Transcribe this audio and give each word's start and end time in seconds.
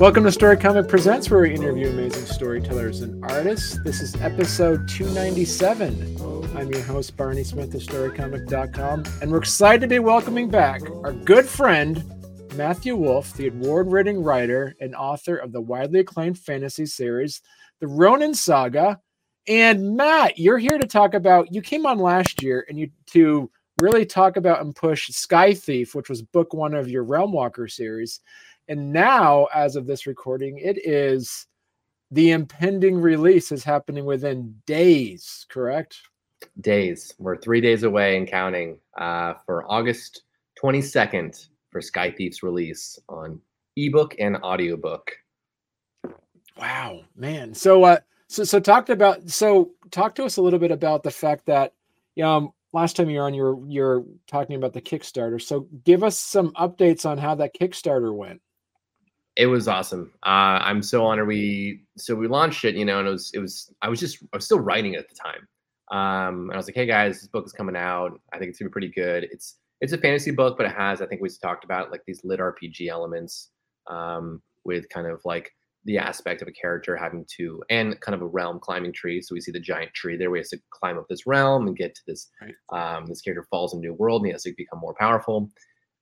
Welcome 0.00 0.24
to 0.24 0.32
Story 0.32 0.56
Comic 0.58 0.86
Presents, 0.88 1.30
where 1.30 1.40
we 1.40 1.54
interview 1.54 1.88
amazing 1.88 2.26
storytellers 2.26 3.00
and 3.00 3.24
artists. 3.24 3.78
This 3.84 4.02
is 4.02 4.14
episode 4.20 4.86
297. 4.88 6.18
I'm 6.56 6.68
your 6.70 6.82
host, 6.82 7.16
Barney 7.16 7.42
Smith 7.42 7.74
of 7.74 7.80
StoryComic.com, 7.80 9.04
and 9.22 9.30
we're 9.30 9.38
excited 9.38 9.80
to 9.80 9.86
be 9.86 10.00
welcoming 10.00 10.50
back 10.50 10.82
our 11.04 11.12
good 11.12 11.46
friend, 11.46 12.04
Matthew 12.56 12.94
Wolf, 12.94 13.32
the 13.34 13.48
award 13.48 13.88
winning 13.88 14.22
writer 14.22 14.76
and 14.80 14.94
author 14.94 15.36
of 15.36 15.50
the 15.50 15.60
widely 15.60 16.00
acclaimed 16.00 16.38
fantasy 16.38 16.86
series, 16.86 17.42
The 17.80 17.88
Ronin 17.88 18.32
Saga. 18.32 19.00
And 19.48 19.96
Matt, 19.96 20.38
you're 20.38 20.58
here 20.58 20.78
to 20.78 20.86
talk 20.86 21.14
about, 21.14 21.52
you 21.52 21.60
came 21.60 21.84
on 21.84 21.98
last 21.98 22.42
year 22.42 22.64
and 22.68 22.78
you 22.78 22.90
to 23.06 23.50
really 23.80 24.06
talk 24.06 24.36
about 24.36 24.60
and 24.60 24.74
push 24.74 25.08
Sky 25.08 25.52
Thief, 25.52 25.96
which 25.96 26.08
was 26.08 26.22
book 26.22 26.54
one 26.54 26.74
of 26.74 26.88
your 26.88 27.02
Realm 27.02 27.32
Walker 27.32 27.66
series. 27.66 28.20
And 28.68 28.92
now, 28.92 29.48
as 29.52 29.74
of 29.74 29.86
this 29.86 30.06
recording, 30.06 30.58
it 30.58 30.78
is 30.86 31.46
the 32.12 32.30
impending 32.30 33.00
release 33.00 33.50
is 33.50 33.64
happening 33.64 34.04
within 34.04 34.54
days, 34.64 35.44
correct? 35.48 35.98
Days. 36.60 37.14
We're 37.18 37.36
three 37.36 37.60
days 37.60 37.82
away 37.82 38.16
and 38.16 38.28
counting 38.28 38.78
uh, 38.96 39.34
for 39.44 39.70
August 39.70 40.22
22nd 40.62 41.48
for 41.74 41.80
Sky 41.80 42.12
Thief's 42.12 42.44
release 42.44 42.96
on 43.08 43.40
ebook 43.76 44.14
and 44.20 44.36
audiobook. 44.36 45.10
Wow, 46.56 47.00
man. 47.16 47.52
So, 47.52 47.82
uh, 47.82 47.98
so, 48.28 48.44
so 48.44 48.60
talked 48.60 48.90
about, 48.90 49.28
so 49.28 49.72
talk 49.90 50.14
to 50.14 50.24
us 50.24 50.36
a 50.36 50.42
little 50.42 50.60
bit 50.60 50.70
about 50.70 51.02
the 51.02 51.10
fact 51.10 51.46
that, 51.46 51.72
um, 52.22 52.52
last 52.72 52.94
time 52.94 53.10
you're 53.10 53.24
on, 53.24 53.34
you're, 53.34 53.58
you're 53.66 54.04
talking 54.28 54.54
about 54.54 54.72
the 54.72 54.80
Kickstarter. 54.80 55.42
So 55.42 55.66
give 55.82 56.04
us 56.04 56.16
some 56.16 56.52
updates 56.52 57.04
on 57.04 57.18
how 57.18 57.34
that 57.34 57.56
Kickstarter 57.60 58.14
went 58.14 58.40
it 59.36 59.46
was 59.46 59.66
awesome. 59.66 60.12
Uh, 60.24 60.62
I'm 60.62 60.80
so 60.80 61.04
honored. 61.04 61.26
We 61.26 61.82
so 61.96 62.14
we 62.14 62.28
launched 62.28 62.64
it, 62.64 62.76
you 62.76 62.84
know, 62.84 63.00
and 63.00 63.08
it 63.08 63.10
was 63.10 63.32
it 63.34 63.40
was 63.40 63.74
I 63.82 63.88
was 63.88 63.98
just 63.98 64.22
I 64.32 64.36
was 64.36 64.44
still 64.44 64.60
writing 64.60 64.94
it 64.94 65.00
at 65.00 65.08
the 65.08 65.16
time. 65.16 65.48
Um, 65.90 66.42
and 66.44 66.52
I 66.52 66.56
was 66.56 66.66
like, 66.66 66.76
hey 66.76 66.86
guys, 66.86 67.18
this 67.18 67.26
book 67.26 67.44
is 67.44 67.52
coming 67.52 67.76
out. 67.76 68.20
I 68.32 68.38
think 68.38 68.50
it's 68.50 68.60
gonna 68.60 68.68
be 68.68 68.72
pretty 68.72 68.92
good. 68.92 69.24
It's 69.24 69.56
it's 69.80 69.92
a 69.92 69.98
fantasy 69.98 70.30
book, 70.30 70.56
but 70.56 70.66
it 70.66 70.72
has 70.72 71.00
I 71.00 71.06
think 71.06 71.20
we 71.20 71.28
talked 71.42 71.64
about 71.64 71.90
like 71.90 72.02
these 72.06 72.20
lit 72.24 72.40
RPG 72.40 72.88
elements 72.88 73.50
um, 73.90 74.42
with 74.64 74.88
kind 74.88 75.06
of 75.06 75.20
like 75.24 75.50
the 75.84 75.98
aspect 75.98 76.40
of 76.40 76.48
a 76.48 76.52
character 76.52 76.96
having 76.96 77.26
to 77.36 77.62
and 77.68 78.00
kind 78.00 78.14
of 78.14 78.22
a 78.22 78.26
realm 78.26 78.58
climbing 78.58 78.92
tree. 78.92 79.20
So 79.20 79.34
we 79.34 79.40
see 79.40 79.52
the 79.52 79.60
giant 79.60 79.92
tree 79.92 80.16
there. 80.16 80.30
We 80.30 80.38
have 80.38 80.48
to 80.48 80.58
climb 80.70 80.98
up 80.98 81.06
this 81.08 81.26
realm 81.26 81.66
and 81.66 81.76
get 81.76 81.94
to 81.94 82.00
this. 82.06 82.30
Right. 82.40 82.96
Um, 82.96 83.06
this 83.06 83.20
character 83.20 83.46
falls 83.50 83.74
in 83.74 83.80
a 83.80 83.82
new 83.82 83.92
world 83.92 84.22
and 84.22 84.28
he 84.28 84.32
has 84.32 84.44
to 84.44 84.54
become 84.56 84.78
more 84.78 84.94
powerful. 84.98 85.50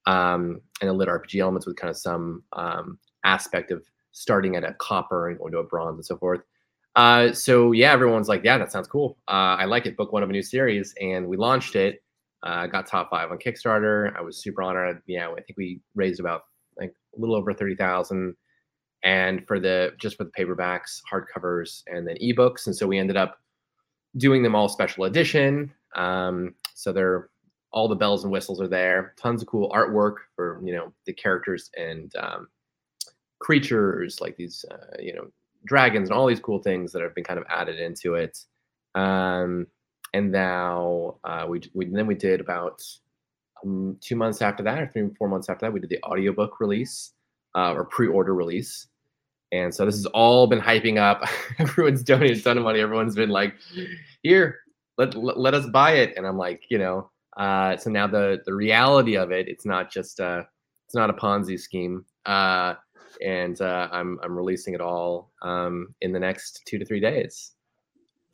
Um, 0.05 0.61
and 0.81 0.89
the 0.89 0.93
lit 0.93 1.09
RPG 1.09 1.39
elements 1.39 1.65
with 1.65 1.75
kind 1.75 1.89
of 1.89 1.97
some 1.97 2.43
um, 2.53 2.97
aspect 3.25 3.71
of 3.71 3.83
starting 4.11 4.55
at 4.55 4.63
a 4.63 4.73
copper 4.75 5.29
and 5.29 5.37
going 5.37 5.51
to 5.51 5.59
a 5.59 5.63
bronze 5.63 5.97
and 5.97 6.05
so 6.05 6.17
forth. 6.17 6.41
Uh, 6.95 7.33
so 7.33 7.71
yeah, 7.71 7.91
everyone's 7.91 8.29
like, 8.29 8.43
yeah, 8.43 8.57
that 8.57 8.71
sounds 8.71 8.87
cool. 8.87 9.17
Uh, 9.27 9.57
I 9.59 9.65
like 9.65 9.85
it. 9.85 9.97
Book 9.97 10.13
one 10.13 10.23
of 10.23 10.29
a 10.29 10.31
new 10.31 10.43
series, 10.43 10.93
and 11.01 11.27
we 11.27 11.37
launched 11.37 11.75
it. 11.75 12.03
Uh, 12.43 12.67
got 12.67 12.85
top 12.85 13.09
five 13.09 13.31
on 13.31 13.37
Kickstarter. 13.37 14.15
I 14.17 14.21
was 14.21 14.41
super 14.41 14.61
honored. 14.61 15.01
Yeah, 15.07 15.29
I 15.29 15.41
think 15.41 15.57
we 15.57 15.79
raised 15.95 16.19
about 16.19 16.43
like 16.77 16.93
a 17.15 17.19
little 17.19 17.35
over 17.35 17.53
thirty 17.53 17.75
thousand, 17.75 18.35
and 19.03 19.47
for 19.47 19.59
the 19.59 19.93
just 19.99 20.17
for 20.17 20.25
the 20.25 20.31
paperbacks, 20.31 20.99
hardcovers, 21.11 21.83
and 21.87 22.07
then 22.07 22.17
ebooks. 22.21 22.67
And 22.67 22.75
so 22.75 22.87
we 22.87 22.99
ended 22.99 23.17
up 23.17 23.39
doing 24.17 24.43
them 24.43 24.55
all 24.55 24.69
special 24.69 25.05
edition. 25.05 25.71
Um, 25.95 26.55
so 26.75 26.91
they're 26.91 27.29
all 27.71 27.87
the 27.87 27.95
bells 27.95 28.23
and 28.23 28.31
whistles 28.31 28.61
are 28.61 28.67
there. 28.67 29.13
Tons 29.17 29.41
of 29.41 29.47
cool 29.47 29.69
artwork 29.69 30.15
for 30.35 30.61
you 30.63 30.73
know 30.73 30.91
the 31.05 31.13
characters 31.13 31.71
and 31.77 32.13
um, 32.17 32.47
creatures 33.39 34.19
like 34.21 34.35
these 34.37 34.65
uh, 34.71 34.95
you 34.99 35.13
know 35.13 35.27
dragons 35.65 36.09
and 36.09 36.17
all 36.17 36.27
these 36.27 36.39
cool 36.39 36.59
things 36.59 36.91
that 36.91 37.01
have 37.01 37.13
been 37.13 37.23
kind 37.23 37.39
of 37.39 37.45
added 37.49 37.79
into 37.79 38.15
it 38.15 38.37
um, 38.95 39.67
and 40.13 40.31
now 40.31 41.15
uh, 41.23 41.45
we, 41.47 41.61
we 41.73 41.85
then 41.85 42.07
we 42.07 42.15
did 42.15 42.39
about 42.39 42.81
um, 43.63 43.97
two 44.01 44.15
months 44.15 44.41
after 44.41 44.63
that 44.63 44.81
or 44.81 44.87
three 44.87 45.09
four 45.17 45.27
months 45.27 45.49
after 45.49 45.65
that 45.65 45.73
we 45.73 45.79
did 45.79 45.89
the 45.89 46.03
audiobook 46.03 46.59
release 46.59 47.13
uh, 47.55 47.73
or 47.73 47.85
pre-order 47.85 48.33
release. 48.33 48.87
And 49.51 49.73
so 49.73 49.85
this 49.85 49.95
has 49.95 50.07
all 50.07 50.47
been 50.47 50.59
hyping 50.59 50.97
up. 50.97 51.23
Everyone's 51.59 52.01
donated 52.01 52.39
a 52.39 52.41
ton 52.41 52.57
of 52.57 52.63
money. 52.63 52.79
Everyone's 52.79 53.15
been 53.15 53.29
like 53.29 53.53
here 54.23 54.59
let, 54.97 55.15
let, 55.15 55.39
let 55.39 55.53
us 55.53 55.67
buy 55.67 55.93
it. 55.93 56.13
And 56.17 56.25
i'm 56.25 56.37
like 56.37 56.63
you 56.69 56.77
know 56.77 57.09
uh, 57.37 57.75
so 57.77 57.89
now 57.89 58.05
the 58.07 58.41
the 58.45 58.53
reality 58.53 59.15
of 59.15 59.31
it 59.31 59.47
it's 59.47 59.65
not 59.65 59.91
just 59.91 60.19
uh 60.19 60.43
it's 60.85 60.93
not 60.93 61.09
a 61.09 61.13
ponzi 61.13 61.59
scheme 61.59 62.05
uh 62.27 62.75
and 63.21 63.61
uh, 63.61 63.87
I'm 63.91 64.19
I'm 64.23 64.35
releasing 64.35 64.73
it 64.73 64.81
all 64.81 65.31
um, 65.41 65.93
in 66.01 66.11
the 66.11 66.19
next 66.19 66.61
two 66.65 66.77
to 66.79 66.85
three 66.85 66.99
days. 66.99 67.52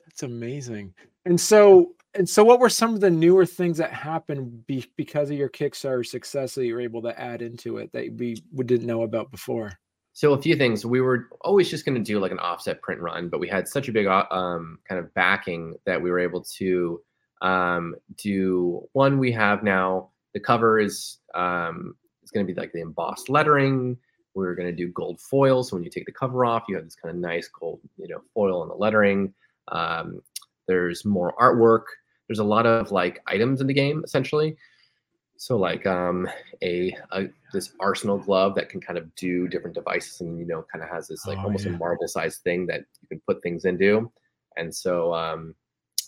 That's 0.09 0.23
amazing. 0.23 0.93
And 1.25 1.39
so 1.39 1.93
and 2.15 2.27
so, 2.27 2.43
what 2.43 2.59
were 2.59 2.69
some 2.69 2.95
of 2.95 3.01
the 3.01 3.09
newer 3.09 3.45
things 3.45 3.77
that 3.77 3.93
happened 3.93 4.65
be, 4.65 4.85
because 4.97 5.29
of 5.29 5.37
your 5.37 5.49
Kickstarter 5.49 6.05
success 6.05 6.55
that 6.55 6.65
you 6.65 6.73
were 6.73 6.81
able 6.81 7.03
to 7.03 7.19
add 7.19 7.41
into 7.41 7.77
it 7.77 7.91
that 7.93 8.11
we, 8.17 8.41
we 8.51 8.65
didn't 8.65 8.87
know 8.87 9.03
about 9.03 9.29
before? 9.31 9.71
So 10.13 10.33
a 10.33 10.41
few 10.41 10.55
things. 10.55 10.85
We 10.85 11.01
were 11.01 11.27
always 11.41 11.69
just 11.69 11.85
going 11.85 11.95
to 11.95 12.03
do 12.03 12.19
like 12.19 12.31
an 12.31 12.39
offset 12.39 12.81
print 12.81 12.99
run, 12.99 13.29
but 13.29 13.39
we 13.39 13.47
had 13.47 13.67
such 13.67 13.87
a 13.87 13.91
big 13.91 14.07
uh, 14.07 14.25
um, 14.31 14.79
kind 14.87 14.99
of 14.99 15.13
backing 15.13 15.75
that 15.85 16.01
we 16.01 16.09
were 16.09 16.19
able 16.19 16.41
to 16.57 16.99
um, 17.41 17.95
do. 18.17 18.87
One, 18.93 19.19
we 19.19 19.31
have 19.31 19.63
now 19.63 20.09
the 20.33 20.39
cover 20.39 20.79
is 20.79 21.19
um, 21.35 21.95
it's 22.23 22.31
going 22.31 22.45
to 22.45 22.51
be 22.51 22.59
like 22.59 22.73
the 22.73 22.81
embossed 22.81 23.29
lettering. 23.29 23.97
We're 24.33 24.55
going 24.55 24.67
to 24.67 24.75
do 24.75 24.91
gold 24.91 25.21
foil. 25.21 25.63
So 25.63 25.75
when 25.75 25.83
you 25.83 25.91
take 25.91 26.05
the 26.05 26.11
cover 26.11 26.43
off, 26.43 26.63
you 26.67 26.75
have 26.75 26.85
this 26.85 26.95
kind 26.95 27.15
of 27.15 27.21
nice 27.21 27.47
gold, 27.47 27.81
you 27.97 28.07
know, 28.07 28.21
foil 28.33 28.61
on 28.61 28.67
the 28.67 28.75
lettering. 28.75 29.33
Um, 29.69 30.21
there's 30.67 31.05
more 31.05 31.33
artwork. 31.39 31.85
There's 32.27 32.39
a 32.39 32.43
lot 32.43 32.65
of 32.65 32.91
like 32.91 33.21
items 33.27 33.61
in 33.61 33.67
the 33.67 33.73
game 33.73 34.03
essentially. 34.03 34.55
So 35.37 35.57
like 35.57 35.87
um, 35.87 36.27
a, 36.61 36.95
a, 37.11 37.29
this 37.53 37.71
arsenal 37.79 38.17
glove 38.17 38.55
that 38.55 38.67
can 38.67 38.81
kind 38.81 38.99
of 38.99 39.13
do 39.15 39.47
different 39.47 39.73
devices 39.73 40.19
and 40.19 40.37
you 40.37 40.45
know 40.45 40.65
kind 40.71 40.83
of 40.83 40.89
has 40.89 41.07
this 41.07 41.25
like 41.25 41.37
oh, 41.37 41.43
almost 41.43 41.65
yeah. 41.65 41.73
a 41.73 41.77
marble 41.77 42.07
sized 42.07 42.41
thing 42.43 42.65
that 42.67 42.81
you 43.01 43.07
can 43.07 43.21
put 43.25 43.41
things 43.41 43.65
into. 43.65 44.11
And 44.57 44.73
so 44.73 45.13
um, 45.13 45.55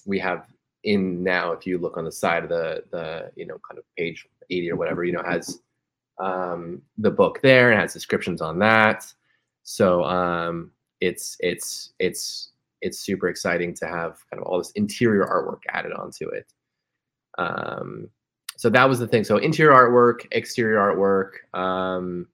we 0.05 0.19
have 0.19 0.47
in 0.83 1.23
now 1.23 1.53
if 1.53 1.65
you 1.65 1.77
look 1.77 1.95
on 1.95 2.05
the 2.05 2.11
side 2.11 2.43
of 2.43 2.49
the 2.49 2.83
the 2.91 3.31
you 3.35 3.45
know 3.45 3.57
kind 3.67 3.77
of 3.77 3.85
page 3.97 4.27
80 4.49 4.71
or 4.71 4.75
whatever 4.75 5.03
you 5.03 5.13
know 5.13 5.23
has 5.23 5.61
um, 6.19 6.81
the 6.97 7.11
book 7.11 7.39
there 7.41 7.71
and 7.71 7.79
has 7.79 7.93
descriptions 7.93 8.41
on 8.41 8.59
that. 8.59 9.11
So 9.63 10.03
um, 10.03 10.71
it's 10.99 11.37
it's 11.39 11.93
it's 11.99 12.50
it's 12.81 12.99
super 12.99 13.27
exciting 13.27 13.73
to 13.75 13.85
have 13.85 14.17
kind 14.29 14.41
of 14.41 14.43
all 14.43 14.57
this 14.57 14.71
interior 14.71 15.25
artwork 15.25 15.61
added 15.69 15.93
onto 15.93 16.27
it. 16.29 16.51
Um, 17.37 18.09
so 18.57 18.69
that 18.69 18.87
was 18.87 18.99
the 18.99 19.07
thing. 19.07 19.23
So 19.23 19.37
interior 19.37 19.73
artwork, 19.73 20.27
exterior 20.31 20.77
artwork, 20.77 21.57
um, 21.59 22.27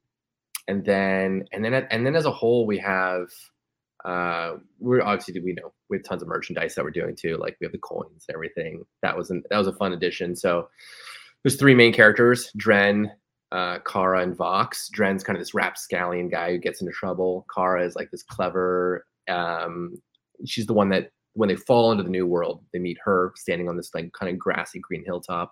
and 0.68 0.84
then 0.84 1.46
and 1.52 1.64
then 1.64 1.74
and 1.74 2.06
then 2.06 2.16
as 2.16 2.26
a 2.26 2.32
whole, 2.32 2.66
we 2.66 2.78
have 2.80 3.28
uh, 4.06 4.56
we're 4.80 5.02
obviously 5.02 5.40
we 5.42 5.54
know 5.54 5.74
we 5.90 5.98
have 5.98 6.04
tons 6.04 6.22
of 6.22 6.28
merchandise 6.28 6.76
that 6.76 6.84
we're 6.84 6.92
doing 6.92 7.16
too. 7.16 7.38
Like 7.38 7.58
we 7.60 7.66
have 7.66 7.72
the 7.72 7.78
coins, 7.78 8.26
and 8.28 8.36
everything. 8.36 8.84
That 9.02 9.18
was 9.18 9.30
an, 9.30 9.44
that 9.50 9.58
was 9.58 9.68
a 9.68 9.74
fun 9.74 9.94
addition. 9.94 10.36
So 10.36 10.70
there's 11.44 11.56
three 11.56 11.76
main 11.76 11.94
characters: 11.94 12.52
Dren, 12.58 13.12
uh, 13.52 13.80
Kara 13.80 14.22
and 14.22 14.36
Vox. 14.36 14.90
Dren's 14.90 15.24
kind 15.24 15.38
of 15.38 15.42
this 15.42 15.54
rapscallion 15.54 16.30
guy 16.30 16.52
who 16.52 16.58
gets 16.58 16.82
into 16.82 16.94
trouble. 16.94 17.46
Kara 17.54 17.86
is 17.86 17.96
like 17.96 18.12
this 18.12 18.24
clever. 18.24 19.06
Um, 19.30 20.02
she's 20.46 20.66
the 20.66 20.74
one 20.74 20.90
that 20.90 21.12
when 21.34 21.50
they 21.50 21.56
fall 21.56 21.92
into 21.92 22.04
the 22.04 22.10
new 22.10 22.26
world, 22.26 22.64
they 22.74 22.80
meet 22.80 22.98
her 23.04 23.34
standing 23.36 23.70
on 23.70 23.78
this 23.78 23.92
like 23.94 24.12
kind 24.14 24.32
of 24.32 24.40
grassy 24.40 24.80
green 24.80 25.04
hilltop. 25.06 25.52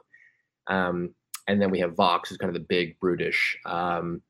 Um, 0.68 1.14
and 1.48 1.62
then 1.62 1.70
we 1.70 1.80
have 1.80 1.96
Vox, 1.96 2.30
who's 2.30 2.38
kind 2.38 2.50
of 2.50 2.60
the 2.60 2.68
big 2.68 3.00
brutish 3.00 3.58
um, 3.66 4.22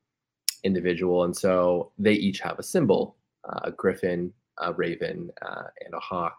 individual, 0.64 1.24
and 1.24 1.34
so 1.34 1.92
they 1.98 2.12
each 2.12 2.40
have 2.40 2.58
a 2.58 2.62
symbol: 2.62 3.16
uh, 3.48 3.60
a 3.64 3.70
griffin, 3.70 4.32
a 4.60 4.72
raven, 4.72 5.30
uh, 5.42 5.64
and 5.84 5.94
a 5.94 6.00
hawk. 6.00 6.38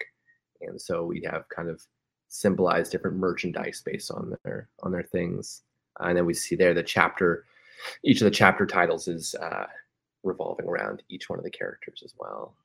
And 0.61 0.79
so 0.79 1.03
we 1.03 1.21
have 1.29 1.45
kind 1.49 1.69
of 1.69 1.81
symbolized 2.29 2.91
different 2.91 3.17
merchandise 3.17 3.81
based 3.83 4.11
on 4.11 4.35
their 4.43 4.69
on 4.83 4.91
their 4.91 5.03
things 5.03 5.63
and 5.99 6.17
then 6.17 6.25
we 6.25 6.33
see 6.33 6.55
there 6.55 6.73
the 6.73 6.83
chapter, 6.83 7.45
each 8.03 8.21
of 8.21 8.25
the 8.25 8.31
chapter 8.31 8.65
titles 8.65 9.07
is 9.07 9.35
uh, 9.35 9.65
revolving 10.23 10.67
around 10.67 11.03
each 11.09 11.29
one 11.29 11.39
of 11.39 11.45
the 11.45 11.51
characters 11.51 12.01
as 12.03 12.13
well. 12.17 12.55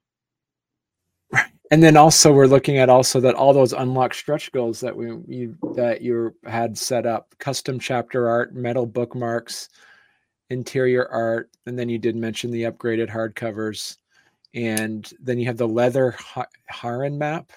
And 1.72 1.82
then 1.82 1.96
also 1.96 2.30
we're 2.34 2.46
looking 2.46 2.76
at 2.76 2.90
also 2.90 3.18
that 3.20 3.34
all 3.34 3.54
those 3.54 3.72
unlocked 3.72 4.14
stretch 4.14 4.52
goals 4.52 4.78
that 4.80 4.94
we 4.94 5.06
you 5.26 5.56
that 5.74 6.02
you 6.02 6.36
had 6.44 6.76
set 6.76 7.06
up, 7.06 7.34
custom 7.38 7.78
chapter 7.78 8.28
art, 8.28 8.54
metal 8.54 8.84
bookmarks, 8.84 9.70
interior 10.50 11.08
art, 11.08 11.50
and 11.64 11.78
then 11.78 11.88
you 11.88 11.98
did 11.98 12.14
mention 12.14 12.50
the 12.50 12.64
upgraded 12.64 13.08
hardcovers. 13.08 13.96
and 14.54 15.14
then 15.18 15.38
you 15.38 15.46
have 15.46 15.56
the 15.56 15.66
leather 15.66 16.14
Harran 16.66 17.16
map. 17.16 17.50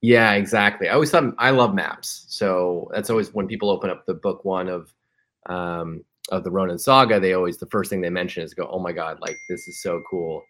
Yeah, 0.00 0.32
exactly. 0.32 0.88
I 0.88 0.94
always 0.94 1.12
thought 1.12 1.32
I 1.38 1.50
love 1.50 1.72
maps, 1.72 2.26
so 2.28 2.90
that's 2.92 3.10
always 3.10 3.32
when 3.32 3.46
people 3.46 3.70
open 3.70 3.90
up 3.90 4.04
the 4.06 4.14
book 4.14 4.44
one 4.44 4.68
of 4.68 4.92
um, 5.46 6.04
of 6.30 6.42
the 6.42 6.50
Ronin 6.50 6.80
Saga. 6.80 7.20
They 7.20 7.34
always 7.34 7.58
the 7.58 7.66
first 7.66 7.90
thing 7.90 8.00
they 8.00 8.10
mention 8.10 8.42
is 8.42 8.54
go, 8.54 8.68
"Oh 8.72 8.80
my 8.80 8.90
god, 8.90 9.20
like 9.20 9.36
this 9.48 9.68
is 9.68 9.80
so 9.80 10.02
cool." 10.10 10.42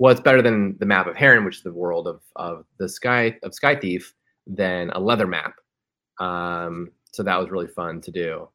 Well, 0.00 0.10
it's 0.10 0.22
better 0.22 0.40
than 0.40 0.78
the 0.80 0.86
map 0.86 1.06
of 1.06 1.14
Harran, 1.14 1.44
which 1.44 1.58
is 1.58 1.62
the 1.62 1.74
world 1.74 2.08
of 2.08 2.22
of 2.34 2.64
the 2.78 2.88
sky 2.88 3.36
of 3.42 3.52
Sky 3.52 3.76
Thief, 3.76 4.14
than 4.46 4.88
a 4.90 4.98
leather 4.98 5.26
map. 5.26 5.52
Um, 6.18 6.90
so 7.12 7.22
that 7.22 7.38
was 7.38 7.50
really 7.50 7.66
fun 7.66 8.00
to 8.00 8.10
do. 8.10 8.48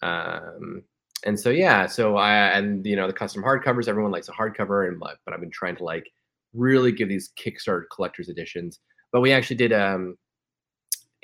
Um, 0.00 0.82
and 1.26 1.38
so 1.38 1.50
yeah, 1.50 1.84
so 1.84 2.16
I 2.16 2.32
and 2.58 2.86
you 2.86 2.96
know 2.96 3.06
the 3.06 3.12
custom 3.12 3.42
hardcovers. 3.42 3.88
Everyone 3.88 4.10
likes 4.10 4.30
a 4.30 4.32
hardcover, 4.32 4.88
and 4.88 4.98
but 4.98 5.18
I've 5.34 5.40
been 5.40 5.50
trying 5.50 5.76
to 5.76 5.84
like 5.84 6.10
really 6.54 6.92
give 6.92 7.10
these 7.10 7.30
Kickstarter 7.38 7.84
collector's 7.94 8.30
editions. 8.30 8.80
But 9.12 9.20
we 9.20 9.32
actually 9.32 9.56
did 9.56 9.74
um, 9.74 10.16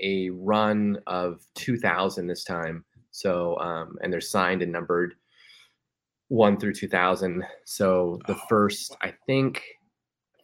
a 0.02 0.28
run 0.30 0.98
of 1.06 1.40
2,000 1.54 2.26
this 2.26 2.44
time. 2.44 2.84
So 3.10 3.58
um, 3.58 3.96
and 4.02 4.12
they're 4.12 4.20
signed 4.20 4.60
and 4.60 4.70
numbered 4.70 5.14
one 6.28 6.58
through 6.58 6.74
2,000. 6.74 7.44
So 7.64 8.18
the 8.26 8.34
oh, 8.34 8.40
first, 8.48 8.96
I 9.02 9.12
think, 9.26 9.62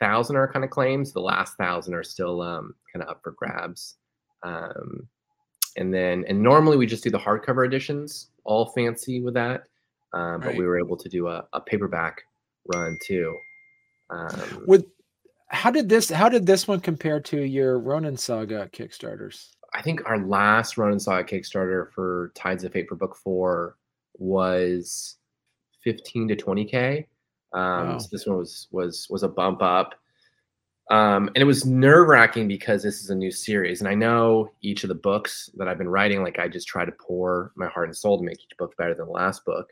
thousand 0.01 0.37
are 0.37 0.51
kind 0.51 0.65
of 0.65 0.71
claims. 0.71 1.13
The 1.13 1.21
last 1.21 1.57
thousand 1.57 1.95
are 1.95 2.05
still 2.05 2.41
um, 2.43 2.75
kind 2.93 3.03
of 3.03 3.09
up 3.09 3.21
for 3.23 3.33
grabs. 3.33 3.97
Um, 4.43 5.09
and 5.77 5.93
then 5.93 6.25
and 6.29 6.43
normally 6.43 6.77
we 6.77 6.87
just 6.87 7.05
do 7.05 7.11
the 7.11 7.19
hardcover 7.19 7.67
editions, 7.67 8.31
all 8.45 8.67
fancy 8.67 9.21
with 9.21 9.35
that. 9.35 9.65
Um, 10.13 10.41
but 10.41 10.49
right. 10.49 10.59
we 10.59 10.67
were 10.67 10.79
able 10.79 10.97
to 10.97 11.09
do 11.09 11.29
a, 11.29 11.47
a 11.53 11.61
paperback 11.61 12.23
run 12.75 12.99
too. 13.05 13.37
Um, 14.11 14.65
with 14.67 14.87
how 15.49 15.71
did 15.71 15.89
this 15.89 16.11
how 16.11 16.29
did 16.29 16.47
this 16.47 16.67
one 16.67 16.81
compare 16.81 17.21
to 17.21 17.43
your 17.43 17.79
Ronin 17.79 18.17
Saga 18.17 18.69
Kickstarters? 18.73 19.51
I 19.75 19.83
think 19.83 20.01
our 20.07 20.19
last 20.19 20.79
Ronin 20.79 20.99
Saga 20.99 21.25
Kickstarter 21.25 21.93
for 21.93 22.33
Tides 22.35 22.65
of 22.65 22.73
Fate 22.73 22.89
for 22.89 22.97
Book 22.97 23.17
Four 23.17 23.77
was 24.17 25.17
15 25.83 26.29
to 26.29 26.37
20k. 26.37 27.07
Um, 27.53 27.89
wow. 27.89 27.99
So 27.99 28.09
this 28.11 28.27
one 28.27 28.39
was 28.39 28.69
was 28.71 29.07
was 29.11 29.23
a 29.23 29.29
bump 29.29 29.63
up. 29.63 29.95
Um, 30.91 31.29
and 31.29 31.37
it 31.37 31.45
was 31.45 31.67
nerve 31.67 32.09
wracking 32.09 32.49
because 32.49 32.83
this 32.83 33.03
is 33.03 33.11
a 33.11 33.15
new 33.15 33.31
series, 33.31 33.81
and 33.81 33.89
I 33.89 33.95
know 33.95 34.51
each 34.63 34.85
of 34.85 34.89
the 34.89 34.95
books 34.95 35.51
that 35.57 35.69
I've 35.69 35.77
been 35.77 35.89
writing. 35.89 36.23
Like 36.23 36.39
I 36.39 36.49
just 36.49 36.67
try 36.67 36.85
to 36.85 36.93
pour 36.93 37.53
my 37.57 37.67
heart 37.67 37.89
and 37.89 37.97
soul 37.97 38.19
to 38.19 38.25
make 38.25 38.39
each 38.39 38.57
book 38.59 38.75
better 38.79 38.95
than 38.95 39.07
the 39.07 39.13
last 39.13 39.45
book. 39.45 39.69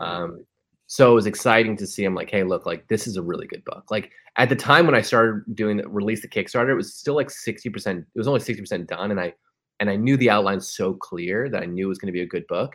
Um, 0.00 0.44
so 0.90 1.12
it 1.12 1.14
was 1.14 1.26
exciting 1.26 1.76
to 1.76 1.86
see 1.86 2.02
him 2.02 2.14
like, 2.14 2.30
hey, 2.30 2.42
look, 2.44 2.64
like 2.64 2.88
this 2.88 3.06
is 3.06 3.16
a 3.16 3.22
really 3.22 3.46
good 3.46 3.62
book. 3.64 3.90
Like 3.90 4.10
at 4.36 4.48
the 4.48 4.56
time 4.56 4.86
when 4.86 4.94
I 4.94 5.02
started 5.02 5.44
doing 5.54 5.76
the 5.76 5.88
release 5.88 6.22
the 6.22 6.28
Kickstarter, 6.28 6.70
it 6.70 6.74
was 6.74 6.94
still 6.94 7.14
like 7.14 7.28
60%, 7.28 7.98
it 7.98 8.06
was 8.14 8.26
only 8.26 8.40
60% 8.40 8.86
done. 8.86 9.10
And 9.10 9.20
I 9.20 9.34
and 9.80 9.90
I 9.90 9.96
knew 9.96 10.16
the 10.16 10.30
outline 10.30 10.60
so 10.60 10.94
clear 10.94 11.48
that 11.50 11.62
I 11.62 11.66
knew 11.66 11.86
it 11.86 11.88
was 11.88 11.98
going 11.98 12.08
to 12.08 12.12
be 12.12 12.22
a 12.22 12.26
good 12.26 12.46
book. 12.48 12.74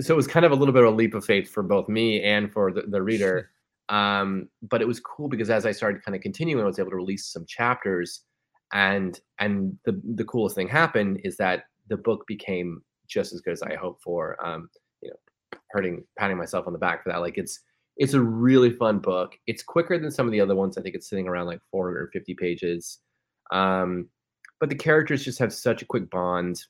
So 0.00 0.14
it 0.14 0.16
was 0.16 0.26
kind 0.26 0.46
of 0.46 0.52
a 0.52 0.54
little 0.54 0.72
bit 0.72 0.84
of 0.84 0.92
a 0.92 0.96
leap 0.96 1.14
of 1.14 1.24
faith 1.24 1.50
for 1.50 1.62
both 1.62 1.88
me 1.88 2.22
and 2.22 2.50
for 2.50 2.72
the, 2.72 2.82
the 2.82 3.02
reader. 3.02 3.50
Um, 3.88 4.48
but 4.62 4.80
it 4.80 4.88
was 4.88 5.00
cool 5.00 5.28
because 5.28 5.50
as 5.50 5.66
I 5.66 5.72
started 5.72 6.02
kind 6.04 6.16
of 6.16 6.22
continuing, 6.22 6.62
I 6.62 6.66
was 6.66 6.78
able 6.78 6.90
to 6.90 6.96
release 6.96 7.26
some 7.26 7.44
chapters. 7.46 8.22
And 8.72 9.20
and 9.38 9.76
the 9.84 10.00
the 10.14 10.24
coolest 10.24 10.56
thing 10.56 10.68
happened 10.68 11.20
is 11.24 11.36
that 11.36 11.64
the 11.88 11.98
book 11.98 12.26
became 12.26 12.82
just 13.06 13.34
as 13.34 13.42
good 13.42 13.52
as 13.52 13.62
I 13.62 13.74
hoped 13.74 14.02
for. 14.02 14.42
Um, 14.44 14.70
you 15.02 15.10
know, 15.10 15.58
hurting 15.70 16.04
patting 16.18 16.38
myself 16.38 16.66
on 16.66 16.72
the 16.72 16.78
back 16.78 17.02
for 17.02 17.10
that. 17.10 17.20
Like 17.20 17.36
it's 17.36 17.60
it's 17.98 18.14
a 18.14 18.20
really 18.20 18.70
fun 18.70 18.98
book. 18.98 19.36
It's 19.46 19.62
quicker 19.62 19.98
than 19.98 20.10
some 20.10 20.26
of 20.26 20.32
the 20.32 20.40
other 20.40 20.54
ones. 20.54 20.78
I 20.78 20.82
think 20.82 20.94
it's 20.94 21.08
sitting 21.08 21.28
around 21.28 21.46
like 21.46 21.60
450 21.70 22.34
pages. 22.34 22.98
Um, 23.52 24.08
but 24.60 24.70
the 24.70 24.74
characters 24.74 25.24
just 25.24 25.38
have 25.38 25.52
such 25.52 25.82
a 25.82 25.86
quick 25.86 26.08
bond. 26.08 26.62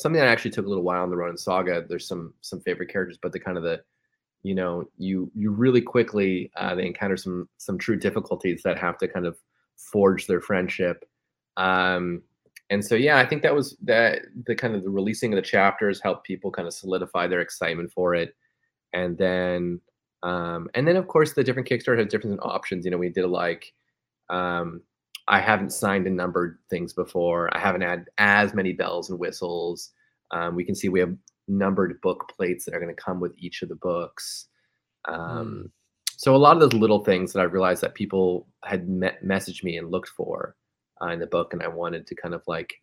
Something 0.00 0.20
that 0.20 0.28
actually 0.28 0.52
took 0.52 0.66
a 0.66 0.68
little 0.68 0.84
while 0.84 1.04
in 1.04 1.10
the 1.10 1.16
run 1.16 1.26
Ronin 1.26 1.38
Saga. 1.38 1.84
There's 1.88 2.08
some 2.08 2.34
some 2.40 2.60
favorite 2.60 2.90
characters, 2.90 3.18
but 3.20 3.32
the 3.32 3.40
kind 3.40 3.56
of 3.56 3.62
the 3.62 3.80
you 4.42 4.54
know 4.54 4.84
you 4.96 5.30
you 5.34 5.50
really 5.50 5.82
quickly 5.82 6.50
uh, 6.56 6.74
they 6.74 6.86
encounter 6.86 7.16
some 7.16 7.48
some 7.58 7.78
true 7.78 7.96
difficulties 7.96 8.62
that 8.62 8.78
have 8.78 8.98
to 8.98 9.08
kind 9.08 9.26
of 9.26 9.38
forge 9.76 10.26
their 10.26 10.40
friendship. 10.40 11.04
Um, 11.56 12.22
and 12.70 12.84
so 12.84 12.94
yeah 12.94 13.18
i 13.18 13.26
think 13.26 13.42
that 13.42 13.54
was 13.54 13.76
that 13.82 14.22
the 14.46 14.54
kind 14.54 14.74
of 14.74 14.82
the 14.82 14.90
releasing 14.90 15.32
of 15.32 15.36
the 15.36 15.42
chapters 15.42 16.00
helped 16.00 16.24
people 16.24 16.50
kind 16.50 16.66
of 16.66 16.74
solidify 16.74 17.26
their 17.26 17.40
excitement 17.40 17.92
for 17.92 18.14
it 18.14 18.34
and 18.92 19.18
then 19.18 19.80
um 20.22 20.68
and 20.74 20.86
then 20.88 20.96
of 20.96 21.06
course 21.08 21.32
the 21.34 21.44
different 21.44 21.68
kickstarter 21.68 21.98
has 21.98 22.06
different 22.06 22.40
options 22.42 22.84
you 22.84 22.90
know 22.90 22.96
we 22.96 23.08
did 23.08 23.24
a 23.24 23.28
like 23.28 23.72
um 24.30 24.80
i 25.30 25.40
haven't 25.40 25.72
signed 25.72 26.06
and 26.06 26.16
numbered 26.16 26.58
things 26.68 26.92
before. 26.92 27.48
I 27.56 27.60
haven't 27.60 27.82
had 27.82 28.06
as 28.18 28.52
many 28.52 28.72
bells 28.72 29.08
and 29.10 29.18
whistles. 29.18 29.92
Um, 30.32 30.54
we 30.54 30.64
can 30.64 30.74
see 30.74 30.88
we 30.88 31.00
have 31.00 31.14
numbered 31.48 32.00
book 32.00 32.32
plates 32.36 32.64
that 32.64 32.74
are 32.74 32.80
going 32.80 32.94
to 32.94 33.02
come 33.02 33.20
with 33.20 33.34
each 33.38 33.62
of 33.62 33.68
the 33.68 33.76
books. 33.76 34.48
Um, 35.06 35.64
mm. 35.66 35.70
so 36.16 36.34
a 36.34 36.36
lot 36.36 36.56
of 36.56 36.60
those 36.60 36.78
little 36.78 37.02
things 37.04 37.32
that 37.32 37.40
i 37.40 37.44
realized 37.44 37.82
that 37.82 37.94
people 37.94 38.46
had 38.64 38.86
met, 38.88 39.24
messaged 39.24 39.64
me 39.64 39.78
and 39.78 39.90
looked 39.90 40.10
for 40.10 40.56
uh, 41.00 41.08
in 41.08 41.20
the 41.20 41.26
book, 41.26 41.52
and 41.52 41.62
I 41.62 41.68
wanted 41.68 42.06
to 42.06 42.14
kind 42.14 42.34
of 42.34 42.42
like, 42.46 42.74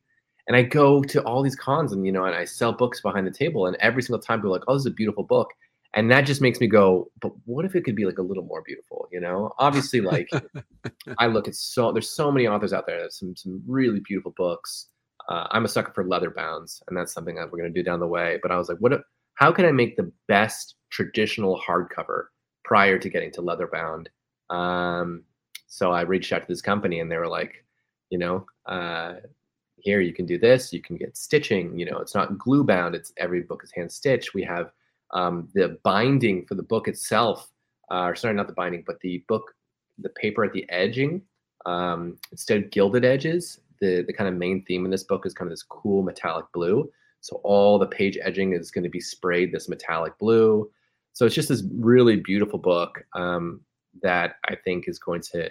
and 0.48 0.56
I 0.56 0.64
go 0.64 1.04
to 1.04 1.22
all 1.24 1.44
these 1.44 1.56
cons, 1.56 1.92
and 1.92 2.06
you 2.06 2.12
know, 2.12 2.26
and 2.26 2.36
I 2.36 2.46
sell 2.46 2.72
books 2.72 3.02
behind 3.02 3.28
the 3.28 3.32
table, 3.32 3.68
and 3.68 3.76
every 3.80 4.02
single 4.02 4.22
time 4.22 4.40
people 4.40 4.52
are 4.52 4.58
like, 4.58 4.64
"Oh, 4.68 4.74
this 4.74 4.84
is 4.84 4.88
a 4.88 4.92
beautiful 4.92 5.24
book," 5.24 5.50
and 5.98 6.10
that 6.12 6.22
just 6.22 6.42
makes 6.42 6.60
me 6.62 6.68
go, 6.68 7.12
"But 7.22 7.34
what 7.46 7.66
if 7.66 7.76
it 7.76 7.84
could 7.84 7.96
be 7.96 8.06
like 8.06 8.20
a 8.20 8.24
little 8.24 8.44
more 8.44 8.62
beautiful?" 8.62 9.08
You 9.12 9.20
know, 9.20 9.54
obviously, 9.60 10.00
like 10.00 10.30
I 11.18 11.28
look 11.28 11.48
at 11.48 11.56
so 11.56 11.92
there's 11.92 12.10
so 12.10 12.32
many 12.32 12.48
authors 12.48 12.72
out 12.72 12.86
there. 12.88 13.00
There's 13.00 13.20
some 13.20 13.36
some 13.36 13.62
really 13.68 14.00
beautiful 14.00 14.34
books. 14.38 14.88
Uh, 15.28 15.48
I'm 15.52 15.66
a 15.66 15.68
sucker 15.68 15.92
for 15.94 16.06
leather 16.06 16.32
bounds, 16.32 16.82
and 16.88 16.96
that's 16.96 17.14
something 17.14 17.36
that 17.36 17.52
we're 17.52 17.58
gonna 17.60 17.72
do 17.72 17.84
down 17.84 18.00
the 18.00 18.08
way. 18.08 18.40
But 18.42 18.52
I 18.52 18.58
was 18.58 18.70
like, 18.70 18.78
what? 18.78 18.94
If, 18.94 19.02
how 19.36 19.52
can 19.52 19.66
I 19.66 19.72
make 19.72 19.98
the 19.98 20.12
best 20.28 20.76
traditional 20.90 21.60
hardcover 21.60 22.26
prior 22.64 22.98
to 22.98 23.10
getting 23.10 23.32
to 23.34 23.42
leather 23.42 23.68
bound? 23.68 24.10
Um, 24.50 25.24
so 25.68 25.92
I 25.92 26.02
reached 26.02 26.32
out 26.32 26.42
to 26.44 26.48
this 26.48 26.62
company, 26.62 27.02
and 27.02 27.12
they 27.12 27.18
were 27.18 27.28
like, 27.28 27.66
you 28.10 28.18
know 28.18 28.46
uh, 28.66 29.16
here 29.78 30.02
you 30.02 30.14
can 30.14 30.26
do 30.26 30.38
this 30.38 30.74
you 30.74 30.82
can 30.82 30.98
get 30.98 31.16
stitching 31.16 31.78
you 31.78 31.86
know 31.86 31.98
it's 32.00 32.16
not 32.16 32.38
glue 32.38 32.64
bound 32.64 32.96
it's 32.96 33.14
every 33.18 33.42
book 33.42 33.62
is 33.64 33.72
hand 33.72 33.92
stitched 33.92 34.34
we 34.34 34.44
have 34.44 34.72
um, 35.14 35.48
the 35.54 35.78
binding 35.84 36.46
for 36.46 36.56
the 36.56 36.64
book 36.64 36.88
itself 36.88 37.50
uh, 37.92 38.04
or 38.04 38.16
sorry 38.16 38.34
not 38.34 38.48
the 38.48 38.54
binding 38.54 38.84
but 38.86 39.00
the 39.02 39.24
book 39.28 39.54
the 40.00 40.10
paper 40.10 40.44
at 40.44 40.54
the 40.54 40.70
edging 40.70 41.22
um, 41.66 42.18
instead 42.32 42.64
of 42.64 42.72
gilded 42.72 43.06
edges 43.06 43.60
the 43.80 44.04
the 44.08 44.14
kind 44.14 44.28
of 44.28 44.36
main 44.36 44.64
theme 44.66 44.86
in 44.86 44.92
this 44.92 45.04
book 45.04 45.26
is 45.26 45.34
kind 45.34 45.48
of 45.48 45.52
this 45.52 45.64
cool 45.64 46.04
metallic 46.04 46.46
blue 46.54 46.90
so 47.22 47.40
all 47.44 47.80
the 47.80 47.88
page 47.88 48.18
edging 48.22 48.54
is 48.54 48.72
going 48.72 48.84
to 48.84 48.90
be 48.90 49.00
sprayed 49.00 49.52
this 49.52 49.70
metallic 49.70 50.18
blue 50.18 50.70
so 51.14 51.26
it's 51.26 51.36
just 51.36 51.50
this 51.50 51.64
really 51.80 52.18
beautiful 52.18 52.60
book 52.60 53.04
um, 53.16 53.62
that 54.02 54.36
i 54.46 54.56
think 54.56 54.88
is 54.88 55.00
going 55.00 55.22
to 55.22 55.50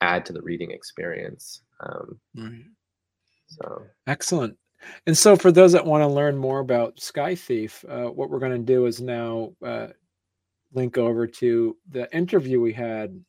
add 0.00 0.24
to 0.24 0.32
the 0.32 0.42
reading 0.42 0.70
experience 0.70 1.62
um, 1.80 2.18
right. 2.36 2.64
So 3.48 3.82
excellent. 4.06 4.56
And 5.06 5.16
so, 5.16 5.36
for 5.36 5.50
those 5.50 5.72
that 5.72 5.84
want 5.84 6.02
to 6.02 6.08
learn 6.08 6.36
more 6.36 6.60
about 6.60 7.00
Sky 7.00 7.34
Thief, 7.34 7.84
uh, 7.88 8.06
what 8.06 8.30
we're 8.30 8.38
going 8.38 8.52
to 8.52 8.58
do 8.58 8.86
is 8.86 9.00
now 9.00 9.52
uh, 9.64 9.88
link 10.72 10.98
over 10.98 11.26
to 11.26 11.76
the 11.88 12.14
interview 12.14 12.60
we 12.60 12.72
had 12.72 13.22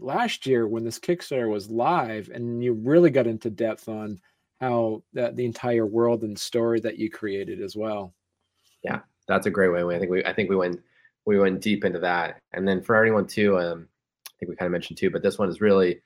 last 0.00 0.46
year 0.46 0.66
when 0.66 0.84
this 0.84 0.98
Kickstarter 0.98 1.50
was 1.50 1.70
live, 1.70 2.30
and 2.32 2.62
you 2.62 2.72
really 2.72 3.10
got 3.10 3.26
into 3.26 3.50
depth 3.50 3.88
on 3.88 4.20
how 4.60 5.02
that 5.12 5.36
the 5.36 5.44
entire 5.44 5.86
world 5.86 6.22
and 6.22 6.38
story 6.38 6.80
that 6.80 6.98
you 6.98 7.10
created 7.10 7.60
as 7.60 7.76
well. 7.76 8.14
Yeah, 8.82 9.00
that's 9.28 9.46
a 9.46 9.50
great 9.50 9.68
way. 9.68 9.94
I 9.94 9.98
think 9.98 10.10
we 10.10 10.24
I 10.24 10.32
think 10.32 10.50
we 10.50 10.56
went 10.56 10.80
we 11.26 11.38
went 11.38 11.60
deep 11.60 11.84
into 11.84 11.98
that, 12.00 12.40
and 12.52 12.66
then 12.66 12.82
for 12.82 12.94
everyone 12.96 13.26
too, 13.26 13.58
um, 13.58 13.88
I 14.26 14.32
think 14.38 14.50
we 14.50 14.56
kind 14.56 14.66
of 14.66 14.72
mentioned 14.72 14.98
too, 14.98 15.10
but 15.10 15.22
this 15.22 15.38
one 15.38 15.48
is 15.48 15.60
really 15.60 16.00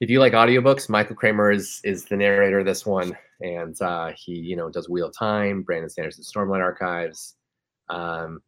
if 0.00 0.10
you 0.10 0.20
like 0.20 0.32
audiobooks, 0.32 0.88
Michael 0.88 1.16
Kramer 1.16 1.50
is 1.50 1.80
is 1.84 2.04
the 2.04 2.16
narrator 2.16 2.60
of 2.60 2.66
this 2.66 2.86
one, 2.86 3.16
and 3.40 3.80
uh, 3.82 4.12
he 4.16 4.32
you 4.32 4.56
know 4.56 4.70
does 4.70 4.88
Wheel 4.88 5.06
of 5.06 5.16
Time, 5.16 5.62
Brandon 5.62 5.90
Sanderson 5.90 6.24
Stormlight 6.24 6.60
Archives. 6.60 7.34
Um, 7.88 8.40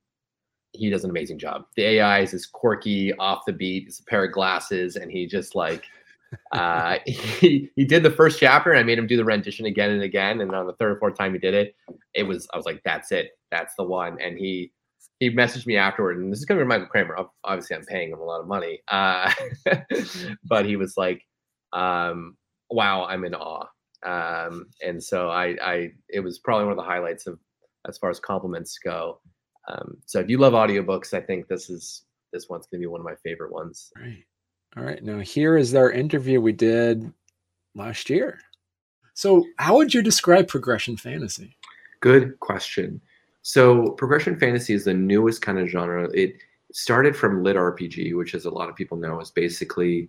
he 0.72 0.90
does 0.90 1.02
an 1.02 1.10
amazing 1.10 1.38
job. 1.38 1.64
The 1.76 1.84
AI 1.84 2.20
is 2.20 2.46
quirky, 2.46 3.12
off 3.14 3.42
the 3.46 3.52
beat. 3.52 3.88
It's 3.88 3.98
a 3.98 4.04
pair 4.04 4.24
of 4.24 4.32
glasses, 4.32 4.96
and 4.96 5.10
he 5.10 5.26
just 5.26 5.56
like 5.56 5.84
uh, 6.52 6.98
he 7.06 7.70
he 7.74 7.84
did 7.84 8.04
the 8.04 8.10
first 8.10 8.38
chapter, 8.38 8.70
and 8.70 8.78
I 8.78 8.84
made 8.84 8.98
him 8.98 9.08
do 9.08 9.16
the 9.16 9.24
rendition 9.24 9.66
again 9.66 9.90
and 9.90 10.02
again. 10.02 10.40
And 10.40 10.54
on 10.54 10.66
the 10.66 10.74
third 10.74 10.92
or 10.92 10.98
fourth 10.98 11.18
time 11.18 11.32
he 11.32 11.40
did 11.40 11.54
it, 11.54 11.74
it 12.14 12.22
was 12.22 12.46
I 12.54 12.56
was 12.56 12.66
like, 12.66 12.82
that's 12.84 13.10
it, 13.10 13.32
that's 13.50 13.74
the 13.74 13.84
one. 13.84 14.20
And 14.20 14.38
he 14.38 14.72
he 15.18 15.30
messaged 15.30 15.66
me 15.66 15.76
afterward, 15.76 16.18
and 16.18 16.32
this 16.32 16.38
is 16.38 16.44
coming 16.44 16.60
from 16.60 16.68
Michael 16.68 16.86
Kramer. 16.86 17.16
Obviously, 17.42 17.76
I'm 17.76 17.84
paying 17.84 18.12
him 18.12 18.20
a 18.20 18.24
lot 18.24 18.40
of 18.40 18.46
money, 18.46 18.80
uh, 18.86 19.32
but 20.44 20.64
he 20.64 20.76
was 20.76 20.96
like, 20.96 21.26
um, 21.72 22.36
wow, 22.70 23.04
I'm 23.04 23.24
in 23.24 23.34
awe. 23.34 23.66
Um, 24.02 24.66
and 24.84 25.02
so 25.02 25.28
I, 25.28 25.56
I, 25.62 25.92
it 26.08 26.20
was 26.20 26.38
probably 26.38 26.64
one 26.64 26.72
of 26.72 26.78
the 26.78 26.90
highlights 26.90 27.26
of 27.26 27.38
as 27.88 27.98
far 27.98 28.10
as 28.10 28.20
compliments 28.20 28.78
go. 28.78 29.20
Um, 29.68 29.98
so 30.06 30.20
if 30.20 30.28
you 30.28 30.38
love 30.38 30.52
audiobooks, 30.52 31.14
I 31.14 31.20
think 31.20 31.48
this 31.48 31.70
is 31.70 32.02
this 32.32 32.48
one's 32.48 32.66
going 32.66 32.80
to 32.80 32.86
be 32.86 32.90
one 32.90 33.00
of 33.00 33.04
my 33.04 33.16
favorite 33.22 33.52
ones. 33.52 33.90
Right. 33.96 34.24
All 34.76 34.84
right. 34.84 35.02
Now, 35.02 35.18
here 35.18 35.56
is 35.56 35.74
our 35.74 35.90
interview 35.90 36.40
we 36.40 36.52
did 36.52 37.12
last 37.74 38.08
year. 38.08 38.38
So, 39.14 39.44
how 39.58 39.76
would 39.76 39.92
you 39.92 40.02
describe 40.02 40.48
progression 40.48 40.96
fantasy? 40.96 41.56
Good 42.00 42.38
question. 42.40 43.00
So, 43.42 43.90
progression 43.92 44.38
fantasy 44.38 44.74
is 44.74 44.84
the 44.84 44.94
newest 44.94 45.42
kind 45.42 45.58
of 45.58 45.68
genre. 45.68 46.08
It 46.14 46.36
started 46.72 47.16
from 47.16 47.42
lit 47.42 47.56
RPG, 47.56 48.16
which, 48.16 48.34
as 48.34 48.44
a 48.44 48.50
lot 48.50 48.68
of 48.68 48.76
people 48.76 48.96
know, 48.96 49.20
is 49.20 49.30
basically 49.30 50.08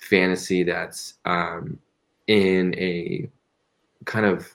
fantasy 0.00 0.62
that's 0.62 1.14
um, 1.24 1.78
in 2.26 2.74
a 2.76 3.28
kind 4.04 4.26
of 4.26 4.54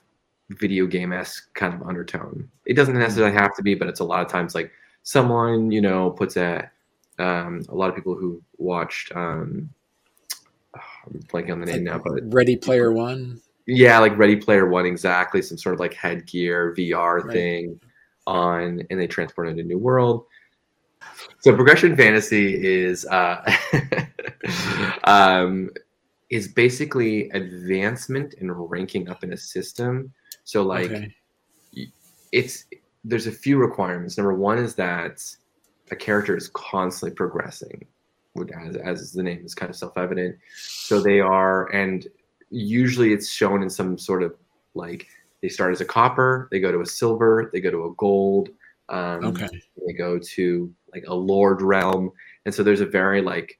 video 0.50 0.86
game 0.86 1.12
esque 1.12 1.52
kind 1.54 1.74
of 1.74 1.86
undertone. 1.86 2.48
It 2.66 2.74
doesn't 2.74 2.98
necessarily 2.98 3.34
have 3.34 3.54
to 3.56 3.62
be, 3.62 3.74
but 3.74 3.88
it's 3.88 4.00
a 4.00 4.04
lot 4.04 4.24
of 4.24 4.30
times 4.30 4.54
like 4.54 4.72
someone 5.02 5.70
you 5.70 5.80
know 5.80 6.10
puts 6.10 6.36
a 6.36 6.70
um, 7.18 7.64
a 7.68 7.74
lot 7.74 7.88
of 7.88 7.94
people 7.94 8.14
who 8.14 8.42
watched 8.58 9.10
um, 9.14 9.70
I'm 10.74 11.20
blanking 11.28 11.52
on 11.52 11.60
the 11.60 11.66
name 11.66 11.84
like 11.84 11.94
now, 11.94 11.98
but 11.98 12.22
Ready 12.32 12.56
Player 12.56 12.92
One. 12.92 13.40
Yeah, 13.66 13.98
like 13.98 14.16
Ready 14.16 14.36
Player 14.36 14.68
One, 14.68 14.86
exactly. 14.86 15.42
Some 15.42 15.58
sort 15.58 15.74
of 15.74 15.80
like 15.80 15.94
headgear 15.94 16.74
VR 16.74 17.24
right. 17.24 17.32
thing 17.32 17.80
on, 18.26 18.82
and 18.90 19.00
they 19.00 19.06
transport 19.06 19.48
into 19.48 19.62
a 19.62 19.66
new 19.66 19.78
world. 19.78 20.26
So 21.40 21.54
progression 21.54 21.96
fantasy 21.96 22.54
is 22.64 23.06
uh, 23.06 23.40
um, 25.04 25.70
is 26.30 26.48
basically 26.48 27.30
advancement 27.30 28.34
and 28.40 28.70
ranking 28.70 29.08
up 29.08 29.22
in 29.22 29.32
a 29.32 29.36
system. 29.36 30.12
So 30.44 30.62
like, 30.62 30.90
okay. 30.90 31.14
it's 32.32 32.64
there's 33.04 33.26
a 33.26 33.32
few 33.32 33.58
requirements. 33.58 34.18
Number 34.18 34.34
one 34.34 34.58
is 34.58 34.74
that 34.74 35.22
a 35.90 35.96
character 35.96 36.36
is 36.36 36.48
constantly 36.48 37.14
progressing, 37.14 37.86
as, 38.60 38.76
as 38.76 39.12
the 39.12 39.22
name 39.22 39.44
is 39.44 39.54
kind 39.54 39.70
of 39.70 39.76
self-evident. 39.76 40.36
So 40.56 41.00
they 41.00 41.20
are, 41.20 41.72
and 41.72 42.06
usually 42.50 43.12
it's 43.12 43.30
shown 43.30 43.62
in 43.62 43.70
some 43.70 43.96
sort 43.98 44.22
of 44.22 44.34
like 44.74 45.06
they 45.42 45.48
start 45.48 45.72
as 45.72 45.80
a 45.80 45.84
copper, 45.84 46.48
they 46.50 46.58
go 46.58 46.72
to 46.72 46.80
a 46.80 46.86
silver, 46.86 47.50
they 47.52 47.60
go 47.60 47.70
to 47.70 47.84
a 47.84 47.94
gold, 47.94 48.48
um, 48.88 49.24
okay, 49.24 49.48
they 49.86 49.92
go 49.92 50.18
to 50.18 50.72
like 50.92 51.04
a 51.08 51.14
lord 51.14 51.62
realm, 51.62 52.10
and 52.44 52.54
so 52.54 52.62
there's 52.62 52.80
a 52.80 52.86
very 52.86 53.22
like 53.22 53.58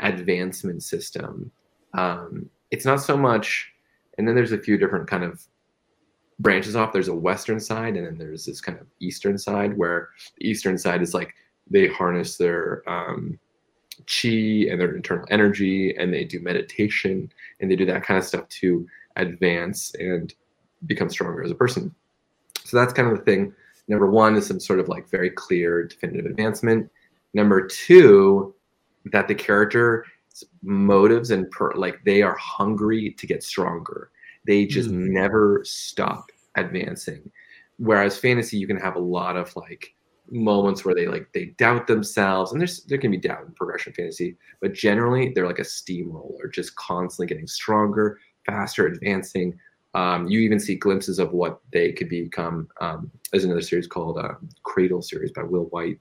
advancement 0.00 0.82
system. 0.82 1.50
Um, 1.94 2.48
it's 2.70 2.84
not 2.84 3.02
so 3.02 3.16
much, 3.16 3.72
and 4.16 4.26
then 4.26 4.34
there's 4.34 4.52
a 4.52 4.58
few 4.58 4.76
different 4.76 5.08
kind 5.08 5.24
of 5.24 5.42
branches 6.38 6.76
off. 6.76 6.92
There's 6.92 7.08
a 7.08 7.14
western 7.14 7.60
side, 7.60 7.96
and 7.96 8.06
then 8.06 8.18
there's 8.18 8.44
this 8.44 8.60
kind 8.60 8.78
of 8.78 8.86
eastern 9.00 9.38
side 9.38 9.76
where 9.76 10.10
the 10.38 10.48
eastern 10.48 10.78
side 10.78 11.02
is 11.02 11.14
like 11.14 11.34
they 11.70 11.86
harness 11.86 12.36
their 12.36 12.82
um, 12.88 13.38
chi 14.06 14.66
and 14.70 14.80
their 14.80 14.94
internal 14.94 15.26
energy 15.30 15.94
and 15.96 16.12
they 16.12 16.24
do 16.24 16.40
meditation 16.40 17.30
and 17.60 17.70
they 17.70 17.76
do 17.76 17.86
that 17.86 18.04
kind 18.04 18.18
of 18.18 18.24
stuff 18.24 18.48
to 18.48 18.86
advance 19.16 19.92
and 19.98 20.34
become 20.86 21.10
stronger 21.10 21.42
as 21.42 21.50
a 21.50 21.54
person 21.54 21.92
so 22.64 22.76
that's 22.76 22.92
kind 22.92 23.10
of 23.10 23.18
the 23.18 23.24
thing 23.24 23.52
number 23.88 24.10
one 24.10 24.36
is 24.36 24.46
some 24.46 24.60
sort 24.60 24.78
of 24.78 24.88
like 24.88 25.08
very 25.08 25.30
clear 25.30 25.84
definitive 25.84 26.26
advancement. 26.26 26.90
Number 27.34 27.66
two 27.66 28.54
that 29.12 29.28
the 29.28 29.34
character 29.34 30.04
motives 30.62 31.30
and 31.30 31.50
per, 31.50 31.72
like 31.74 32.00
they 32.04 32.22
are 32.22 32.36
hungry 32.36 33.14
to 33.18 33.26
get 33.26 33.42
stronger. 33.42 34.10
They 34.46 34.66
just 34.66 34.90
mm. 34.90 35.08
never 35.08 35.62
stop 35.64 36.30
advancing. 36.56 37.30
Whereas 37.78 38.18
fantasy 38.18 38.58
you 38.58 38.66
can 38.66 38.78
have 38.78 38.96
a 38.96 39.00
lot 39.00 39.36
of 39.36 39.54
like 39.56 39.94
moments 40.30 40.84
where 40.84 40.94
they 40.94 41.06
like 41.06 41.28
they 41.32 41.46
doubt 41.58 41.86
themselves 41.86 42.52
and 42.52 42.60
there's 42.60 42.84
there 42.84 42.98
can 42.98 43.10
be 43.10 43.16
doubt 43.16 43.46
in 43.46 43.52
progression 43.52 43.94
fantasy 43.94 44.36
but 44.60 44.74
generally 44.74 45.32
they're 45.32 45.46
like 45.46 45.58
a 45.58 45.64
steamroller 45.64 46.48
just 46.52 46.76
constantly 46.76 47.26
getting 47.26 47.46
stronger 47.46 48.18
faster 48.44 48.86
advancing 48.86 49.58
um, 49.98 50.28
you 50.28 50.40
even 50.40 50.60
see 50.60 50.74
glimpses 50.74 51.18
of 51.18 51.32
what 51.32 51.60
they 51.72 51.92
could 51.92 52.08
become 52.08 52.68
um, 52.80 53.10
there's 53.30 53.44
another 53.44 53.62
series 53.62 53.86
called 53.86 54.18
uh, 54.18 54.34
cradle 54.62 55.02
series 55.02 55.32
by 55.32 55.42
will 55.42 55.66
wight 55.66 55.98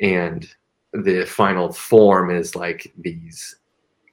and 0.00 0.48
the 0.92 1.24
final 1.24 1.72
form 1.72 2.30
is 2.30 2.54
like 2.54 2.92
these 2.98 3.56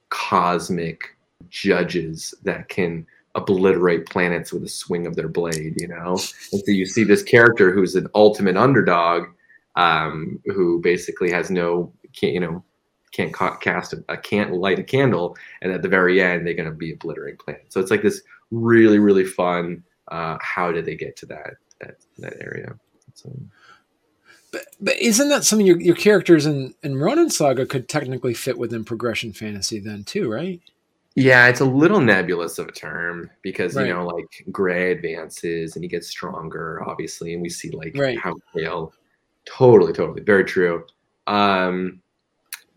cosmic 0.09 1.17
judges 1.49 2.33
that 2.43 2.69
can 2.69 3.05
obliterate 3.35 4.05
planets 4.07 4.51
with 4.51 4.63
a 4.63 4.69
swing 4.69 5.05
of 5.05 5.15
their 5.15 5.27
blade, 5.27 5.75
you 5.77 5.87
know? 5.87 6.11
And 6.51 6.61
so 6.65 6.71
you 6.71 6.85
see 6.85 7.03
this 7.03 7.23
character 7.23 7.71
who's 7.71 7.95
an 7.95 8.07
ultimate 8.15 8.57
underdog, 8.57 9.27
um, 9.75 10.39
who 10.45 10.81
basically 10.81 11.31
has 11.31 11.51
no, 11.51 11.93
can't, 12.13 12.33
you 12.33 12.39
know, 12.39 12.63
can't 13.11 13.33
ca- 13.33 13.57
cast 13.57 13.93
a, 13.93 14.03
a, 14.09 14.17
can't 14.17 14.53
light 14.53 14.79
a 14.79 14.83
candle, 14.83 15.35
and 15.61 15.71
at 15.71 15.81
the 15.81 15.87
very 15.87 16.21
end 16.21 16.45
they're 16.45 16.53
going 16.53 16.69
to 16.69 16.75
be 16.75 16.93
obliterating 16.93 17.37
planets. 17.37 17.73
So 17.73 17.79
it's 17.79 17.91
like 17.91 18.03
this 18.03 18.21
really, 18.51 18.99
really 18.99 19.25
fun. 19.25 19.83
Uh, 20.09 20.37
how 20.41 20.71
did 20.71 20.85
they 20.85 20.95
get 20.95 21.15
to 21.17 21.25
that 21.27 21.55
that, 21.81 21.97
that 22.17 22.33
area? 22.41 22.77
So. 23.13 23.31
But, 24.51 24.65
but 24.81 24.97
isn't 24.97 25.29
that 25.29 25.43
something 25.43 25.67
your, 25.67 25.79
your 25.79 25.95
characters 25.95 26.47
in, 26.47 26.73
in 26.81 26.97
Ronin 26.97 27.29
Saga 27.29 27.67
could 27.67 27.87
technically 27.87 28.33
fit 28.33 28.57
within 28.57 28.83
progression 28.83 29.31
fantasy 29.31 29.79
then 29.79 30.03
too, 30.03 30.31
right? 30.31 30.59
Yeah, 31.15 31.47
it's 31.47 31.59
a 31.59 31.65
little 31.65 31.99
nebulous 31.99 32.57
of 32.59 32.67
a 32.67 32.71
term 32.71 33.29
because 33.41 33.75
right. 33.75 33.87
you 33.87 33.93
know, 33.93 34.07
like 34.07 34.45
Gray 34.51 34.91
advances 34.91 35.75
and 35.75 35.83
he 35.83 35.89
gets 35.89 36.07
stronger, 36.07 36.81
obviously, 36.87 37.33
and 37.33 37.41
we 37.41 37.49
see 37.49 37.69
like 37.71 37.95
right. 37.97 38.17
how 38.17 38.35
Kale. 38.55 38.93
Totally, 39.45 39.93
totally, 39.93 40.21
very 40.21 40.45
true. 40.45 40.85
Um, 41.27 42.01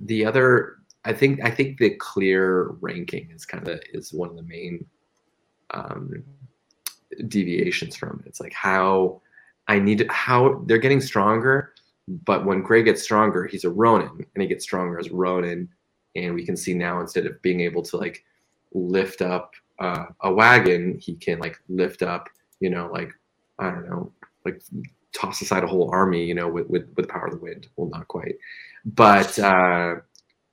the 0.00 0.24
other, 0.24 0.78
I 1.04 1.12
think, 1.12 1.40
I 1.42 1.50
think 1.50 1.78
the 1.78 1.90
clear 1.96 2.70
ranking 2.80 3.30
is 3.30 3.44
kind 3.44 3.68
of 3.68 3.80
is 3.92 4.12
one 4.12 4.30
of 4.30 4.36
the 4.36 4.42
main 4.42 4.84
um, 5.72 6.22
deviations 7.28 7.96
from 7.96 8.20
it. 8.24 8.28
It's 8.28 8.40
like 8.40 8.52
how 8.52 9.20
I 9.68 9.78
need 9.78 10.06
how 10.10 10.62
they're 10.66 10.78
getting 10.78 11.00
stronger, 11.00 11.72
but 12.08 12.44
when 12.44 12.62
Gray 12.62 12.82
gets 12.82 13.02
stronger, 13.02 13.46
he's 13.46 13.64
a 13.64 13.70
Ronin, 13.70 14.26
and 14.34 14.42
he 14.42 14.48
gets 14.48 14.64
stronger 14.64 14.98
as 14.98 15.10
Ronin, 15.10 15.68
and 16.16 16.34
we 16.34 16.44
can 16.44 16.56
see 16.56 16.74
now 16.74 17.00
instead 17.00 17.26
of 17.26 17.40
being 17.42 17.60
able 17.60 17.82
to 17.82 17.96
like 17.96 18.24
lift 18.72 19.22
up 19.22 19.52
uh, 19.78 20.06
a 20.22 20.32
wagon, 20.32 20.98
he 20.98 21.14
can 21.14 21.38
like 21.38 21.58
lift 21.68 22.02
up, 22.02 22.28
you 22.60 22.70
know, 22.70 22.90
like 22.92 23.10
I 23.58 23.70
don't 23.70 23.88
know, 23.88 24.12
like 24.44 24.62
toss 25.12 25.40
aside 25.42 25.64
a 25.64 25.68
whole 25.68 25.90
army, 25.90 26.24
you 26.24 26.34
know, 26.34 26.48
with 26.48 26.68
with, 26.68 26.88
with 26.96 27.06
the 27.06 27.12
power 27.12 27.26
of 27.26 27.32
the 27.32 27.38
wind. 27.38 27.68
Well, 27.76 27.88
not 27.88 28.08
quite, 28.08 28.36
but 28.84 29.38
uh, 29.38 29.96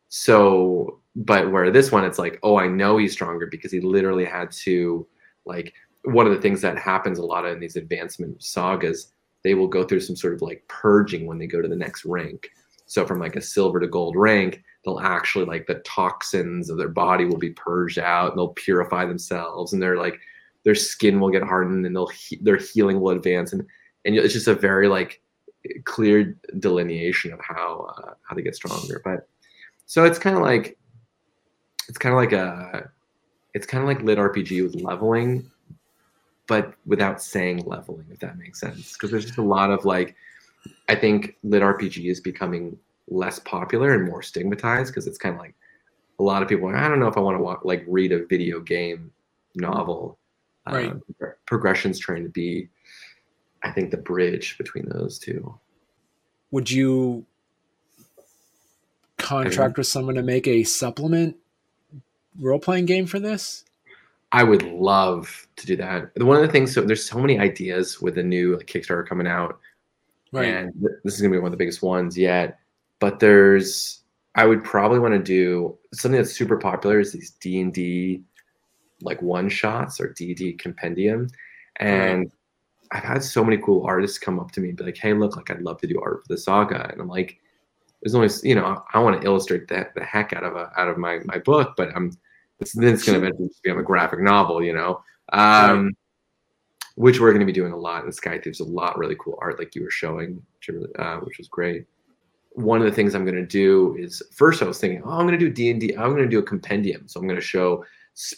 so, 0.10 1.00
but 1.20 1.52
where 1.52 1.70
this 1.70 1.92
one, 1.92 2.06
it's 2.06 2.18
like, 2.18 2.40
oh, 2.44 2.58
I 2.58 2.68
know 2.68 2.98
he's 2.98 3.12
stronger 3.12 3.46
because 3.46 3.72
he 3.72 3.82
literally 3.82 4.24
had 4.24 4.52
to, 4.52 5.06
like, 5.46 5.74
one 6.06 6.26
of 6.26 6.34
the 6.34 6.42
things 6.42 6.62
that 6.62 6.78
happens 6.78 7.20
a 7.20 7.26
lot 7.26 7.46
in 7.46 7.60
these 7.60 7.76
advancement 7.76 8.42
sagas, 8.42 9.12
they 9.44 9.54
will 9.54 9.68
go 9.68 9.84
through 9.84 10.00
some 10.00 10.16
sort 10.16 10.34
of 10.34 10.42
like 10.42 10.64
purging 10.70 11.26
when 11.26 11.38
they 11.38 11.46
go 11.46 11.62
to 11.62 11.68
the 11.68 11.76
next 11.76 12.06
rank. 12.06 12.50
So 12.86 13.06
from 13.06 13.20
like 13.20 13.36
a 13.36 13.42
silver 13.42 13.82
to 13.82 13.88
gold 13.88 14.16
rank, 14.16 14.64
they'll 14.86 15.02
actually 15.02 15.46
like 15.46 15.68
the 15.68 15.82
toxins 15.86 16.70
of 16.70 16.78
their 16.78 16.88
body 16.88 17.26
will 17.26 17.38
be 17.38 17.52
purged 17.52 18.00
out 18.00 18.30
and 18.30 18.38
they'll 18.38 18.50
purify 18.50 19.06
themselves 19.06 19.74
and 19.74 19.82
they're 19.82 19.98
like 19.98 20.20
their 20.64 20.76
skin 20.76 21.20
will 21.20 21.30
get 21.30 21.44
hardened 21.44 21.86
and 21.86 21.96
they'll 21.96 22.08
he- 22.08 22.40
their 22.42 22.58
healing 22.58 23.00
will 23.00 23.12
advance 23.12 23.52
and 23.54 23.66
and 24.06 24.16
it's 24.16 24.34
just 24.34 24.48
a 24.48 24.56
very 24.56 24.88
like 24.88 25.22
clear 25.84 26.38
delineation 26.60 27.34
of 27.34 27.40
how 27.42 27.88
uh, 27.98 28.14
how 28.24 28.36
they 28.36 28.42
get 28.42 28.56
stronger 28.56 29.02
but 29.04 29.28
so 29.86 30.06
it's 30.06 30.20
kind 30.20 30.36
of 30.36 30.42
like 30.42 30.78
it's 31.90 31.98
kind 31.98 32.14
of 32.14 32.18
like 32.18 32.32
a 32.32 32.90
it's 33.54 33.66
kind 33.66 33.82
of 33.82 33.88
like 33.88 34.02
lit 34.02 34.18
rpg 34.18 34.64
with 34.64 34.76
leveling 34.76 35.50
but 36.48 36.74
without 36.86 37.22
saying 37.22 37.64
leveling 37.66 38.06
if 38.10 38.20
that 38.20 38.38
makes 38.38 38.60
sense 38.60 38.94
because 38.94 39.12
there's 39.12 39.26
just 39.26 39.38
a 39.38 39.44
lot 39.44 39.72
of 39.72 39.86
like 39.86 40.16
i 40.88 40.96
think 40.96 41.36
lit 41.44 41.62
rpg 41.62 42.10
is 42.10 42.22
becoming 42.22 42.78
less 43.10 43.40
popular 43.40 43.94
and 43.94 44.06
more 44.06 44.22
stigmatized 44.22 44.94
because 44.94 45.08
it's 45.08 45.18
kind 45.18 45.36
of 45.36 45.42
like 45.42 45.56
a 46.20 46.24
lot 46.24 46.44
of 46.44 46.50
people 46.50 46.68
are, 46.68 46.76
I 46.76 46.88
don't 46.88 47.00
know 47.00 47.08
if 47.08 47.18
I 47.18 47.22
want 47.22 47.38
to 47.38 47.44
walk, 47.44 47.64
like 47.64 47.84
read 47.88 48.12
a 48.12 48.26
video 48.26 48.60
game 48.60 49.12
novel. 49.56 50.18
Right. 50.68 50.92
Um, 50.92 51.02
progression's 51.46 51.98
trying 51.98 52.24
to 52.24 52.30
be, 52.30 52.70
I 53.64 53.72
think, 53.72 53.90
the 53.90 53.98
bridge 53.98 54.58
between 54.58 54.88
those 54.90 55.18
two. 55.18 55.58
Would 56.52 56.70
you 56.70 57.26
contract 59.18 59.78
with 59.78 59.88
someone 59.88 60.16
to 60.16 60.22
make 60.22 60.48
a 60.48 60.64
supplement 60.64 61.38
role 62.40 62.60
playing 62.60 62.86
game 62.86 63.06
for 63.06 63.20
this? 63.20 63.66
I 64.32 64.44
would 64.44 64.64
love 64.64 65.48
to 65.56 65.66
do 65.66 65.76
that. 65.78 66.12
One 66.18 66.36
of 66.38 66.44
the 66.44 66.52
things, 66.52 66.74
so 66.74 66.82
there's 66.82 67.08
so 67.08 67.20
many 67.20 67.40
ideas 67.40 68.00
with 68.00 68.16
the 68.16 68.24
new 68.24 68.58
like, 68.58 68.68
Kickstarter 68.68 69.08
coming 69.08 69.26
out, 69.26 69.60
right. 70.32 70.46
and 70.46 70.74
this 71.04 71.16
is 71.16 71.22
gonna 71.22 71.32
be 71.32 71.40
one 71.40 71.48
of 71.48 71.52
the 71.52 71.58
biggest 71.58 71.82
ones 71.82 72.18
yet 72.18 72.60
but 73.00 73.20
there's 73.20 74.02
I 74.36 74.46
would 74.46 74.64
probably 74.64 75.00
want 75.00 75.14
to 75.14 75.24
do 75.24 75.78
something 75.94 76.18
that's 76.18 76.36
super 76.36 76.58
popular 76.58 77.00
is 77.00 77.12
these 77.12 77.32
D 77.32 77.60
and 77.60 77.74
D 77.74 78.22
like 79.02 79.22
one 79.22 79.50
shots 79.50 80.00
or 80.00 80.14
D 80.14 80.34
D 80.34 80.54
compendium, 80.54 81.28
and 81.78 82.32
I've 82.92 83.04
had 83.04 83.24
so 83.24 83.44
many 83.44 83.58
cool 83.58 83.86
artists 83.86 84.18
come 84.18 84.40
up 84.40 84.52
to 84.52 84.62
me 84.62 84.70
and 84.70 84.78
be 84.78 84.84
like, 84.84 84.98
"Hey, 84.98 85.14
look, 85.14 85.36
like 85.36 85.50
I'd 85.50 85.62
love 85.62 85.80
to 85.82 85.88
do 85.88 86.00
art 86.02 86.22
for 86.24 86.34
the 86.34 86.38
saga," 86.38 86.90
and 86.92 87.02
I'm 87.02 87.08
like, 87.08 87.40
there's 88.02 88.16
always 88.16 88.44
you 88.44 88.56
know 88.56 88.84
I 88.94 89.00
want 89.00 89.22
to 89.22 89.28
illustrate 89.28 89.68
that 89.70 89.94
the 89.96 90.04
heck 90.04 90.34
out 90.34 90.44
of 90.44 90.56
a 90.56 90.72
out 90.78 90.88
of 90.88 90.98
my 90.98 91.20
my 91.26 91.40
book, 91.40 91.74
but 91.78 91.96
I'm 91.96 92.12
it's, 92.60 92.74
then 92.74 92.94
it's 92.94 93.06
going 93.06 93.20
to 93.20 93.26
eventually 93.26 93.50
become 93.64 93.80
a 93.80 93.84
graphic 93.84 94.20
novel, 94.20 94.64
you 94.64 94.74
know. 94.74 95.02
Um. 95.34 95.96
Which 96.96 97.22
we're 97.22 97.30
going 97.30 97.40
to 97.40 97.46
be 97.46 97.54
doing 97.54 97.72
a 97.72 97.78
lot, 97.78 98.04
and 98.04 98.14
Sky 98.14 98.38
Thief's 98.38 98.60
a 98.60 98.66
lot 98.66 98.98
really 98.98 99.16
cool 99.18 99.38
art, 99.42 99.58
like 99.58 99.74
you 99.74 99.84
were 99.84 99.90
showing, 99.90 100.42
uh, 100.98 101.20
which 101.20 101.38
was 101.38 101.48
great. 101.48 101.86
One 102.52 102.82
of 102.82 102.86
the 102.86 102.92
things 102.92 103.16
I'm 103.16 103.24
going 103.24 103.36
to 103.36 103.46
do 103.46 103.96
is 103.98 104.22
first 104.36 104.62
I 104.62 104.66
was 104.66 104.80
thinking, 104.80 105.02
oh, 105.06 105.12
I'm 105.12 105.26
going 105.26 105.40
to 105.40 105.46
do 105.46 105.50
D 105.50 105.72
and 105.72 105.80
D. 105.80 105.96
I'm 105.96 106.10
going 106.10 106.24
to 106.24 106.28
do 106.28 106.40
a 106.40 106.44
compendium, 106.44 107.08
so 107.08 107.18
I'm 107.18 107.26
going 107.26 107.40
to 107.40 107.46
show, 107.46 107.86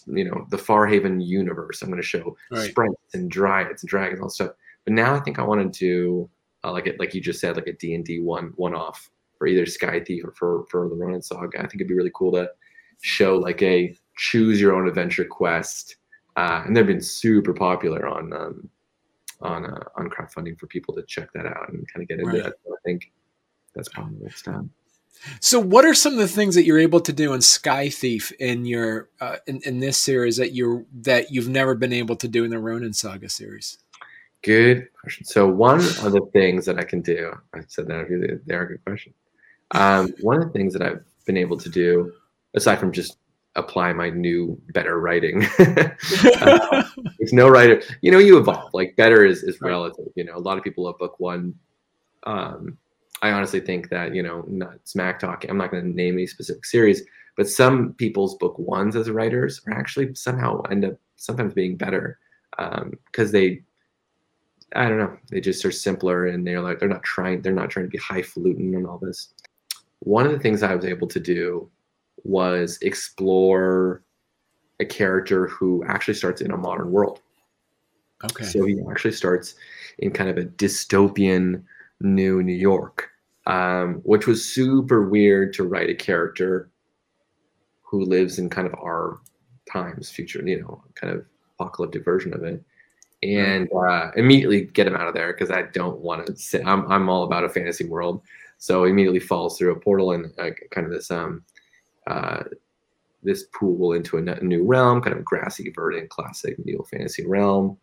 you 0.05 0.25
know, 0.25 0.45
the 0.51 0.57
Farhaven 0.57 1.25
universe. 1.25 1.81
I'm 1.81 1.89
going 1.89 1.99
to 1.99 2.07
show 2.07 2.37
right. 2.51 2.69
sprites 2.69 3.15
and 3.15 3.31
dryads 3.31 3.81
and 3.81 3.89
dragons 3.89 4.17
and 4.17 4.23
all 4.23 4.29
stuff. 4.29 4.51
But 4.83 4.93
now 4.93 5.15
I 5.15 5.21
think 5.21 5.39
I 5.39 5.43
want 5.43 5.73
to 5.73 5.79
do 5.79 6.29
uh, 6.63 6.71
like 6.71 6.85
it, 6.85 6.99
like 6.99 7.15
you 7.15 7.21
just 7.21 7.39
said, 7.39 7.55
like 7.55 7.65
a 7.65 7.73
D 7.73 7.95
and 7.95 8.05
D 8.05 8.19
one 8.19 8.53
one 8.57 8.75
off 8.75 9.09
for 9.41 9.47
either 9.47 9.65
Sky 9.65 9.99
Thief 9.99 10.23
or 10.23 10.31
for 10.33 10.65
for 10.69 10.87
the 10.87 10.93
Ronin 10.93 11.23
Saga. 11.23 11.57
I 11.57 11.61
think 11.61 11.75
it'd 11.77 11.87
be 11.87 11.95
really 11.95 12.11
cool 12.13 12.31
to 12.33 12.47
show 13.01 13.37
like 13.37 13.63
a 13.63 13.97
choose 14.15 14.61
your 14.61 14.75
own 14.75 14.87
adventure 14.87 15.25
quest, 15.25 15.95
uh, 16.35 16.61
and 16.63 16.77
they've 16.77 16.85
been 16.85 17.01
super 17.01 17.51
popular 17.51 18.07
on 18.07 18.31
um, 18.33 18.69
on 19.41 19.65
uh, 19.65 19.83
on 19.95 20.11
crowdfunding 20.11 20.59
for 20.59 20.67
people 20.67 20.93
to 20.93 21.01
check 21.07 21.33
that 21.33 21.47
out 21.47 21.69
and 21.69 21.91
kind 21.91 22.03
of 22.03 22.07
get 22.07 22.19
into 22.19 22.29
right. 22.29 22.43
that. 22.43 22.53
So 22.63 22.71
I 22.71 22.77
think 22.85 23.11
that's 23.73 23.89
probably 23.89 24.19
the 24.19 24.25
next 24.25 24.43
time. 24.43 24.69
So, 25.39 25.59
what 25.59 25.85
are 25.85 25.95
some 25.95 26.13
of 26.13 26.19
the 26.19 26.27
things 26.27 26.53
that 26.53 26.65
you're 26.65 26.77
able 26.77 27.01
to 27.01 27.11
do 27.11 27.33
in 27.33 27.41
Sky 27.41 27.89
Thief 27.89 28.31
in 28.33 28.65
your 28.65 29.09
uh, 29.21 29.37
in, 29.47 29.59
in 29.65 29.79
this 29.79 29.97
series 29.97 30.37
that 30.37 30.51
you 30.51 30.85
that 31.01 31.31
you've 31.31 31.49
never 31.49 31.73
been 31.73 31.93
able 31.93 32.15
to 32.17 32.27
do 32.27 32.43
in 32.43 32.51
the 32.51 32.59
Ronin 32.59 32.93
Saga 32.93 33.27
series? 33.27 33.79
Good 34.43 34.87
question. 34.99 35.25
So, 35.25 35.47
one 35.47 35.79
of 35.79 36.11
the 36.11 36.29
things 36.31 36.63
that 36.65 36.77
I 36.77 36.83
can 36.83 37.01
do, 37.01 37.33
I 37.55 37.61
said 37.67 37.87
that 37.87 38.41
they 38.45 38.53
are 38.53 38.61
a 38.61 38.67
good 38.67 38.85
question. 38.85 39.15
Um, 39.73 40.13
one 40.21 40.37
of 40.37 40.43
the 40.43 40.49
things 40.49 40.73
that 40.73 40.81
I've 40.81 41.03
been 41.25 41.37
able 41.37 41.57
to 41.57 41.69
do, 41.69 42.11
aside 42.53 42.79
from 42.79 42.91
just 42.91 43.17
apply 43.55 43.93
my 43.93 44.09
new 44.09 44.59
better 44.69 44.99
writing. 44.99 45.43
uh, 45.59 46.83
it's 47.19 47.33
no 47.33 47.49
writer, 47.49 47.81
you 48.01 48.11
know, 48.11 48.19
you 48.19 48.37
evolve. 48.37 48.73
Like 48.73 48.95
better 48.95 49.25
is 49.25 49.43
is 49.43 49.61
relative. 49.61 50.07
You 50.15 50.23
know, 50.23 50.35
a 50.35 50.39
lot 50.39 50.57
of 50.57 50.63
people 50.63 50.85
love 50.85 50.97
book 50.97 51.19
one. 51.19 51.53
Um, 52.23 52.77
I 53.21 53.31
honestly 53.31 53.59
think 53.59 53.89
that 53.89 54.15
you 54.15 54.23
know, 54.23 54.43
not 54.47 54.79
smack 54.85 55.19
talking. 55.19 55.49
I'm 55.49 55.57
not 55.57 55.71
going 55.71 55.83
to 55.83 55.89
name 55.89 56.15
any 56.15 56.27
specific 56.27 56.65
series, 56.65 57.03
but 57.37 57.49
some 57.49 57.93
people's 57.93 58.35
book 58.35 58.57
ones 58.57 58.95
as 58.95 59.09
writers 59.09 59.61
are 59.67 59.73
actually 59.73 60.15
somehow 60.15 60.61
end 60.71 60.85
up 60.85 60.95
sometimes 61.17 61.53
being 61.53 61.77
better 61.77 62.19
because 62.57 63.27
um, 63.27 63.31
they. 63.31 63.61
I 64.73 64.87
don't 64.87 64.99
know. 64.99 65.17
They 65.29 65.41
just 65.41 65.65
are 65.65 65.71
simpler, 65.71 66.27
and 66.27 66.47
they're 66.47 66.61
like 66.61 66.79
they're 66.79 66.87
not 66.87 67.03
trying. 67.03 67.41
They're 67.41 67.51
not 67.51 67.69
trying 67.69 67.87
to 67.87 67.89
be 67.89 67.97
highfalutin 67.97 68.73
and 68.73 68.87
all 68.87 68.99
this. 68.99 69.33
One 70.01 70.25
of 70.25 70.31
the 70.31 70.39
things 70.39 70.63
I 70.63 70.75
was 70.75 70.85
able 70.85 71.07
to 71.07 71.19
do 71.19 71.69
was 72.23 72.77
explore 72.81 74.03
a 74.79 74.85
character 74.85 75.47
who 75.47 75.83
actually 75.87 76.15
starts 76.15 76.41
in 76.41 76.51
a 76.51 76.57
modern 76.57 76.91
world. 76.91 77.21
Okay. 78.23 78.45
So 78.45 78.65
he 78.65 78.79
actually 78.89 79.13
starts 79.13 79.55
in 79.99 80.11
kind 80.11 80.29
of 80.29 80.37
a 80.37 80.45
dystopian 80.45 81.63
new 81.99 82.43
New 82.43 82.53
York, 82.53 83.09
um, 83.47 83.95
which 84.03 84.27
was 84.27 84.43
super 84.43 85.07
weird 85.07 85.53
to 85.53 85.63
write 85.63 85.89
a 85.89 85.95
character 85.95 86.69
who 87.81 88.03
lives 88.05 88.39
in 88.39 88.49
kind 88.49 88.67
of 88.67 88.73
our 88.75 89.19
times, 89.71 90.09
future, 90.09 90.41
you 90.45 90.61
know, 90.61 90.83
kind 90.95 91.13
of 91.13 91.25
apocalyptic 91.59 92.03
version 92.05 92.33
of 92.33 92.43
it. 92.43 92.63
And 93.23 93.69
uh, 93.71 94.09
immediately 94.15 94.61
get 94.61 94.87
him 94.87 94.95
out 94.95 95.07
of 95.07 95.13
there 95.13 95.31
because 95.31 95.51
I 95.51 95.63
don't 95.73 95.99
want 95.99 96.25
to 96.25 96.35
sit. 96.35 96.65
I'm, 96.65 96.91
I'm 96.91 97.07
all 97.07 97.23
about 97.23 97.43
a 97.43 97.49
fantasy 97.49 97.85
world. 97.85 98.21
So 98.61 98.83
immediately 98.83 99.19
falls 99.19 99.57
through 99.57 99.71
a 99.71 99.79
portal 99.79 100.11
and 100.11 100.31
uh, 100.37 100.51
kind 100.69 100.85
of 100.85 100.93
this 100.93 101.09
um, 101.09 101.43
uh, 102.05 102.43
this 103.23 103.45
pool 103.55 103.93
into 103.93 104.17
a 104.17 104.21
new 104.21 104.63
realm, 104.63 105.01
kind 105.01 105.17
of 105.17 105.25
grassy, 105.25 105.71
verdant, 105.71 106.11
classic 106.11 106.59
medieval 106.59 106.85
fantasy 106.85 107.25
realm. 107.25 107.75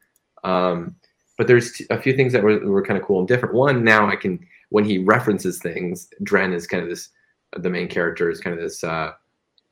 Um, 0.45 0.95
but 1.37 1.49
there's 1.49 1.83
a 1.91 2.01
few 2.01 2.15
things 2.15 2.33
that 2.33 2.45
were, 2.45 2.61
were 2.61 2.85
kind 2.85 2.97
of 2.97 3.05
cool 3.05 3.19
and 3.19 3.27
different. 3.27 3.57
One, 3.57 3.83
now 3.83 4.09
I 4.09 4.15
can, 4.15 4.39
when 4.69 4.85
he 4.85 4.99
references 4.99 5.59
things, 5.59 6.09
Dren 6.23 6.53
is 6.53 6.69
kind 6.69 6.85
of 6.85 6.89
this, 6.89 7.09
the 7.57 7.71
main 7.71 7.89
character 7.89 8.31
is 8.31 8.41
kind 8.41 8.57
of 8.57 8.63
this 8.63 8.85
uh, 8.85 9.13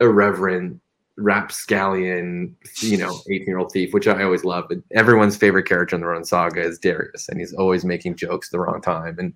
irreverent, 0.01 0.81
rapscallion, 1.19 2.57
you 2.81 2.97
know, 2.97 3.21
18 3.31 3.47
year 3.47 3.59
old 3.59 3.71
thief, 3.71 3.95
which 3.95 4.09
I 4.09 4.25
always 4.25 4.45
love. 4.45 4.67
But 4.69 4.79
everyone's 4.93 5.37
favorite 5.37 5.69
character 5.69 5.95
in 5.95 6.01
the 6.01 6.09
Ronin 6.09 6.25
Saga 6.25 6.63
is 6.63 6.81
Darius, 6.81 7.29
and 7.29 7.39
he's 7.39 7.55
always 7.55 7.85
making 7.85 8.17
jokes 8.17 8.51
the 8.51 8.59
wrong 8.59 8.81
time. 8.81 9.17
And 9.21 9.35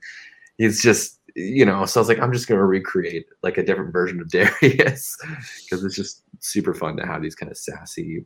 he's 0.60 0.82
just 0.82 1.19
you 1.34 1.64
know, 1.64 1.84
so 1.86 2.00
I 2.00 2.02
was 2.02 2.08
like, 2.08 2.20
I'm 2.20 2.32
just 2.32 2.48
gonna 2.48 2.64
recreate 2.64 3.26
like 3.42 3.58
a 3.58 3.64
different 3.64 3.92
version 3.92 4.20
of 4.20 4.28
Darius 4.30 5.16
because 5.64 5.84
it's 5.84 5.96
just 5.96 6.22
super 6.40 6.74
fun 6.74 6.96
to 6.96 7.06
have 7.06 7.22
these 7.22 7.34
kind 7.34 7.50
of 7.50 7.58
sassy 7.58 8.24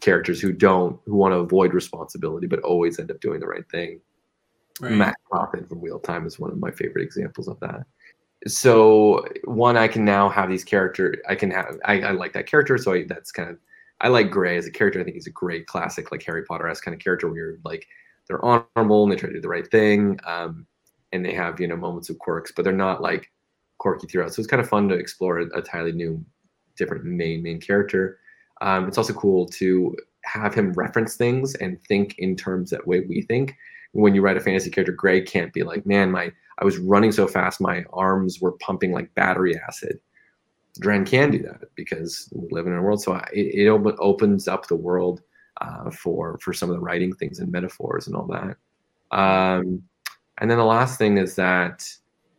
characters 0.00 0.40
who 0.40 0.52
don't 0.52 0.98
who 1.06 1.14
want 1.14 1.32
to 1.32 1.38
avoid 1.38 1.74
responsibility 1.74 2.46
but 2.46 2.60
always 2.60 2.98
end 2.98 3.10
up 3.10 3.20
doing 3.20 3.40
the 3.40 3.46
right 3.46 3.68
thing. 3.70 4.00
Right. 4.80 4.92
Mat 4.92 5.16
Cauthon 5.30 5.66
from 5.66 5.80
Wheel 5.80 6.00
Time 6.00 6.26
is 6.26 6.38
one 6.38 6.50
of 6.50 6.58
my 6.58 6.70
favorite 6.70 7.04
examples 7.04 7.46
of 7.46 7.60
that. 7.60 7.84
So 8.46 9.24
one, 9.44 9.76
I 9.76 9.88
can 9.88 10.04
now 10.04 10.28
have 10.28 10.48
these 10.48 10.64
character. 10.64 11.16
I 11.28 11.34
can 11.34 11.50
have. 11.50 11.78
I, 11.84 12.00
I 12.00 12.10
like 12.10 12.32
that 12.34 12.46
character, 12.46 12.76
so 12.76 12.92
I, 12.92 13.04
that's 13.04 13.32
kind 13.32 13.50
of. 13.50 13.58
I 14.00 14.08
like 14.08 14.30
Gray 14.30 14.56
as 14.56 14.66
a 14.66 14.70
character. 14.70 15.00
I 15.00 15.04
think 15.04 15.14
he's 15.14 15.28
a 15.28 15.30
great 15.30 15.66
classic, 15.66 16.10
like 16.10 16.22
Harry 16.24 16.44
Potter 16.44 16.68
esque 16.68 16.84
kind 16.84 16.94
of 16.94 17.00
character 17.00 17.28
where 17.28 17.36
you're 17.36 17.58
like 17.64 17.86
they're 18.28 18.44
honorable 18.44 19.04
and 19.04 19.12
they 19.12 19.16
try 19.16 19.28
to 19.28 19.34
do 19.34 19.40
the 19.40 19.48
right 19.48 19.70
thing. 19.70 20.18
Um, 20.26 20.66
and 21.14 21.24
they 21.24 21.32
have 21.32 21.60
you 21.60 21.68
know 21.68 21.76
moments 21.76 22.10
of 22.10 22.18
quirks, 22.18 22.52
but 22.54 22.64
they're 22.64 22.72
not 22.72 23.00
like 23.00 23.30
quirky 23.78 24.06
throughout. 24.06 24.34
So 24.34 24.40
it's 24.40 24.50
kind 24.50 24.60
of 24.60 24.68
fun 24.68 24.88
to 24.88 24.94
explore 24.94 25.38
a, 25.38 25.56
entirely 25.56 25.92
new, 25.92 26.22
different 26.76 27.04
main 27.04 27.42
main 27.42 27.60
character. 27.60 28.18
Um, 28.60 28.88
it's 28.88 28.98
also 28.98 29.14
cool 29.14 29.46
to 29.46 29.96
have 30.24 30.54
him 30.54 30.72
reference 30.72 31.16
things 31.16 31.54
and 31.56 31.82
think 31.84 32.18
in 32.18 32.36
terms 32.36 32.70
that 32.70 32.86
way 32.86 33.00
we 33.00 33.22
think. 33.22 33.54
When 33.92 34.14
you 34.14 34.22
write 34.22 34.36
a 34.36 34.40
fantasy 34.40 34.70
character, 34.70 34.92
Gray 34.92 35.22
can't 35.22 35.52
be 35.52 35.62
like, 35.62 35.86
man, 35.86 36.10
my 36.10 36.32
I 36.58 36.64
was 36.64 36.78
running 36.78 37.12
so 37.12 37.28
fast, 37.28 37.60
my 37.60 37.84
arms 37.92 38.40
were 38.40 38.52
pumping 38.52 38.90
like 38.92 39.14
battery 39.14 39.56
acid. 39.68 40.00
Dren 40.80 41.04
can 41.04 41.30
do 41.30 41.38
that 41.38 41.62
because 41.76 42.28
we 42.32 42.48
live 42.50 42.66
in 42.66 42.74
a 42.74 42.82
world. 42.82 43.00
So 43.00 43.12
I, 43.12 43.28
it, 43.32 43.66
it 43.66 43.68
opens 43.68 44.48
up 44.48 44.66
the 44.66 44.74
world 44.74 45.22
uh, 45.60 45.90
for 45.90 46.36
for 46.38 46.52
some 46.52 46.70
of 46.70 46.74
the 46.74 46.82
writing 46.82 47.14
things 47.14 47.38
and 47.38 47.52
metaphors 47.52 48.08
and 48.08 48.16
all 48.16 48.26
that. 48.26 48.56
Um, 49.16 49.84
and 50.38 50.50
then 50.50 50.58
the 50.58 50.64
last 50.64 50.98
thing 50.98 51.18
is 51.18 51.34
that 51.36 51.88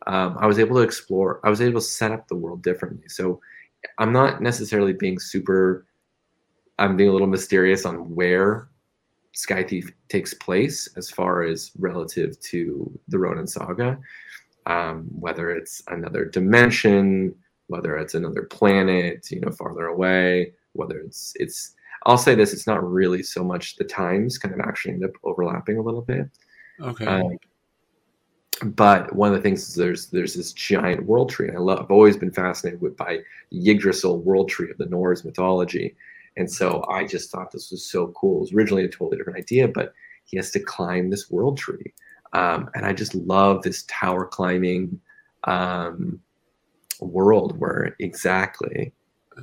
um, 0.06 0.36
I 0.38 0.46
was 0.46 0.58
able 0.58 0.76
to 0.76 0.82
explore, 0.82 1.40
I 1.44 1.50
was 1.50 1.60
able 1.60 1.80
to 1.80 1.86
set 1.86 2.12
up 2.12 2.28
the 2.28 2.36
world 2.36 2.62
differently. 2.62 3.08
So 3.08 3.40
I'm 3.98 4.12
not 4.12 4.40
necessarily 4.40 4.92
being 4.92 5.18
super, 5.18 5.86
I'm 6.78 6.96
being 6.96 7.08
a 7.08 7.12
little 7.12 7.26
mysterious 7.26 7.84
on 7.84 8.14
where 8.14 8.68
Sky 9.32 9.62
Thief 9.62 9.90
takes 10.08 10.32
place 10.32 10.88
as 10.96 11.10
far 11.10 11.42
as 11.42 11.72
relative 11.78 12.38
to 12.40 12.98
the 13.08 13.18
Ronin 13.18 13.46
saga. 13.46 13.98
Um, 14.66 15.04
whether 15.10 15.50
it's 15.50 15.82
another 15.88 16.24
dimension, 16.24 17.34
whether 17.68 17.96
it's 17.96 18.14
another 18.14 18.42
planet, 18.42 19.30
you 19.30 19.40
know, 19.40 19.50
farther 19.50 19.86
away, 19.86 20.52
whether 20.72 20.98
it's 20.98 21.32
it's 21.36 21.74
I'll 22.04 22.18
say 22.18 22.34
this, 22.34 22.52
it's 22.52 22.66
not 22.66 22.88
really 22.88 23.22
so 23.22 23.42
much 23.44 23.76
the 23.76 23.84
times 23.84 24.38
kind 24.38 24.54
of 24.54 24.60
actually 24.60 24.94
end 24.94 25.04
up 25.04 25.12
overlapping 25.24 25.78
a 25.78 25.82
little 25.82 26.02
bit. 26.02 26.28
Okay. 26.80 27.06
Um, 27.06 27.36
but 28.64 29.14
one 29.14 29.28
of 29.28 29.36
the 29.36 29.42
things 29.42 29.68
is 29.68 29.74
there's 29.74 30.06
there's 30.06 30.34
this 30.34 30.52
giant 30.52 31.06
world 31.06 31.30
tree. 31.30 31.48
And 31.48 31.56
I 31.56 31.60
love, 31.60 31.80
I've 31.80 31.90
always 31.90 32.16
been 32.16 32.32
fascinated 32.32 32.80
with 32.80 32.96
by 32.96 33.20
the 33.50 33.70
Yggdrasil 33.70 34.20
world 34.20 34.48
tree 34.48 34.70
of 34.70 34.78
the 34.78 34.86
Norse 34.86 35.24
mythology, 35.24 35.94
and 36.36 36.50
so 36.50 36.84
I 36.88 37.06
just 37.06 37.30
thought 37.30 37.52
this 37.52 37.70
was 37.70 37.84
so 37.84 38.08
cool. 38.08 38.38
It 38.38 38.40
was 38.40 38.52
originally 38.52 38.84
a 38.84 38.88
totally 38.88 39.16
different 39.16 39.38
idea, 39.38 39.68
but 39.68 39.92
he 40.24 40.36
has 40.36 40.50
to 40.52 40.60
climb 40.60 41.10
this 41.10 41.30
world 41.30 41.58
tree, 41.58 41.92
um, 42.32 42.70
and 42.74 42.86
I 42.86 42.92
just 42.92 43.14
love 43.14 43.62
this 43.62 43.84
tower 43.88 44.26
climbing 44.26 45.00
um, 45.44 46.20
world 47.00 47.58
where 47.58 47.94
exactly 48.00 48.92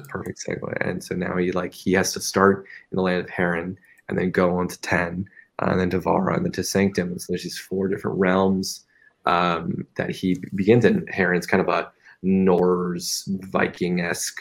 perfect 0.10 0.43
segue. 0.43 0.76
And 0.82 1.04
so 1.04 1.15
now 1.15 1.38
he 1.38 1.52
like 1.52 1.73
he 1.73 1.93
has 1.93 2.13
to 2.13 2.19
start 2.19 2.65
in 2.91 2.95
the 2.95 3.02
land 3.04 3.23
of 3.23 3.30
Harran 3.30 3.78
and 4.10 4.17
then 4.17 4.32
go 4.32 4.58
on 4.58 4.67
to 4.67 4.82
Ten, 4.82 5.30
uh, 5.60 5.67
and 5.71 5.80
then 5.80 5.89
to 5.91 5.99
Vara, 5.99 6.36
and 6.36 6.45
then 6.45 6.52
to 6.54 6.63
Sanctum. 6.63 7.10
And 7.10 7.21
so 7.21 7.28
there's 7.30 7.43
these 7.43 7.60
four 7.60 7.88
different 7.88 8.17
realms 8.17 8.86
um, 9.26 9.86
that 9.96 10.10
he 10.10 10.38
begins 10.56 10.86
in 10.86 11.06
Harran's 11.08 11.48
kind 11.48 11.62
of 11.62 11.70
a 11.70 11.92
Norse 12.22 13.28
Viking 13.28 14.00
esque 14.02 14.40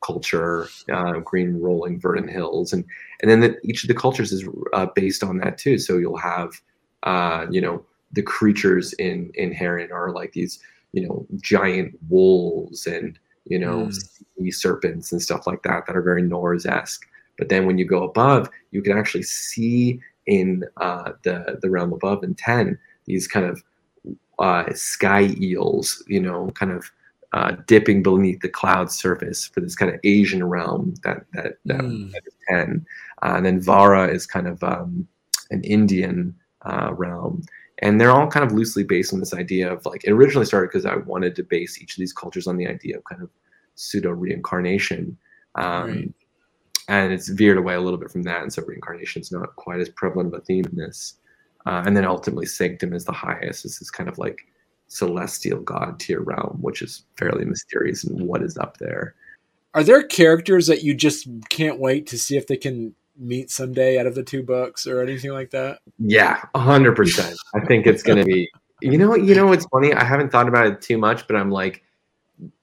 culture, 0.00 0.68
uh, 0.92 1.20
green 1.20 1.60
rolling 1.60 1.98
verdant 2.00 2.30
hills, 2.30 2.72
and 2.72 2.84
and 3.20 3.30
then 3.30 3.40
the, 3.40 3.58
each 3.64 3.84
of 3.84 3.88
the 3.88 3.94
cultures 3.94 4.32
is 4.32 4.46
uh, 4.72 4.86
based 4.94 5.22
on 5.22 5.38
that 5.38 5.58
too. 5.58 5.78
So 5.78 5.96
you'll 5.96 6.18
have, 6.18 6.60
uh, 7.04 7.46
you 7.50 7.60
know, 7.60 7.84
the 8.12 8.22
creatures 8.22 8.92
in 8.94 9.30
in 9.34 9.52
Harran 9.52 9.90
are 9.92 10.12
like 10.12 10.32
these, 10.32 10.58
you 10.92 11.06
know, 11.06 11.26
giant 11.40 11.98
wolves 12.08 12.86
and 12.86 13.18
you 13.46 13.58
know, 13.58 13.90
mm. 14.40 14.54
serpents 14.54 15.12
and 15.12 15.20
stuff 15.20 15.46
like 15.46 15.62
that 15.64 15.86
that 15.86 15.96
are 15.96 16.02
very 16.02 16.22
Norse 16.22 16.64
esque. 16.64 17.06
But 17.36 17.48
then 17.48 17.66
when 17.66 17.78
you 17.78 17.84
go 17.84 18.02
above, 18.02 18.48
you 18.70 18.80
can 18.80 18.96
actually 18.96 19.24
see 19.24 20.00
in 20.26 20.64
uh, 20.78 21.12
the 21.22 21.58
the 21.60 21.70
realm 21.70 21.92
above 21.92 22.24
in 22.24 22.34
ten 22.34 22.78
these 23.06 23.26
kind 23.28 23.46
of 23.46 23.62
uh, 24.38 24.64
sky 24.74 25.34
eels, 25.40 26.02
you 26.06 26.20
know, 26.20 26.50
kind 26.54 26.72
of 26.72 26.90
uh, 27.32 27.56
dipping 27.66 28.02
beneath 28.02 28.40
the 28.40 28.48
cloud 28.48 28.90
surface 28.92 29.46
for 29.46 29.60
this 29.60 29.74
kind 29.74 29.92
of 29.92 30.00
Asian 30.04 30.44
realm 30.44 30.94
that 31.02 31.24
that, 31.32 31.58
that, 31.64 31.80
Mm. 31.80 32.12
that 32.12 32.22
is 32.26 32.34
ten. 32.48 32.86
Uh, 33.22 33.34
and 33.36 33.46
then 33.46 33.60
Vara 33.60 34.08
is 34.08 34.26
kind 34.26 34.46
of 34.46 34.62
um, 34.62 35.06
an 35.50 35.62
Indian 35.64 36.34
uh, 36.62 36.92
realm. 36.94 37.42
And 37.80 38.00
they're 38.00 38.12
all 38.12 38.28
kind 38.28 38.46
of 38.46 38.52
loosely 38.52 38.84
based 38.84 39.12
on 39.12 39.18
this 39.20 39.34
idea 39.34 39.72
of 39.72 39.84
like 39.84 40.04
it 40.04 40.12
originally 40.12 40.46
started 40.46 40.68
because 40.68 40.86
I 40.86 40.96
wanted 40.96 41.34
to 41.36 41.42
base 41.42 41.82
each 41.82 41.94
of 41.96 41.98
these 42.00 42.12
cultures 42.12 42.46
on 42.46 42.56
the 42.56 42.68
idea 42.68 42.96
of 42.98 43.04
kind 43.04 43.20
of 43.22 43.30
pseudo 43.74 44.10
reincarnation. 44.10 45.16
Um, 45.56 45.90
Right. 45.90 46.12
And 46.86 47.12
it's 47.14 47.28
veered 47.28 47.56
away 47.56 47.74
a 47.74 47.80
little 47.80 47.98
bit 47.98 48.10
from 48.10 48.22
that. 48.24 48.42
And 48.42 48.52
so 48.52 48.62
reincarnation 48.62 49.22
is 49.22 49.32
not 49.32 49.56
quite 49.56 49.80
as 49.80 49.88
prevalent 49.88 50.34
of 50.34 50.40
a 50.40 50.44
theme 50.44 50.66
in 50.66 50.76
this. 50.76 51.14
Uh, 51.66 51.82
and 51.86 51.96
then 51.96 52.04
ultimately, 52.04 52.46
sanctum 52.46 52.92
is 52.92 53.04
the 53.04 53.12
highest. 53.12 53.62
This 53.62 53.80
is 53.80 53.90
kind 53.90 54.08
of 54.08 54.18
like 54.18 54.46
celestial 54.88 55.60
god 55.60 55.98
tier 55.98 56.20
realm, 56.20 56.58
which 56.60 56.82
is 56.82 57.04
fairly 57.16 57.44
mysterious 57.44 58.04
and 58.04 58.26
what 58.26 58.42
is 58.42 58.56
up 58.58 58.76
there. 58.78 59.14
Are 59.74 59.82
there 59.82 60.02
characters 60.02 60.66
that 60.68 60.82
you 60.82 60.94
just 60.94 61.26
can't 61.48 61.80
wait 61.80 62.06
to 62.08 62.18
see 62.18 62.36
if 62.36 62.46
they 62.46 62.56
can 62.56 62.94
meet 63.16 63.50
someday 63.50 63.98
out 63.98 64.06
of 64.06 64.14
the 64.14 64.22
two 64.22 64.42
books 64.42 64.86
or 64.86 65.00
anything 65.00 65.32
like 65.32 65.50
that? 65.50 65.80
Yeah, 65.98 66.44
hundred 66.54 66.96
percent. 66.96 67.36
I 67.54 67.60
think 67.66 67.86
it's 67.86 68.02
gonna 68.02 68.24
be. 68.24 68.50
You 68.82 68.98
know, 68.98 69.14
you 69.14 69.34
know, 69.34 69.52
it's 69.52 69.64
funny. 69.66 69.94
I 69.94 70.04
haven't 70.04 70.30
thought 70.30 70.48
about 70.48 70.66
it 70.66 70.82
too 70.82 70.98
much, 70.98 71.26
but 71.26 71.36
I'm 71.36 71.50
like, 71.50 71.82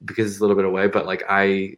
because 0.04 0.30
it's 0.30 0.38
a 0.38 0.42
little 0.42 0.56
bit 0.56 0.64
away. 0.64 0.86
But 0.86 1.04
like, 1.04 1.24
I, 1.28 1.76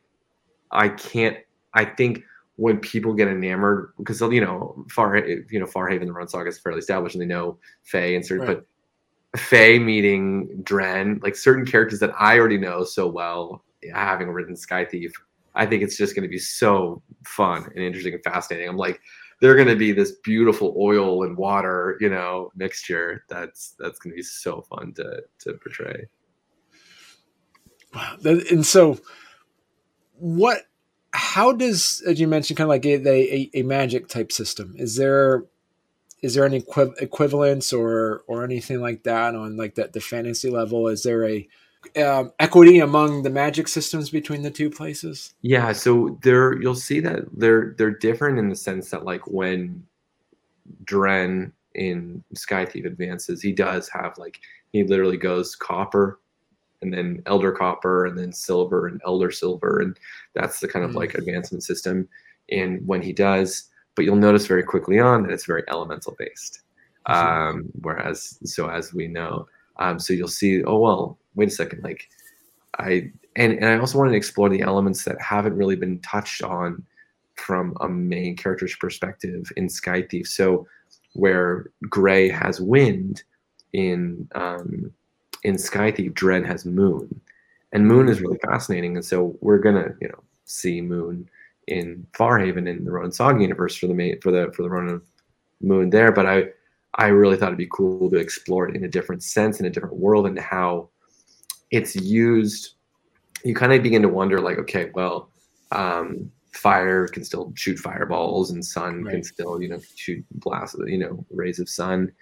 I 0.70 0.88
can't. 0.88 1.38
I 1.72 1.84
think 1.86 2.22
when 2.56 2.78
people 2.78 3.12
get 3.14 3.28
enamored, 3.28 3.92
because 3.98 4.20
you 4.20 4.40
know, 4.40 4.84
far, 4.90 5.16
you 5.16 5.58
know, 5.58 5.66
Farhaven, 5.66 6.06
the 6.06 6.12
Ronin 6.12 6.28
Saga 6.28 6.48
is 6.48 6.58
fairly 6.58 6.78
established, 6.78 7.14
and 7.14 7.22
they 7.22 7.26
know 7.26 7.58
Faye 7.82 8.14
and 8.14 8.24
certain, 8.24 8.46
Right. 8.46 8.60
but 9.32 9.40
Faye 9.40 9.78
meeting 9.78 10.62
Dren, 10.62 11.18
like 11.22 11.34
certain 11.34 11.66
characters 11.66 11.98
that 12.00 12.12
I 12.18 12.38
already 12.38 12.58
know 12.58 12.84
so 12.84 13.08
well, 13.08 13.64
having 13.92 14.30
written 14.30 14.56
Sky 14.56 14.84
Thief, 14.84 15.12
I 15.56 15.66
think 15.66 15.82
it's 15.82 15.96
just 15.96 16.14
going 16.14 16.22
to 16.22 16.28
be 16.28 16.38
so 16.38 17.02
fun 17.26 17.64
and 17.64 17.78
interesting 17.84 18.14
and 18.14 18.22
fascinating. 18.22 18.68
I'm 18.68 18.76
like, 18.76 19.00
they're 19.40 19.56
going 19.56 19.68
to 19.68 19.76
be 19.76 19.92
this 19.92 20.12
beautiful 20.22 20.76
oil 20.78 21.24
and 21.24 21.36
water, 21.36 21.96
you 22.00 22.08
know, 22.08 22.50
mixture. 22.54 23.24
That's 23.28 23.74
that's 23.78 23.98
going 23.98 24.12
to 24.12 24.16
be 24.16 24.22
so 24.22 24.62
fun 24.62 24.92
to 24.94 25.22
to 25.40 25.54
portray. 25.54 26.06
Wow. 27.94 28.16
And 28.24 28.64
so, 28.64 28.98
what? 30.14 30.62
How 31.14 31.52
does, 31.52 32.02
as 32.06 32.20
you 32.20 32.26
mentioned, 32.26 32.56
kind 32.56 32.66
of 32.66 32.70
like 32.70 32.84
a, 32.84 33.06
a, 33.06 33.50
a 33.54 33.62
magic 33.62 34.08
type 34.08 34.32
system? 34.32 34.74
Is 34.76 34.96
there 34.96 35.44
is 36.22 36.34
there 36.34 36.46
any 36.46 36.62
equiv- 36.62 37.00
equivalence 37.00 37.72
or 37.72 38.24
or 38.26 38.44
anything 38.44 38.80
like 38.80 39.02
that 39.04 39.34
on 39.34 39.56
like 39.56 39.74
that 39.76 39.92
the 39.92 40.00
fantasy 40.00 40.50
level? 40.50 40.88
Is 40.88 41.02
there 41.02 41.28
a 41.28 41.46
um, 42.02 42.32
equity 42.40 42.78
among 42.78 43.22
the 43.22 43.30
magic 43.30 43.68
systems 43.68 44.10
between 44.10 44.42
the 44.42 44.50
two 44.50 44.70
places? 44.70 45.34
Yeah, 45.42 45.72
so 45.72 46.18
they're 46.22 46.60
you'll 46.60 46.74
see 46.74 47.00
that 47.00 47.24
they're 47.36 47.74
they're 47.76 47.90
different 47.90 48.38
in 48.38 48.48
the 48.48 48.56
sense 48.56 48.90
that 48.90 49.04
like 49.04 49.26
when 49.26 49.86
Dren 50.84 51.52
in 51.74 52.24
Sky 52.34 52.64
Thief 52.64 52.86
advances, 52.86 53.42
he 53.42 53.52
does 53.52 53.88
have 53.90 54.16
like 54.16 54.40
he 54.72 54.82
literally 54.82 55.18
goes 55.18 55.54
copper 55.54 56.18
and 56.84 56.92
then 56.94 57.22
elder 57.26 57.50
copper 57.50 58.06
and 58.06 58.16
then 58.18 58.32
silver 58.32 58.86
and 58.86 59.00
elder 59.06 59.30
silver 59.30 59.80
and 59.80 59.98
that's 60.34 60.60
the 60.60 60.68
kind 60.68 60.84
of 60.84 60.92
Mm. 60.92 60.96
like 60.96 61.14
advancement 61.14 61.64
system 61.64 62.06
and 62.50 62.86
when 62.86 63.02
he 63.02 63.12
does 63.12 63.70
but 63.96 64.04
you'll 64.04 64.16
notice 64.16 64.46
very 64.46 64.62
quickly 64.62 64.98
on 65.00 65.22
that 65.22 65.32
it's 65.32 65.46
very 65.46 65.64
elemental 65.68 66.14
based 66.18 66.60
Mhm. 67.08 67.14
um 67.14 67.64
whereas 67.82 68.38
so 68.44 68.68
as 68.68 68.92
we 68.94 69.08
know 69.08 69.46
um 69.78 69.98
so 69.98 70.12
you'll 70.12 70.28
see 70.28 70.62
oh 70.64 70.78
well 70.78 71.18
wait 71.34 71.48
a 71.48 71.50
second 71.50 71.82
like 71.82 72.08
i 72.78 73.10
and, 73.36 73.52
and 73.54 73.66
i 73.66 73.78
also 73.78 73.98
wanted 73.98 74.12
to 74.12 74.16
explore 74.16 74.48
the 74.50 74.60
elements 74.62 75.04
that 75.04 75.20
haven't 75.20 75.56
really 75.56 75.76
been 75.76 75.98
touched 76.00 76.42
on 76.42 76.84
from 77.36 77.74
a 77.80 77.88
main 77.88 78.36
character's 78.36 78.76
perspective 78.76 79.50
in 79.56 79.68
sky 79.68 80.02
thief 80.10 80.28
so 80.28 80.66
where 81.14 81.66
gray 81.88 82.28
has 82.28 82.60
wind 82.60 83.22
in 83.72 84.28
um 84.34 84.92
in 85.44 85.58
sky 85.58 85.90
thief 85.90 86.14
dren 86.14 86.44
has 86.44 86.64
moon. 86.64 87.20
And 87.72 87.86
moon 87.86 88.08
is 88.08 88.20
really 88.20 88.38
fascinating 88.38 88.96
and 88.96 89.04
so 89.04 89.36
we're 89.40 89.58
gonna 89.58 89.94
you 90.00 90.08
know 90.08 90.22
see 90.44 90.80
moon 90.80 91.28
in 91.66 92.06
farhaven 92.12 92.68
in 92.68 92.84
the 92.84 92.90
ronin 92.90 93.10
saga 93.10 93.40
universe 93.40 93.74
for 93.74 93.86
the 93.86 93.94
main 93.94 94.20
for 94.20 94.30
the 94.30 94.52
for 94.54 94.62
the 94.62 94.68
ronin 94.70 95.00
moon 95.62 95.88
there 95.88 96.12
but 96.12 96.26
i 96.26 96.44
i 96.96 97.06
really 97.06 97.36
thought 97.36 97.46
it'd 97.46 97.58
be 97.58 97.68
cool 97.72 98.10
to 98.10 98.18
explore 98.18 98.68
it 98.68 98.76
in 98.76 98.84
a 98.84 98.88
different 98.88 99.22
sense 99.22 99.60
in 99.60 99.66
a 99.66 99.70
different 99.70 99.96
world 99.96 100.26
and 100.26 100.38
how 100.38 100.88
it's 101.74 101.96
used. 101.96 102.74
You 103.44 103.54
kind 103.54 103.72
of 103.72 103.82
begin 103.82 104.02
to 104.02 104.08
wonder 104.08 104.40
like 104.40 104.58
okay 104.58 104.90
well 104.94 105.28
um 105.72 106.30
fire 106.52 107.08
can 107.08 107.24
still 107.24 107.52
shoot 107.56 107.78
fireballs 107.78 108.52
and 108.52 108.64
sun 108.64 109.04
can 109.04 109.24
still 109.24 109.60
you 109.60 109.68
know 109.68 109.80
shoot 109.96 110.24
blasts 110.30 110.76
you 110.86 110.98
know 110.98 111.26
rays 111.30 111.58
of 111.58 111.68
sun 111.68 112.12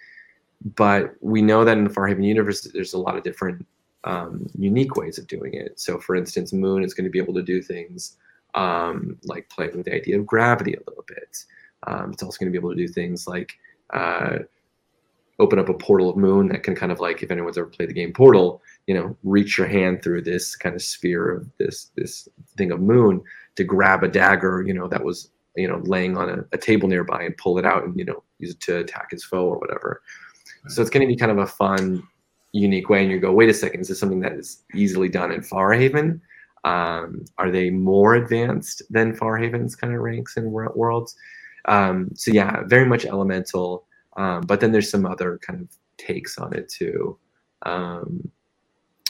but 0.75 1.15
we 1.21 1.41
know 1.41 1.65
that 1.65 1.77
in 1.77 1.83
the 1.83 1.89
Far 1.89 2.07
farhaven 2.07 2.25
universe 2.25 2.61
there's 2.61 2.93
a 2.93 2.97
lot 2.97 3.17
of 3.17 3.23
different 3.23 3.65
um, 4.05 4.47
unique 4.57 4.95
ways 4.95 5.17
of 5.17 5.27
doing 5.27 5.53
it. 5.53 5.79
So 5.79 5.99
for 5.99 6.15
instance 6.15 6.53
moon 6.53 6.83
is 6.83 6.93
going 6.93 7.05
to 7.05 7.11
be 7.11 7.19
able 7.19 7.33
to 7.35 7.43
do 7.43 7.61
things 7.61 8.17
um, 8.55 9.17
like 9.23 9.49
play 9.49 9.67
with 9.67 9.85
the 9.85 9.93
idea 9.93 10.19
of 10.19 10.25
gravity 10.25 10.73
a 10.73 10.89
little 10.89 11.05
bit. 11.07 11.45
Um, 11.87 12.11
it's 12.11 12.23
also 12.23 12.37
going 12.37 12.51
to 12.51 12.57
be 12.57 12.61
able 12.61 12.71
to 12.71 12.77
do 12.77 12.87
things 12.87 13.27
like 13.27 13.53
uh, 13.93 14.39
open 15.39 15.59
up 15.59 15.69
a 15.69 15.73
portal 15.73 16.09
of 16.09 16.17
moon 16.17 16.47
that 16.47 16.63
can 16.63 16.75
kind 16.75 16.91
of 16.91 16.99
like 16.99 17.23
if 17.23 17.31
anyone's 17.31 17.57
ever 17.57 17.67
played 17.67 17.89
the 17.89 17.93
game 17.93 18.13
portal 18.13 18.61
you 18.87 18.93
know 18.93 19.15
reach 19.23 19.57
your 19.57 19.67
hand 19.67 20.01
through 20.01 20.21
this 20.21 20.55
kind 20.55 20.75
of 20.75 20.81
sphere 20.81 21.31
of 21.31 21.49
this 21.57 21.91
this 21.95 22.27
thing 22.55 22.71
of 22.71 22.79
moon 22.79 23.21
to 23.55 23.63
grab 23.63 24.03
a 24.03 24.07
dagger 24.07 24.63
you 24.65 24.73
know 24.73 24.87
that 24.87 25.03
was 25.03 25.31
you 25.55 25.67
know 25.67 25.81
laying 25.83 26.17
on 26.17 26.29
a, 26.29 26.45
a 26.51 26.57
table 26.57 26.87
nearby 26.87 27.23
and 27.23 27.35
pull 27.37 27.57
it 27.57 27.65
out 27.65 27.83
and 27.83 27.97
you 27.97 28.05
know 28.05 28.23
use 28.39 28.51
it 28.51 28.59
to 28.59 28.77
attack 28.77 29.11
his 29.11 29.23
foe 29.23 29.47
or 29.47 29.57
whatever 29.57 30.01
so 30.67 30.81
it's 30.81 30.89
going 30.89 31.05
to 31.05 31.11
be 31.11 31.17
kind 31.17 31.31
of 31.31 31.37
a 31.39 31.47
fun 31.47 32.03
unique 32.51 32.89
way 32.89 33.01
and 33.01 33.11
you 33.11 33.19
go 33.19 33.31
wait 33.31 33.49
a 33.49 33.53
second 33.53 33.81
is 33.81 33.87
this 33.87 33.99
something 33.99 34.19
that 34.19 34.33
is 34.33 34.63
easily 34.73 35.09
done 35.09 35.31
in 35.31 35.41
farhaven 35.41 36.19
um, 36.63 37.25
are 37.37 37.51
they 37.51 37.69
more 37.69 38.15
advanced 38.15 38.83
than 38.89 39.15
farhaven's 39.15 39.75
kind 39.75 39.93
of 39.93 39.99
ranks 39.99 40.37
and 40.37 40.51
worlds? 40.51 41.15
Um, 41.65 42.09
so 42.13 42.31
yeah 42.31 42.63
very 42.65 42.85
much 42.85 43.05
elemental 43.05 43.85
um, 44.15 44.41
but 44.41 44.59
then 44.59 44.71
there's 44.71 44.89
some 44.89 45.05
other 45.05 45.39
kind 45.39 45.61
of 45.61 45.67
takes 45.97 46.37
on 46.37 46.53
it 46.53 46.69
too. 46.69 47.17
Um, 47.63 48.29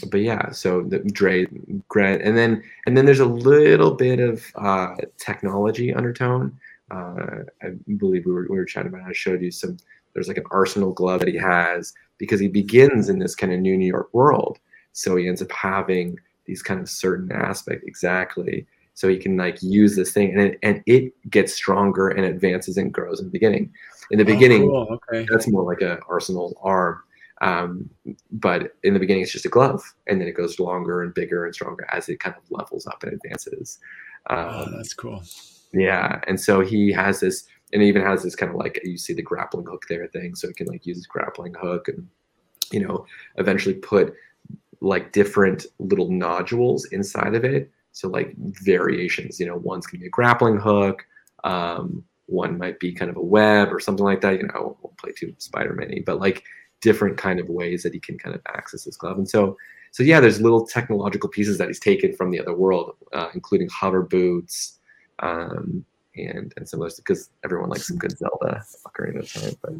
but 0.09 0.21
yeah 0.21 0.51
so 0.51 0.83
the 0.83 0.99
Dre 0.99 1.45
Grant 1.87 2.21
and 2.21 2.37
then 2.37 2.63
and 2.85 2.97
then 2.97 3.05
there's 3.05 3.19
a 3.19 3.25
little 3.25 3.95
bit 3.95 4.19
of 4.19 4.43
uh, 4.55 4.95
technology 5.17 5.93
undertone. 5.93 6.57
Uh, 6.91 7.43
I 7.63 7.69
believe 7.97 8.25
we 8.25 8.33
were, 8.33 8.47
we 8.49 8.57
were 8.57 8.65
chatting 8.65 8.93
about 8.93 9.07
I 9.07 9.13
showed 9.13 9.41
you 9.41 9.51
some 9.51 9.77
there's 10.13 10.27
like 10.27 10.37
an 10.37 10.43
arsenal 10.51 10.93
glove 10.93 11.19
that 11.19 11.27
he 11.29 11.37
has 11.37 11.93
because 12.17 12.39
he 12.39 12.47
begins 12.47 13.09
in 13.09 13.19
this 13.19 13.35
kind 13.35 13.51
of 13.53 13.59
new 13.59 13.77
New 13.77 13.87
York 13.87 14.09
world 14.13 14.59
so 14.91 15.15
he 15.15 15.27
ends 15.27 15.41
up 15.41 15.51
having 15.51 16.17
these 16.45 16.61
kind 16.61 16.79
of 16.79 16.89
certain 16.89 17.31
aspect 17.31 17.83
exactly 17.87 18.65
so 18.95 19.07
he 19.07 19.17
can 19.17 19.35
like 19.37 19.57
use 19.63 19.95
this 19.95 20.11
thing 20.11 20.29
and 20.31 20.39
it, 20.41 20.59
and 20.61 20.83
it 20.85 21.11
gets 21.31 21.53
stronger 21.53 22.09
and 22.09 22.25
advances 22.25 22.77
and 22.77 22.93
grows 22.93 23.19
in 23.19 23.25
the 23.25 23.31
beginning 23.31 23.71
in 24.11 24.17
the 24.19 24.23
Oh, 24.23 24.27
beginning 24.27 24.61
cool. 24.63 24.99
okay. 25.09 25.25
that's 25.29 25.47
more 25.47 25.63
like 25.63 25.81
an 25.81 25.97
arsenal 26.09 26.55
arm 26.61 27.01
um, 27.41 27.89
but 28.31 28.75
in 28.83 28.93
the 28.93 28.99
beginning 28.99 29.23
it's 29.23 29.31
just 29.31 29.45
a 29.45 29.49
glove 29.49 29.81
and 30.07 30.21
then 30.21 30.27
it 30.27 30.35
goes 30.37 30.59
longer 30.59 31.01
and 31.01 31.13
bigger 31.13 31.45
and 31.45 31.55
stronger 31.55 31.87
as 31.91 32.07
it 32.07 32.19
kind 32.19 32.35
of 32.37 32.43
levels 32.51 32.85
up 32.87 33.01
and 33.03 33.13
advances 33.13 33.79
Oh, 34.29 34.63
um, 34.63 34.73
that's 34.77 34.93
cool. 34.93 35.21
yeah 35.73 36.21
and 36.27 36.39
so 36.39 36.61
he 36.61 36.91
has 36.93 37.19
this 37.19 37.45
and 37.73 37.81
it 37.81 37.85
even 37.85 38.03
has 38.03 38.23
this 38.23 38.35
kind 38.35 38.51
of 38.51 38.55
like 38.55 38.79
you 38.83 38.97
see 38.97 39.13
the 39.13 39.21
grappling 39.21 39.65
hook 39.65 39.85
there 39.89 40.07
thing 40.07 40.35
so 40.35 40.47
it 40.47 40.55
can 40.55 40.67
like 40.67 40.85
use 40.85 40.97
his 40.97 41.07
grappling 41.07 41.53
hook 41.55 41.87
and 41.87 42.07
you 42.71 42.79
know 42.79 43.05
eventually 43.37 43.75
put 43.75 44.13
like 44.79 45.11
different 45.11 45.65
little 45.79 46.11
nodules 46.11 46.85
inside 46.85 47.35
of 47.35 47.45
it. 47.45 47.71
So 47.91 48.07
like 48.07 48.33
variations 48.37 49.39
you 49.39 49.47
know 49.47 49.57
one's 49.57 49.87
gonna 49.87 50.01
be 50.01 50.07
a 50.07 50.11
grappling 50.11 50.57
hook 50.57 51.05
um, 51.43 52.03
one 52.27 52.57
might 52.57 52.79
be 52.79 52.93
kind 52.93 53.11
of 53.11 53.17
a 53.17 53.21
web 53.21 53.73
or 53.73 53.79
something 53.79 54.05
like 54.05 54.21
that 54.21 54.37
you 54.39 54.47
know 54.47 54.77
won't 54.81 54.97
play 54.97 55.11
too 55.11 55.33
spider-man 55.37 56.03
but 56.05 56.19
like 56.19 56.43
different 56.81 57.17
kind 57.17 57.39
of 57.39 57.49
ways 57.49 57.83
that 57.83 57.93
he 57.93 57.99
can 57.99 58.17
kind 58.17 58.35
of 58.35 58.41
access 58.47 58.83
his 58.83 58.97
glove. 58.97 59.17
And 59.17 59.29
so 59.29 59.57
so 59.91 60.03
yeah 60.03 60.19
there's 60.19 60.41
little 60.41 60.65
technological 60.65 61.29
pieces 61.29 61.57
that 61.57 61.67
he's 61.67 61.79
taken 61.79 62.15
from 62.15 62.31
the 62.31 62.39
other 62.39 62.53
world 62.53 62.95
uh, 63.13 63.29
including 63.33 63.69
hover 63.69 64.01
boots 64.01 64.79
um, 65.19 65.85
and 66.15 66.53
and 66.57 66.67
some 66.67 66.79
of 66.81 66.85
those 66.85 66.97
because 66.97 67.29
everyone 67.43 67.69
likes 67.69 67.87
some 67.87 67.97
good 67.97 68.17
zelda 68.17 68.63
ocarina 68.85 69.19
of 69.19 69.33
time 69.33 69.55
but 69.61 69.73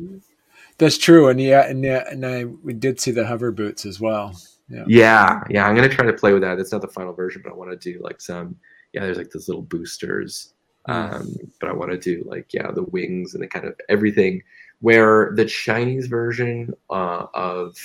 That's 0.77 0.97
true, 0.97 1.27
and 1.27 1.39
yeah, 1.39 1.67
and 1.67 1.83
yeah, 1.83 2.03
and 2.09 2.25
I 2.25 2.45
we 2.45 2.73
did 2.73 2.99
see 2.99 3.11
the 3.11 3.25
hover 3.25 3.51
boots 3.51 3.85
as 3.85 3.99
well. 3.99 4.35
Yeah. 4.69 4.83
Yeah, 4.87 5.43
yeah, 5.49 5.67
I'm 5.67 5.75
gonna 5.75 5.89
try 5.89 6.05
to 6.05 6.13
play 6.13 6.33
with 6.33 6.41
that. 6.41 6.59
It's 6.59 6.71
not 6.71 6.81
the 6.81 6.87
final 6.87 7.13
version, 7.13 7.41
but 7.43 7.51
I 7.51 7.55
want 7.55 7.69
to 7.71 7.93
do 7.93 8.01
like 8.01 8.19
some. 8.21 8.55
Yeah, 8.93 9.01
there's 9.01 9.17
like 9.17 9.31
those 9.31 9.47
little 9.47 9.63
boosters, 9.63 10.53
um, 10.85 11.35
but 11.59 11.69
I 11.69 11.73
want 11.73 11.91
to 11.91 11.97
do 11.97 12.23
like 12.27 12.53
yeah, 12.53 12.71
the 12.71 12.83
wings 12.83 13.33
and 13.33 13.43
the 13.43 13.47
kind 13.47 13.65
of 13.65 13.79
everything. 13.89 14.41
Where 14.79 15.31
the 15.35 15.45
Chinese 15.45 16.07
version 16.07 16.73
uh, 16.89 17.27
of 17.33 17.77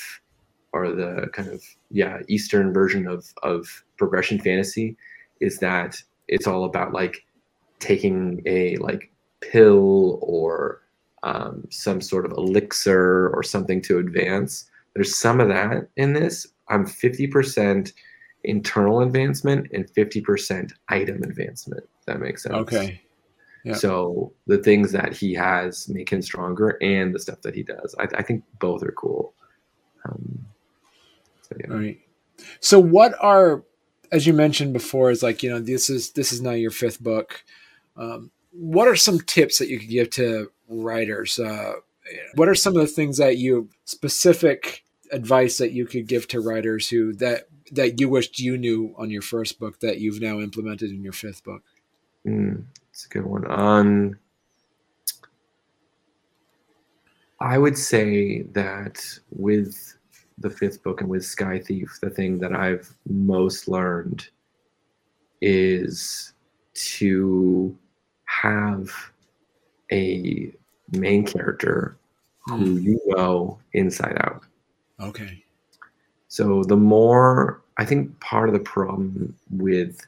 or 0.73 0.93
the 0.93 1.29
kind 1.33 1.49
of 1.49 1.63
yeah 1.91 2.21
Eastern 2.29 2.73
version 2.73 3.07
of 3.07 3.27
of 3.43 3.67
progression 3.99 4.39
fantasy 4.41 4.97
is 5.41 5.59
that 5.59 6.03
it's 6.27 6.47
all 6.47 6.65
about 6.65 6.93
like 6.93 7.25
taking 7.81 8.43
a 8.47 8.77
like 8.77 9.11
pill 9.41 10.19
or 10.23 10.83
um, 11.23 11.65
some 11.71 12.01
sort 12.01 12.25
of 12.25 12.33
elixir 12.33 13.29
or 13.31 13.43
something 13.43 13.83
to 13.83 13.99
advance. 13.99 14.69
There's 14.95 15.17
some 15.17 15.41
of 15.41 15.49
that 15.49 15.89
in 15.97 16.13
this. 16.13 16.47
I'm 16.69 16.87
50% 16.87 17.93
internal 18.45 19.01
advancement 19.01 19.69
and 19.73 19.87
50% 19.93 20.73
item 20.89 21.23
advancement. 21.23 21.85
If 22.01 22.07
that 22.07 22.21
makes 22.21 22.43
sense. 22.43 22.55
Okay. 22.55 23.01
Yeah. 23.65 23.75
So 23.75 24.33
the 24.47 24.59
things 24.59 24.93
that 24.93 25.13
he 25.13 25.35
has 25.35 25.89
make 25.89 26.11
him 26.11 26.23
stronger, 26.23 26.79
and 26.81 27.15
the 27.15 27.19
stuff 27.19 27.43
that 27.43 27.55
he 27.55 27.63
does. 27.63 27.95
I, 27.99 28.05
I 28.17 28.23
think 28.23 28.45
both 28.61 28.83
are 28.83 28.93
cool. 28.93 29.35
Um, 30.05 30.47
so, 31.43 31.57
yeah. 31.61 31.73
All 31.73 31.79
right. 31.79 31.99
So 32.61 32.79
what 32.79 33.15
are, 33.21 33.65
as 34.13 34.27
you 34.27 34.33
mentioned 34.33 34.73
before, 34.73 35.11
is 35.11 35.23
like 35.23 35.43
you 35.43 35.51
know 35.51 35.59
this 35.59 35.91
is 35.91 36.13
this 36.13 36.33
is 36.33 36.41
now 36.41 36.53
your 36.53 36.71
fifth 36.71 37.03
book. 37.03 37.45
Um, 37.99 38.31
what 38.53 38.89
are 38.89 38.97
some 38.97 39.21
tips 39.21 39.59
that 39.59 39.69
you 39.69 39.79
could 39.79 39.89
give 39.89 40.11
to 40.11 40.51
writers? 40.69 41.39
Uh, 41.39 41.75
what 42.35 42.49
are 42.49 42.55
some 42.55 42.77
of 42.77 42.81
the 42.83 42.89
things 42.89 43.19
that 43.19 43.37
you 43.37 43.69
specific 43.85 44.85
advice 45.13 45.59
that 45.59 45.73
you 45.73 45.87
could 45.87 46.07
give 46.07 46.29
to 46.29 46.41
writers 46.41 46.89
who 46.89 47.13
that 47.15 47.45
that 47.73 48.01
you 48.01 48.09
wished 48.09 48.39
you 48.39 48.57
knew 48.57 48.95
on 48.97 49.11
your 49.11 49.23
first 49.23 49.59
book 49.59 49.81
that 49.81 49.99
you've 49.99 50.21
now 50.21 50.41
implemented 50.41 50.91
in 50.91 51.03
your 51.03 51.13
fifth 51.13 51.45
book? 51.45 51.63
It's 52.91 53.07
a 53.07 53.09
good 53.09 53.27
one. 53.27 53.51
Um, 53.51 54.19
I 57.41 57.59
would 57.59 57.77
say 57.79 58.43
that 58.53 59.03
with 59.31 59.97
the 60.39 60.51
fifth 60.51 60.83
book 60.83 61.01
and 61.01 61.11
with 61.11 61.25
Sky 61.25 61.59
Thief, 61.59 61.99
the 62.01 62.11
thing 62.11 62.39
that 62.39 62.53
I've 62.53 62.93
most 63.09 63.69
learned 63.69 64.29
is 65.41 66.33
to 66.75 67.77
have 68.43 68.91
a 69.93 70.53
main 70.93 71.25
character 71.25 71.97
who 72.47 72.57
hmm. 72.57 72.79
you 72.79 73.01
know 73.07 73.59
inside 73.73 74.17
out. 74.21 74.43
Okay. 75.01 75.43
So 76.29 76.63
the 76.65 76.77
more 76.77 77.63
I 77.79 77.85
think 77.85 78.19
part 78.21 78.49
of 78.49 78.53
the 78.53 78.61
problem 78.61 79.35
with 79.51 80.07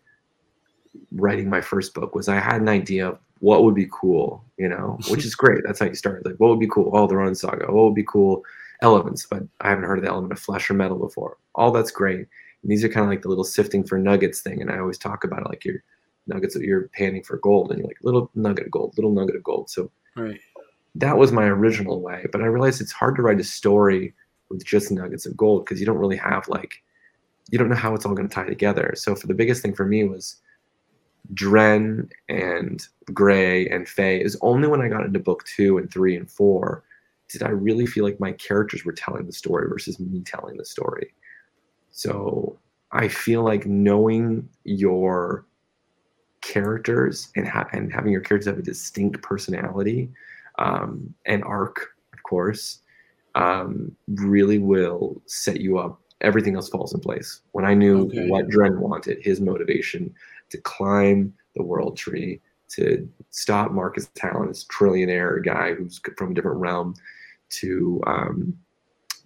writing 1.13 1.49
my 1.49 1.61
first 1.61 1.95
book 1.95 2.15
was 2.15 2.29
I 2.29 2.39
had 2.39 2.61
an 2.61 2.69
idea 2.69 3.09
of 3.09 3.19
what 3.39 3.65
would 3.65 3.75
be 3.75 3.89
cool, 3.91 4.45
you 4.59 4.69
know, 4.69 4.99
which 5.09 5.25
is 5.25 5.35
great. 5.35 5.63
That's 5.65 5.79
how 5.79 5.87
you 5.87 5.95
start. 5.95 6.25
Like, 6.25 6.37
what 6.37 6.51
would 6.51 6.61
be 6.61 6.69
cool? 6.69 6.91
Oh, 6.93 7.07
the 7.07 7.17
Ronin 7.17 7.35
Saga. 7.35 7.73
What 7.73 7.85
would 7.85 7.95
be 7.95 8.05
cool? 8.05 8.45
Elements, 8.83 9.27
but 9.27 9.43
I 9.61 9.69
haven't 9.69 9.85
heard 9.85 9.99
of 9.99 10.05
the 10.05 10.11
element 10.11 10.33
of 10.33 10.39
flesh 10.39 10.71
or 10.71 10.75
metal 10.75 10.99
before. 10.99 11.37
All 11.55 11.71
that's 11.71 11.91
great. 11.91 12.27
And 12.63 12.71
these 12.71 12.83
are 12.85 12.89
kind 12.89 13.05
of 13.05 13.11
like 13.11 13.23
the 13.23 13.29
little 13.29 13.45
sifting 13.45 13.85
for 13.85 13.99
nuggets 13.99 14.41
thing. 14.41 14.61
And 14.61 14.71
I 14.71 14.79
always 14.79 14.99
talk 14.99 15.25
about 15.25 15.41
it 15.41 15.49
like 15.49 15.65
your 15.65 15.83
nuggets 16.27 16.55
that 16.55 16.63
you're 16.63 16.89
panning 16.89 17.23
for 17.23 17.39
gold, 17.39 17.71
and 17.71 17.79
you're 17.79 17.89
like 17.89 17.99
little 18.03 18.31
nugget 18.35 18.67
of 18.67 18.73
gold, 18.73 18.95
little 18.97 19.13
nugget 19.13 19.37
of 19.37 19.43
gold. 19.43 19.71
So 19.71 19.91
right. 20.17 20.41
that 20.95 21.17
was 21.19 21.33
my 21.33 21.45
original 21.45 22.01
way. 22.01 22.27
But 22.31 22.43
I 22.43 22.47
realized 22.47 22.81
it's 22.81 22.93
hard 22.93 23.17
to 23.17 23.23
write 23.23 23.41
a 23.41 23.45
story 23.45 24.15
with 24.49 24.65
just 24.65 24.91
nuggets 24.91 25.27
of 25.27 25.37
gold 25.37 25.65
because 25.65 25.81
you 25.81 25.87
don't 25.87 25.99
really 25.99 26.17
have 26.17 26.49
like 26.49 26.83
you 27.51 27.59
don't 27.59 27.69
know 27.69 27.75
how 27.75 27.95
it's 27.95 28.07
all 28.07 28.15
going 28.15 28.29
to 28.29 28.35
tie 28.35 28.47
together. 28.47 28.93
So 28.97 29.15
for 29.15 29.27
the 29.27 29.35
biggest 29.35 29.63
thing 29.63 29.75
for 29.75 29.85
me 29.85 30.05
was 30.05 30.37
Dren 31.35 32.09
and 32.29 32.87
Gray 33.13 33.69
and 33.69 33.89
Faye 33.89 34.23
is 34.23 34.39
only 34.41 34.69
when 34.69 34.81
I 34.81 34.89
got 34.89 35.05
into 35.05 35.19
book 35.19 35.45
two 35.45 35.79
and 35.79 35.91
three 35.91 36.17
and 36.17 36.31
four 36.31 36.85
did 37.29 37.43
I 37.43 37.51
really 37.51 37.87
feel 37.87 38.05
like 38.05 38.19
my 38.19 38.33
characters 38.33 38.85
were 38.85 38.93
telling 38.93 39.27
the 39.27 39.33
story 39.33 39.69
versus 39.69 40.01
me 40.01 40.21
telling 40.23 40.57
the 40.57 40.65
story. 40.65 41.15
So 41.93 42.59
I 42.93 43.09
feel 43.09 43.45
like 43.45 43.67
knowing 43.67 44.49
your 44.65 45.45
characters 46.41 47.29
and 47.37 47.47
ha- 47.47 47.69
and 47.73 47.93
having 47.93 48.13
your 48.13 48.21
characters 48.21 48.47
have 48.47 48.59
a 48.59 48.63
distinct 48.63 49.23
personality 49.23 50.11
um, 50.59 51.13
and 51.27 51.43
arc, 51.45 51.95
of 52.13 52.23
course, 52.23 52.81
um, 53.35 53.95
really 54.09 54.59
will 54.59 55.21
set 55.27 55.61
you 55.61 55.79
up. 55.79 56.01
Everything 56.21 56.55
else 56.55 56.69
falls 56.69 56.93
in 56.93 57.01
place. 57.01 57.41
When 57.53 57.65
I 57.65 57.75
knew 57.75 58.07
okay. 58.07 58.29
what 58.29 58.49
Dren 58.49 58.81
wanted, 58.81 59.19
his 59.23 59.41
motivation 59.41 60.15
to 60.51 60.59
climb 60.59 61.33
the 61.57 61.63
world 61.63 61.97
tree, 61.97 62.41
to 62.71 63.09
stop 63.31 63.73
Marcus 63.73 64.09
Talon, 64.15 64.49
this 64.49 64.65
trillionaire 64.67 65.43
guy 65.45 65.75
who's 65.75 66.01
from 66.17 66.33
a 66.33 66.35
different 66.35 66.59
realm, 66.59 66.95
to 67.51 68.01
um, 68.07 68.57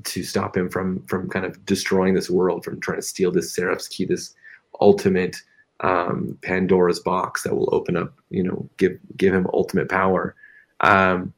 to 0.05 0.23
stop 0.23 0.57
him 0.57 0.69
from 0.69 1.03
from 1.07 1.29
kind 1.29 1.45
of 1.45 1.65
destroying 1.67 2.15
this 2.15 2.31
world, 2.31 2.65
from 2.65 2.81
trying 2.81 2.99
to 2.99 3.03
steal 3.03 3.31
this 3.31 3.55
Seraph's 3.55 3.89
key, 3.89 4.05
this 4.05 4.35
ultimate 4.81 5.37
um, 5.81 6.39
Pandora's 6.43 7.01
box 7.01 7.43
that 7.43 7.55
will 7.55 7.69
open 7.73 7.97
up, 7.97 8.13
you 8.31 8.43
know, 8.43 8.69
give 8.77 8.99
give 9.17 9.35
him 9.35 9.49
ultimate 9.53 9.89
power. 9.89 10.35
Um, 10.81 11.33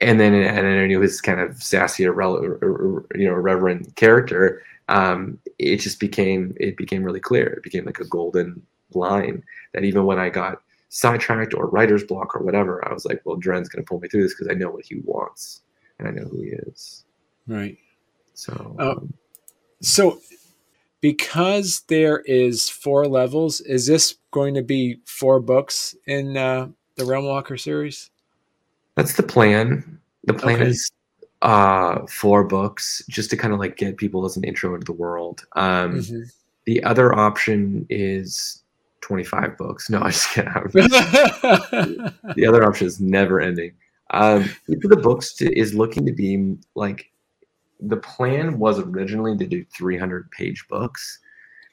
and 0.00 0.18
then 0.18 0.34
and 0.34 0.66
then 0.66 0.78
I 0.78 0.86
knew 0.86 1.00
his 1.00 1.20
kind 1.20 1.40
of 1.40 1.62
sassy, 1.62 2.04
irrelevant, 2.04 2.58
you 2.62 3.28
know, 3.28 3.34
irreverent 3.34 3.94
character. 3.96 4.62
Um, 4.88 5.38
it 5.58 5.76
just 5.76 6.00
became 6.00 6.54
it 6.58 6.76
became 6.76 7.04
really 7.04 7.20
clear. 7.20 7.46
It 7.46 7.62
became 7.62 7.84
like 7.84 8.00
a 8.00 8.06
golden 8.06 8.62
line 8.94 9.42
that 9.72 9.84
even 9.84 10.04
when 10.04 10.18
I 10.18 10.28
got 10.28 10.60
sidetracked 10.88 11.54
or 11.54 11.66
writer's 11.68 12.04
block 12.04 12.36
or 12.36 12.42
whatever, 12.42 12.86
I 12.86 12.92
was 12.92 13.04
like, 13.04 13.22
well, 13.24 13.36
Dren's 13.36 13.68
going 13.68 13.82
to 13.82 13.88
pull 13.88 14.00
me 14.00 14.08
through 14.08 14.24
this 14.24 14.34
because 14.34 14.48
I 14.48 14.54
know 14.54 14.70
what 14.70 14.84
he 14.84 14.96
wants 15.04 15.62
and 15.98 16.08
I 16.08 16.10
know 16.10 16.28
who 16.28 16.42
he 16.42 16.48
is. 16.48 17.04
Right. 17.46 17.78
So, 18.34 18.76
um, 18.78 19.14
so 19.80 20.20
because 21.02 21.82
there 21.88 22.20
is 22.20 22.70
four 22.70 23.06
levels, 23.06 23.60
is 23.60 23.86
this 23.86 24.14
going 24.30 24.54
to 24.54 24.62
be 24.62 25.00
four 25.04 25.40
books 25.40 25.94
in 26.06 26.36
uh, 26.38 26.68
the 26.96 27.02
Realmwalker 27.02 27.60
series? 27.60 28.10
That's 28.94 29.16
the 29.16 29.22
plan. 29.22 30.00
The 30.24 30.32
plan 30.32 30.62
okay. 30.62 30.70
is 30.70 30.90
uh, 31.42 32.06
four 32.06 32.44
books 32.44 33.02
just 33.10 33.30
to 33.30 33.36
kind 33.36 33.52
of 33.52 33.58
like 33.58 33.76
get 33.76 33.96
people 33.96 34.24
as 34.24 34.36
an 34.36 34.44
intro 34.44 34.74
into 34.74 34.84
the 34.84 34.92
world. 34.92 35.44
Um, 35.56 35.98
mm-hmm. 35.98 36.22
The 36.64 36.84
other 36.84 37.12
option 37.12 37.84
is 37.90 38.62
25 39.00 39.58
books. 39.58 39.90
No, 39.90 40.00
I 40.02 40.10
just 40.10 40.30
can't. 40.30 40.48
Have 40.48 40.72
the 40.72 42.46
other 42.48 42.64
option 42.64 42.86
is 42.86 43.00
never 43.00 43.40
ending. 43.40 43.72
Um, 44.10 44.48
each 44.68 44.84
of 44.84 44.90
the 44.90 44.96
books 44.96 45.34
to, 45.34 45.52
is 45.58 45.74
looking 45.74 46.06
to 46.06 46.12
be 46.12 46.56
like 46.76 47.10
the 47.82 47.96
plan 47.96 48.58
was 48.58 48.78
originally 48.78 49.36
to 49.36 49.46
do 49.46 49.64
300 49.76 50.30
page 50.30 50.66
books, 50.68 51.18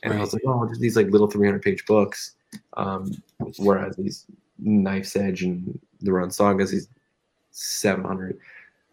and 0.04 0.12
right. 0.12 0.20
I 0.20 0.22
was 0.22 0.34
like, 0.34 0.44
oh, 0.46 0.68
just 0.68 0.82
these 0.82 0.96
like 0.96 1.08
little 1.08 1.30
300 1.30 1.62
page 1.62 1.86
books. 1.86 2.36
Um, 2.78 3.12
whereas 3.58 3.96
these 3.96 4.26
Knife's 4.58 5.16
Edge 5.16 5.44
and 5.44 5.80
the 6.02 6.12
Ronin 6.12 6.32
Sagas, 6.32 6.72
these 6.72 6.90
700 7.52 8.40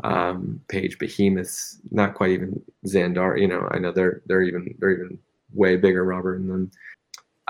um, 0.04 0.60
page 0.68 0.98
behemoths, 0.98 1.78
not 1.90 2.14
quite 2.14 2.30
even 2.30 2.60
Xandar. 2.86 3.40
You 3.40 3.48
know, 3.48 3.68
I 3.70 3.78
know 3.78 3.92
they're 3.92 4.22
they're 4.26 4.42
even 4.42 4.74
they're 4.78 4.90
even 4.90 5.18
way 5.54 5.76
bigger, 5.76 6.04
Robert. 6.04 6.38
And 6.40 6.50
then, 6.50 6.70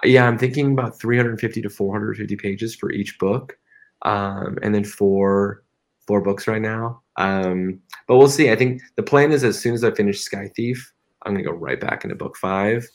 yeah, 0.05 0.27
I'm 0.27 0.39
thinking 0.39 0.73
about 0.73 0.99
350 0.99 1.63
to 1.63 1.71
450 1.71 2.37
pages 2.37 2.75
for 2.75 2.93
each 2.93 3.19
book, 3.19 3.59
um, 4.03 4.59
and 4.63 4.75
then 4.75 4.85
four 4.85 5.65
four 6.07 6.21
books 6.21 6.47
right 6.47 6.63
now. 6.63 7.03
Um, 7.17 7.81
but 8.07 8.17
we'll 8.17 8.29
see. 8.29 8.51
I 8.51 8.57
think 8.57 8.83
the 8.97 9.03
plan 9.03 9.33
is 9.33 9.45
as 9.45 9.59
soon 9.59 9.75
as 9.75 9.85
I 9.85 9.91
finish 9.91 10.21
Sky 10.21 10.51
Thief, 10.55 10.93
I'm 11.23 11.33
gonna 11.33 11.45
go 11.45 11.53
right 11.53 11.81
back 11.81 12.05
into 12.05 12.17
book 12.17 12.37
five. 12.37 12.87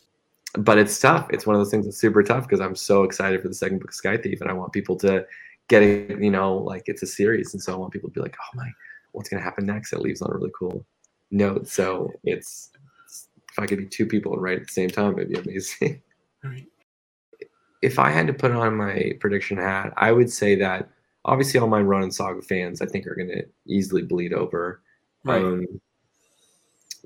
But 0.57 0.77
it's 0.77 0.99
tough. 0.99 1.27
It's 1.31 1.45
one 1.45 1.55
of 1.55 1.61
those 1.61 1.71
things 1.71 1.85
that's 1.85 1.99
super 1.99 2.23
tough 2.23 2.43
because 2.43 2.59
I'm 2.59 2.75
so 2.75 3.03
excited 3.03 3.41
for 3.41 3.47
the 3.47 3.53
second 3.53 3.79
book 3.79 3.89
of 3.91 3.95
Sky 3.95 4.17
Thief, 4.17 4.41
and 4.41 4.49
I 4.49 4.53
want 4.53 4.73
people 4.73 4.97
to 4.97 5.25
get 5.67 5.81
it. 5.81 6.21
You 6.21 6.31
know, 6.31 6.57
like 6.57 6.83
it's 6.85 7.03
a 7.03 7.07
series, 7.07 7.53
and 7.53 7.61
so 7.61 7.73
I 7.73 7.77
want 7.77 7.93
people 7.93 8.09
to 8.09 8.13
be 8.13 8.21
like, 8.21 8.35
"Oh 8.39 8.57
my, 8.57 8.69
what's 9.13 9.29
gonna 9.29 9.43
happen 9.43 9.65
next?" 9.65 9.93
It 9.93 9.99
leaves 9.99 10.21
on 10.21 10.31
a 10.31 10.35
really 10.35 10.51
cool 10.57 10.85
note. 11.31 11.67
So 11.67 12.11
it's, 12.23 12.71
if 13.07 13.59
I 13.59 13.65
could 13.65 13.77
be 13.77 13.85
two 13.85 14.05
people 14.05 14.33
and 14.33 14.41
write 14.41 14.59
at 14.59 14.67
the 14.67 14.73
same 14.73 14.89
time, 14.89 15.17
it'd 15.17 15.29
be 15.29 15.39
amazing. 15.39 16.01
Right. 16.43 16.67
If 17.81 17.99
I 17.99 18.09
had 18.09 18.27
to 18.27 18.33
put 18.33 18.51
on 18.51 18.75
my 18.75 19.13
prediction 19.19 19.57
hat, 19.57 19.93
I 19.97 20.11
would 20.11 20.31
say 20.31 20.55
that 20.55 20.89
obviously 21.25 21.59
all 21.59 21.67
my 21.67 21.81
Ronin 21.81 22.11
Saga 22.11 22.41
fans 22.41 22.81
I 22.81 22.85
think 22.85 23.07
are 23.07 23.15
going 23.15 23.29
to 23.29 23.45
easily 23.65 24.01
bleed 24.01 24.33
over. 24.33 24.81
Right. 25.23 25.41
Um, 25.41 25.67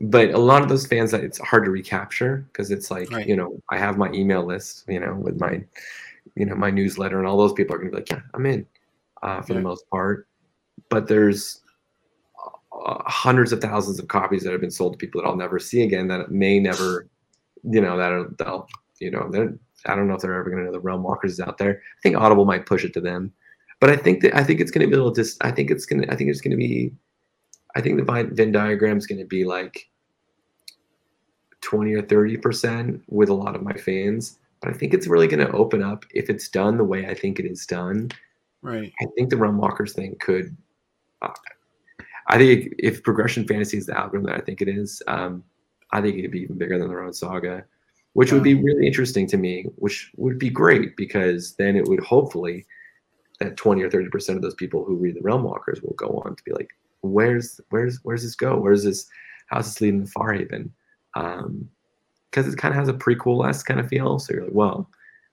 but 0.02 0.32
a 0.32 0.38
lot 0.38 0.62
of 0.62 0.70
those 0.70 0.86
fans 0.86 1.12
that 1.12 1.24
it's 1.24 1.40
hard 1.40 1.66
to 1.66 1.72
recapture 1.72 2.46
because 2.52 2.70
it's 2.70 2.92
like 2.92 3.10
right. 3.12 3.28
you 3.28 3.36
know 3.36 3.62
I 3.70 3.78
have 3.78 3.98
my 3.98 4.12
email 4.12 4.46
list 4.46 4.84
you 4.90 5.00
know 5.00 5.16
with 5.16 5.40
my 5.40 5.64
you 6.36 6.46
know 6.46 6.56
my 6.56 6.70
newsletter 6.70 7.18
and 7.18 7.28
all 7.28 7.38
those 7.38 7.54
people 7.54 7.76
are 7.76 7.80
going 7.80 7.92
to 7.92 7.96
be 7.96 8.02
like 8.02 8.10
yeah 8.10 8.22
I'm 8.34 8.46
in 8.46 8.66
uh, 9.24 9.42
for 9.42 9.54
yeah. 9.54 9.60
the 9.60 9.64
most 9.64 9.90
part. 9.90 10.28
But 10.90 11.08
there's 11.08 11.62
uh, 12.86 13.02
hundreds 13.06 13.54
of 13.54 13.62
thousands 13.62 14.00
of 14.00 14.08
copies 14.08 14.44
that 14.44 14.52
have 14.52 14.62
been 14.62 14.72
sold 14.72 14.94
to 14.94 14.98
people 14.98 15.22
that 15.22 15.28
I'll 15.28 15.36
never 15.36 15.60
see 15.60 15.84
again 15.84 16.08
that 16.10 16.32
may 16.32 16.60
never 16.60 17.08
you 17.64 17.82
know 17.82 17.98
that 17.98 18.12
are 18.12 18.30
they'll 18.38 18.68
you 19.00 19.12
know 19.12 19.30
they're 19.30 19.58
I 19.88 19.96
don't 19.96 20.08
know 20.08 20.16
if 20.16 20.22
they're 20.22 20.34
ever 20.34 20.50
going 20.50 20.64
to 20.64 20.66
know 20.66 20.72
the 20.72 20.80
realm 20.80 21.04
walkers 21.04 21.34
is 21.34 21.40
out 21.40 21.58
there. 21.58 21.82
I 21.82 22.02
think 22.02 22.18
Audible 22.18 22.46
might 22.46 22.66
push 22.66 22.84
it 22.84 22.94
to 22.94 23.02
them 23.02 23.32
but 23.80 23.90
I 23.90 23.96
think 23.96 24.22
that 24.22 24.36
I 24.36 24.44
think 24.44 24.62
it's 24.62 24.72
going 24.72 24.82
to 24.82 24.88
be 24.88 24.94
a 24.94 24.98
little 24.98 25.14
dis. 25.14 25.38
I 25.42 25.52
think 25.52 25.72
it's 25.72 25.86
going 25.86 26.02
to. 26.02 26.12
I 26.12 26.16
think 26.16 26.30
it's 26.30 26.42
going 26.42 26.52
to 26.52 26.58
be. 26.58 26.94
I 27.76 27.82
think 27.82 27.98
the 27.98 28.30
Venn 28.32 28.52
diagram 28.52 28.98
is 28.98 29.06
going 29.06 29.20
to 29.20 29.26
be 29.26 29.44
like 29.44 29.90
20 31.66 31.94
or 31.94 32.02
30% 32.04 33.02
with 33.10 33.28
a 33.28 33.34
lot 33.34 33.56
of 33.56 33.64
my 33.64 33.74
fans. 33.74 34.38
But 34.62 34.70
I 34.70 34.74
think 34.74 34.94
it's 34.94 35.08
really 35.08 35.28
going 35.28 35.46
to 35.46 35.52
open 35.52 35.84
up 35.84 36.06
if 36.12 36.30
it's 36.30 36.48
done 36.48 36.78
the 36.78 36.84
way 36.84 37.08
I 37.08 37.14
think 37.14 37.40
it 37.40 37.46
is 37.46 37.66
done. 37.66 38.12
Right. 38.62 38.94
I 39.02 39.06
think 39.16 39.30
the 39.30 39.38
Realm 39.38 39.58
Walkers 39.58 39.94
thing 39.94 40.16
could. 40.22 40.56
Uh, 41.22 41.34
I 42.28 42.38
think 42.38 42.74
if 42.80 43.04
Progression 43.04 43.48
Fantasy 43.48 43.78
is 43.78 43.88
the 43.88 43.98
algorithm 43.98 44.28
that 44.28 44.38
I 44.38 44.42
think 44.42 44.62
it 44.62 44.68
is, 44.70 45.04
um, 45.08 45.44
I 45.92 46.02
think 46.02 46.18
it 46.18 46.22
could 46.22 46.32
be 46.32 46.42
even 46.42 46.58
bigger 46.58 46.80
than 46.80 46.88
the 46.88 46.96
Ronin 46.96 47.14
Saga, 47.14 47.66
which 48.14 48.32
would 48.32 48.42
be 48.42 48.56
really 48.56 48.88
interesting 48.88 49.28
to 49.28 49.38
me, 49.38 49.66
which 49.76 50.12
would 50.18 50.40
be 50.40 50.50
great 50.50 50.96
because 50.96 51.56
then 51.56 51.76
it 51.76 51.86
would 51.86 52.00
hopefully 52.00 52.66
that 53.40 53.58
20 53.58 53.82
or 53.84 53.90
30 53.90 54.10
percent 54.10 54.38
of 54.38 54.42
those 54.42 54.56
people 54.56 54.84
who 54.84 54.96
read 54.96 55.16
the 55.16 55.22
Realmwalkers 55.22 55.84
will 55.84 55.96
go 55.96 56.22
on 56.26 56.36
to 56.36 56.44
be 56.44 56.54
like, 56.54 56.76
where's 57.02 57.60
where's 57.70 58.00
where's 58.04 58.24
this 58.24 58.36
go? 58.36 58.58
Where's 58.58 58.84
this? 58.84 59.08
How's 59.48 59.66
this 59.66 59.82
leading 59.82 60.06
to 60.06 60.12
Farhaven? 60.12 60.70
Um, 61.16 61.70
because 62.30 62.52
it 62.54 62.58
kind 62.58 62.74
of 62.74 62.80
has 62.80 62.90
a 62.90 62.94
prequel 62.94 63.48
esque 63.48 63.66
kind 63.66 63.80
of 63.80 63.88
feel. 63.88 64.20
So 64.20 64.34
you're 64.34 64.44
like, 64.44 64.54
well, 64.54 64.90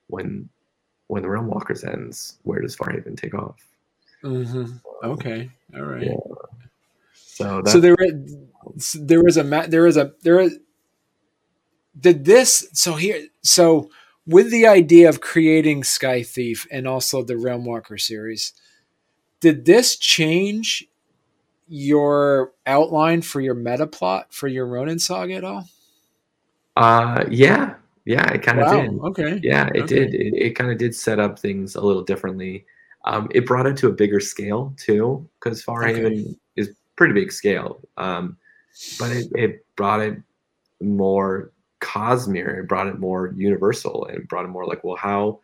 when 0.06 0.48
when 1.08 1.22
the 1.22 1.28
Realmwalkers 1.28 1.86
ends, 1.86 2.38
where 2.42 2.60
does 2.60 2.76
Farhaven 2.76 3.16
take 3.16 3.34
off? 3.34 3.56
Mm-hmm. 4.22 4.76
Okay, 5.04 5.50
all 5.74 5.82
right. 5.82 6.06
Yeah. 6.06 6.16
So 7.14 7.62
so 7.66 7.80
there 7.80 7.96
there 8.94 9.22
was 9.22 9.36
a 9.36 9.42
there 9.68 9.82
was 9.82 9.96
a 9.96 10.12
there 10.22 10.40
is 10.40 10.58
did 11.98 12.24
this 12.24 12.68
so 12.72 12.94
here 12.94 13.26
so 13.42 13.90
with 14.26 14.50
the 14.50 14.66
idea 14.66 15.08
of 15.08 15.20
creating 15.20 15.84
Sky 15.84 16.22
Thief 16.22 16.66
and 16.70 16.86
also 16.86 17.22
the 17.22 17.34
Realmwalker 17.34 18.00
series, 18.00 18.52
did 19.40 19.64
this 19.64 19.96
change 19.96 20.86
your 21.68 22.52
outline 22.66 23.22
for 23.22 23.40
your 23.40 23.54
meta 23.54 23.86
plot 23.86 24.32
for 24.32 24.46
your 24.46 24.66
Ronin 24.66 24.98
saga 24.98 25.34
at 25.34 25.44
all? 25.44 25.68
Uh, 26.76 27.24
yeah, 27.30 27.74
yeah, 28.04 28.32
it 28.32 28.42
kind 28.42 28.60
of 28.60 28.66
wow. 28.66 28.80
did. 28.80 29.00
Okay. 29.00 29.40
Yeah, 29.42 29.68
it 29.74 29.82
okay. 29.82 29.94
did. 29.94 30.14
It, 30.14 30.34
it 30.34 30.50
kind 30.50 30.70
of 30.70 30.78
did 30.78 30.94
set 30.94 31.18
up 31.18 31.38
things 31.38 31.74
a 31.74 31.80
little 31.80 32.02
differently. 32.02 32.64
Um, 33.04 33.28
it 33.34 33.46
brought 33.46 33.66
it 33.66 33.76
to 33.78 33.88
a 33.88 33.92
bigger 33.92 34.20
scale 34.20 34.74
too, 34.76 35.28
because 35.40 35.64
Farhaven 35.64 36.20
okay. 36.20 36.34
is 36.56 36.70
pretty 36.96 37.14
big 37.14 37.32
scale. 37.32 37.80
Um, 37.96 38.36
but 38.98 39.10
it, 39.10 39.26
it 39.34 39.66
brought 39.76 40.00
it 40.00 40.18
more 40.80 41.52
Cosmere. 41.82 42.60
It 42.60 42.68
brought 42.68 42.86
it 42.86 42.98
more 42.98 43.34
universal 43.36 44.06
and 44.06 44.26
brought 44.28 44.44
it 44.44 44.48
more 44.48 44.64
like, 44.64 44.82
well, 44.84 44.96
how, 44.96 45.40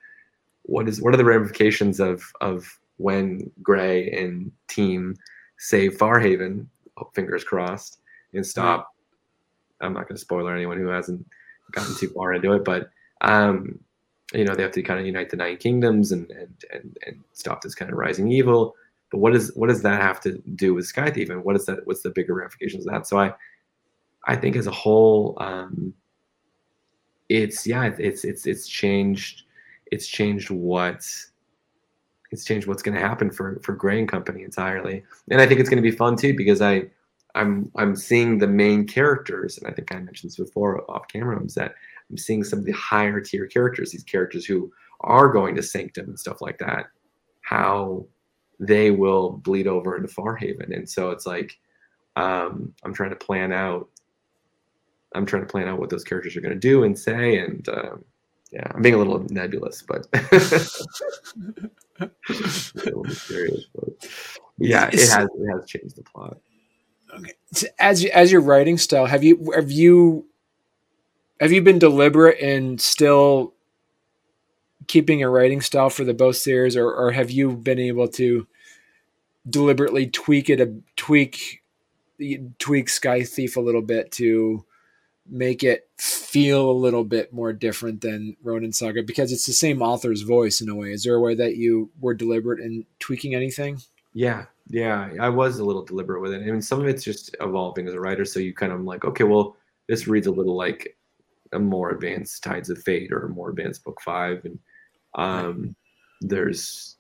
what 0.63 0.89
is, 0.89 1.03
what 1.03 1.13
are 1.13 1.19
the 1.19 1.25
ramifications 1.25 2.01
of 2.01 2.23
of 2.41 2.79
when 2.97 3.51
Gray 3.63 4.11
and 4.11 4.51
team 4.69 5.17
save 5.59 5.99
Farhaven, 5.99 6.67
fingers 7.15 7.45
crossed, 7.45 7.99
and 8.33 8.47
stop. 8.47 8.95
I'm 9.81 9.93
not 9.93 10.09
going 10.09 10.17
to 10.17 10.21
spoiler 10.21 10.55
anyone 10.55 10.79
who 10.79 10.89
hasn't 10.89 11.25
gotten 11.73 11.95
too 11.97 12.09
far 12.09 12.35
into 12.35 12.53
it, 12.53 12.65
but 12.65 12.91
um, 13.21 13.79
you 14.33 14.45
know 14.45 14.55
they 14.55 14.63
have 14.63 14.73
to 14.73 14.83
kind 14.83 15.01
of 15.01 15.07
unite 15.07 15.31
the 15.31 15.37
nine 15.37 15.57
kingdoms 15.57 16.13
and 16.13 16.31
and 16.31 16.65
and, 16.73 16.97
and 17.07 17.21
stop 17.33 17.63
this 17.63 17.75
kind 17.75 17.91
of 17.91 17.99
rising 17.99 18.31
evil. 18.31 18.75
But 19.11 19.19
what 19.19 19.33
does 19.33 19.55
what 19.55 19.69
does 19.69 19.83
that 19.83 20.01
have 20.03 20.21
to 20.23 20.39
do 20.55 20.75
with 20.75 20.87
Sky 20.87 21.11
Thief, 21.11 21.31
and 21.31 21.45
what 21.45 21.57
is 21.57 21.67
that? 21.67 21.87
What's 21.87 22.03
the 22.03 22.11
bigger 22.11 22.35
ramifications 22.35 22.87
of 22.87 22.93
that? 22.93 23.07
So 23.07 23.19
I, 23.19 23.33
I 24.27 24.37
think 24.37 24.57
as 24.57 24.67
a 24.67 24.73
whole, 24.73 25.37
um, 25.41 25.95
it's 27.29 27.67
yeah, 27.67 27.91
it's 27.99 28.25
it's 28.25 28.47
it's 28.47 28.67
changed. 28.67 29.45
It's 29.91 30.07
changed 30.07 30.51
what 30.51 31.07
it's 32.31 32.45
changed 32.45 32.67
what's 32.67 32.83
going 32.83 32.95
to 32.95 33.01
happen 33.01 33.31
for 33.31 33.59
for 33.63 33.75
Gray 33.75 33.99
and 33.99 34.09
Company 34.09 34.43
entirely. 34.43 35.03
And 35.31 35.41
I 35.41 35.47
think 35.47 35.61
it's 35.61 35.69
going 35.69 35.83
to 35.83 35.91
be 35.91 35.97
fun 35.97 36.17
too 36.17 36.35
because 36.35 36.61
I 36.61 36.85
I'm 37.35 37.71
I'm 37.77 37.97
seeing 37.97 38.39
the 38.39 38.47
main 38.47 38.87
characters, 38.87 39.59
and 39.59 39.67
I 39.67 39.73
think 39.73 39.93
I 39.95 39.99
mentioned 39.99 40.31
this 40.31 40.37
before 40.37 40.91
off 40.91 41.09
camera, 41.09 41.43
is 41.45 41.55
that 41.55 41.75
I'm 42.11 42.19
seeing 42.19 42.45
some 42.45 42.61
of 42.61 42.65
the 42.65 42.73
higher 42.73 43.21
tier 43.21 43.47
characters, 43.47 43.93
these 43.93 44.03
characters 44.03 44.45
who 44.45 44.73
are 45.01 45.29
going 45.29 45.55
to 45.57 45.63
Sanctum 45.63 46.07
and 46.07 46.19
stuff 46.19 46.41
like 46.41 46.59
that, 46.59 46.87
how 47.43 48.07
they 48.59 48.91
will 48.91 49.33
bleed 49.33 49.67
over 49.67 49.97
into 49.97 50.09
Farhaven. 50.09 50.75
And 50.75 50.89
so 50.89 51.11
it's 51.11 51.27
like 51.27 51.57
um, 52.17 52.75
I'm 52.83 52.93
trying 52.93 53.11
to 53.11 53.17
plan 53.17 53.53
out. 53.53 53.89
I'm 55.15 55.27
trying 55.27 55.43
to 55.43 55.49
plan 55.49 55.69
out 55.69 55.79
what 55.79 55.91
those 55.91 56.05
characters 56.05 56.37
are 56.37 56.41
going 56.41 56.55
to 56.55 56.61
do 56.61 56.85
and 56.85 56.99
say, 56.99 57.39
and 57.39 57.69
um, 57.69 58.05
yeah, 58.53 58.71
I'm 58.75 58.83
being 58.83 58.95
a 58.95 58.99
little 58.99 59.25
nebulous, 59.31 59.83
but 59.83 60.07
little 62.75 63.05
mysterious. 63.05 63.65
But 63.75 63.89
yeah, 64.59 64.89
it 64.93 65.09
has 65.11 65.29
it 65.35 65.53
has 65.53 65.67
changed 65.67 65.97
the 65.97 66.03
plot. 66.03 66.39
Okay, 67.15 67.33
so 67.53 67.67
as 67.79 68.05
as 68.07 68.33
your 68.33 68.41
writing 68.41 68.79
style, 68.79 69.07
have 69.07 69.25
you 69.25 69.53
have 69.55 69.71
you 69.71 70.27
have 71.41 71.53
you 71.53 71.63
been 71.63 71.79
deliberate 71.79 72.39
in 72.39 72.79
still 72.79 73.55
keeping 74.87 75.23
a 75.23 75.29
writing 75.29 75.61
style 75.61 75.91
for 75.91 76.05
the 76.05 76.15
both 76.15 76.37
series, 76.37 76.77
or 76.77 76.93
or 76.93 77.13
have 77.13 77.31
you 77.31 77.53
been 77.53 77.79
able 77.79 78.09
to 78.09 78.47
deliberately 79.49 80.07
tweak 80.07 80.51
it 80.51 80.61
a 80.61 80.75
tweak 80.97 81.63
tweak 82.59 82.89
Sky 82.89 83.23
Thief 83.23 83.57
a 83.57 83.61
little 83.61 83.83
bit 83.83 84.11
to 84.13 84.65
make 85.31 85.63
it 85.63 85.89
feel 85.99 86.71
a 86.71 86.73
little 86.73 87.05
bit 87.05 87.33
more 87.33 87.53
different 87.53 88.01
than 88.01 88.37
Ronin 88.43 88.73
Saga 88.73 89.03
because 89.03 89.33
it's 89.33 89.47
the 89.47 89.53
same 89.53 89.83
author's 89.83 90.23
voice 90.23 90.61
in 90.61 90.69
a 90.69 90.75
way. 90.75 90.93
Is 90.93 91.05
there 91.05 91.15
a 91.15 91.21
way 91.21 91.35
that 91.35 91.57
you 91.57 91.91
were 92.01 92.15
deliberate 92.15 92.61
in 92.61 92.85
tweaking 92.99 93.35
anything? 93.35 93.81
Yeah, 94.15 94.47
yeah, 94.69 95.11
I 95.21 95.29
was 95.29 95.59
a 95.59 95.65
little 95.65 95.85
deliberate 95.85 96.21
with 96.21 96.33
it. 96.33 96.43
I 96.43 96.51
mean, 96.51 96.63
some 96.63 96.81
of 96.81 96.87
it's 96.87 97.05
just 97.05 97.35
evolving 97.41 97.87
as 97.87 97.95
a 97.95 98.01
writer, 98.01 98.25
so 98.25 98.41
you 98.41 98.53
kind 98.53 98.73
of 98.73 98.83
like, 98.83 99.05
okay, 99.05 99.25
well, 99.25 99.57
this 99.89 100.07
reads 100.07 100.27
a 100.27 100.33
little 100.33 100.57
like 100.57 100.97
a 101.53 101.59
more 101.59 101.91
advanced 101.91 102.43
Tides 102.43 102.69
of 102.69 102.79
Fate 102.83 103.13
or 103.13 103.27
a 103.27 103.29
more 103.29 103.51
advanced 103.51 103.85
Book 103.85 104.01
Five, 104.03 104.45
and 104.45 104.59
um, 105.15 105.77
there's 106.21 106.97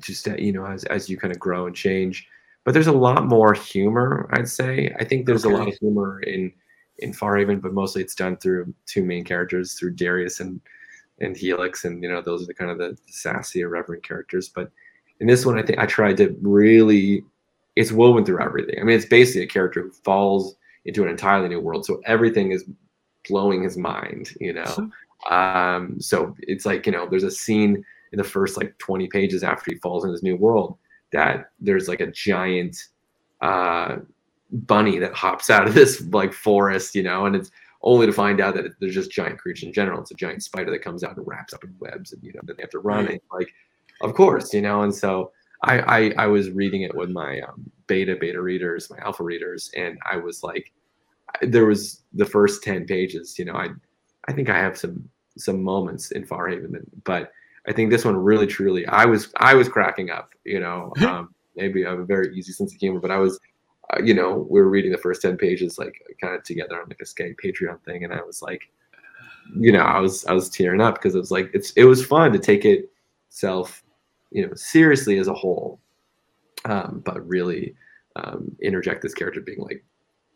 just 0.00 0.24
that, 0.24 0.40
you 0.40 0.52
know 0.52 0.66
as 0.66 0.84
as 0.84 1.08
you 1.08 1.16
kind 1.16 1.32
of 1.32 1.40
grow 1.40 1.66
and 1.66 1.76
change, 1.76 2.26
but 2.64 2.74
there's 2.74 2.86
a 2.86 2.92
lot 2.92 3.26
more 3.26 3.54
humor. 3.54 4.28
I'd 4.32 4.48
say 4.48 4.94
I 4.98 5.04
think 5.04 5.26
there's 5.26 5.46
okay. 5.46 5.54
a 5.54 5.58
lot 5.58 5.68
of 5.68 5.74
humor 5.74 6.20
in 6.20 6.52
in 7.02 7.12
Farhaven, 7.12 7.60
but 7.60 7.72
mostly 7.72 8.02
it's 8.02 8.14
done 8.14 8.36
through 8.36 8.72
two 8.86 9.04
main 9.04 9.24
characters, 9.24 9.74
through 9.74 9.94
Darius 9.94 10.40
and 10.40 10.60
and 11.20 11.36
Helix, 11.36 11.84
and 11.84 12.02
you 12.02 12.08
know 12.08 12.22
those 12.22 12.42
are 12.42 12.46
the 12.46 12.54
kind 12.54 12.70
of 12.70 12.78
the 12.78 12.96
sassy, 13.06 13.60
irreverent 13.60 14.02
characters. 14.02 14.48
But 14.48 14.70
in 15.20 15.26
this 15.26 15.46
one, 15.46 15.58
I 15.58 15.62
think 15.62 15.78
I 15.78 15.86
tried 15.86 16.16
to 16.18 16.36
really, 16.42 17.24
it's 17.76 17.92
woven 17.92 18.24
through 18.24 18.42
everything. 18.42 18.76
I 18.80 18.84
mean, 18.84 18.96
it's 18.96 19.06
basically 19.06 19.42
a 19.42 19.48
character 19.48 19.82
who 19.82 19.90
falls 19.90 20.56
into 20.84 21.02
an 21.02 21.08
entirely 21.08 21.48
new 21.48 21.60
world, 21.60 21.84
so 21.84 22.00
everything 22.06 22.52
is 22.52 22.64
blowing 23.28 23.62
his 23.62 23.76
mind, 23.76 24.30
you 24.40 24.52
know. 24.52 24.90
um, 25.30 26.00
so 26.00 26.34
it's 26.40 26.66
like 26.66 26.86
you 26.86 26.92
know, 26.92 27.06
there's 27.08 27.22
a 27.22 27.30
scene 27.30 27.84
in 28.12 28.18
the 28.18 28.24
first 28.24 28.56
like 28.56 28.76
20 28.78 29.08
pages 29.08 29.42
after 29.42 29.70
he 29.70 29.78
falls 29.78 30.04
in 30.04 30.10
his 30.10 30.22
new 30.22 30.36
world 30.36 30.76
that 31.12 31.50
there's 31.60 31.88
like 31.88 32.00
a 32.00 32.10
giant 32.10 32.88
uh 33.40 33.96
bunny 34.52 34.98
that 34.98 35.14
hops 35.14 35.50
out 35.50 35.66
of 35.66 35.74
this 35.74 36.00
like 36.12 36.32
forest, 36.32 36.94
you 36.94 37.02
know, 37.02 37.26
and 37.26 37.34
it's 37.34 37.50
only 37.82 38.06
to 38.06 38.12
find 38.12 38.40
out 38.40 38.54
that 38.54 38.66
it, 38.66 38.72
there's 38.80 38.94
just 38.94 39.10
giant 39.10 39.38
creatures 39.38 39.64
in 39.64 39.72
general. 39.72 40.00
It's 40.00 40.10
a 40.10 40.14
giant 40.14 40.42
spider 40.42 40.70
that 40.70 40.82
comes 40.82 41.02
out 41.02 41.16
and 41.16 41.26
wraps 41.26 41.52
up 41.52 41.64
in 41.64 41.74
webs, 41.80 42.12
and 42.12 42.22
you 42.22 42.32
know, 42.32 42.40
then 42.44 42.56
they 42.56 42.62
have 42.62 42.70
to 42.70 42.78
run 42.78 43.08
it. 43.08 43.22
Like, 43.32 43.52
of 44.00 44.14
course, 44.14 44.54
you 44.54 44.62
know, 44.62 44.82
and 44.82 44.94
so 44.94 45.32
I 45.62 45.80
I, 45.80 46.24
I 46.24 46.26
was 46.26 46.50
reading 46.50 46.82
it 46.82 46.94
with 46.94 47.10
my 47.10 47.40
um, 47.40 47.70
beta 47.86 48.16
beta 48.20 48.40
readers, 48.40 48.90
my 48.90 48.98
alpha 48.98 49.24
readers, 49.24 49.70
and 49.76 49.98
I 50.10 50.16
was 50.16 50.42
like, 50.42 50.72
there 51.40 51.66
was 51.66 52.02
the 52.12 52.26
first 52.26 52.62
ten 52.62 52.86
pages. 52.86 53.38
You 53.38 53.46
know, 53.46 53.54
I 53.54 53.68
I 54.28 54.32
think 54.32 54.48
I 54.48 54.58
have 54.58 54.78
some 54.78 55.08
some 55.36 55.62
moments 55.62 56.10
in 56.12 56.26
Farhaven, 56.26 56.84
but 57.04 57.32
I 57.66 57.72
think 57.72 57.90
this 57.90 58.04
one 58.04 58.16
really 58.16 58.46
truly, 58.46 58.86
I 58.86 59.04
was 59.04 59.32
I 59.36 59.54
was 59.54 59.68
cracking 59.68 60.10
up. 60.10 60.30
You 60.44 60.60
know, 60.60 60.92
um, 61.06 61.34
maybe 61.56 61.86
I 61.86 61.90
have 61.90 62.00
a 62.00 62.04
very 62.04 62.36
easy 62.36 62.52
sense 62.52 62.74
of 62.74 62.80
humor, 62.80 63.00
but 63.00 63.10
I 63.10 63.18
was 63.18 63.38
you 64.04 64.14
know, 64.14 64.46
we 64.48 64.60
were 64.60 64.68
reading 64.68 64.92
the 64.92 64.98
first 64.98 65.22
10 65.22 65.36
pages 65.36 65.78
like 65.78 66.00
kind 66.20 66.34
of 66.34 66.42
together 66.44 66.80
on 66.80 66.88
like 66.88 67.00
a 67.00 67.04
Skype 67.04 67.36
Patreon 67.42 67.80
thing. 67.82 68.04
And 68.04 68.12
I 68.12 68.22
was 68.22 68.42
like, 68.42 68.70
you 69.56 69.72
know, 69.72 69.82
I 69.82 70.00
was, 70.00 70.24
I 70.26 70.32
was 70.32 70.48
tearing 70.48 70.80
up 70.80 70.94
because 70.94 71.14
it 71.14 71.18
was 71.18 71.30
like, 71.30 71.50
it's, 71.52 71.72
it 71.72 71.84
was 71.84 72.04
fun 72.04 72.32
to 72.32 72.38
take 72.38 72.64
it 72.64 72.90
self, 73.28 73.82
you 74.30 74.46
know, 74.46 74.54
seriously 74.54 75.18
as 75.18 75.28
a 75.28 75.34
whole. 75.34 75.78
Um, 76.64 77.02
but 77.04 77.26
really 77.26 77.74
um, 78.16 78.56
interject 78.62 79.02
this 79.02 79.14
character 79.14 79.40
being 79.40 79.60
like, 79.60 79.84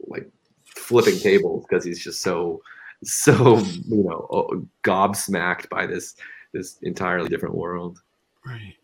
like 0.08 0.28
flipping 0.64 1.18
tables 1.18 1.64
because 1.68 1.84
he's 1.84 2.02
just 2.02 2.20
so, 2.20 2.60
so, 3.04 3.58
you 3.58 4.02
know, 4.02 4.66
gobsmacked 4.82 5.68
by 5.68 5.86
this, 5.86 6.16
this 6.52 6.78
entirely 6.82 7.28
different 7.28 7.54
world. 7.54 8.02
Right. 8.44 8.74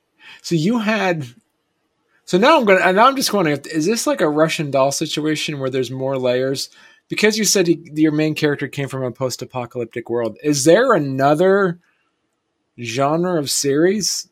So 0.40 0.55
you 0.55 0.78
had 0.78 1.26
so 2.24 2.38
now 2.38 2.58
I'm 2.58 2.64
gonna. 2.64 2.92
Now 2.92 3.06
I'm 3.06 3.16
just 3.16 3.32
wondering: 3.32 3.60
is 3.70 3.86
this 3.86 4.06
like 4.06 4.20
a 4.20 4.28
Russian 4.28 4.70
doll 4.70 4.92
situation 4.92 5.58
where 5.58 5.70
there's 5.70 5.90
more 5.90 6.16
layers? 6.18 6.70
Because 7.08 7.36
you 7.36 7.44
said 7.44 7.66
he, 7.66 7.82
your 7.94 8.12
main 8.12 8.34
character 8.34 8.68
came 8.68 8.88
from 8.88 9.02
a 9.02 9.10
post-apocalyptic 9.10 10.08
world. 10.08 10.38
Is 10.42 10.64
there 10.64 10.92
another 10.94 11.78
genre 12.80 13.38
of 13.38 13.50
series 13.50 14.28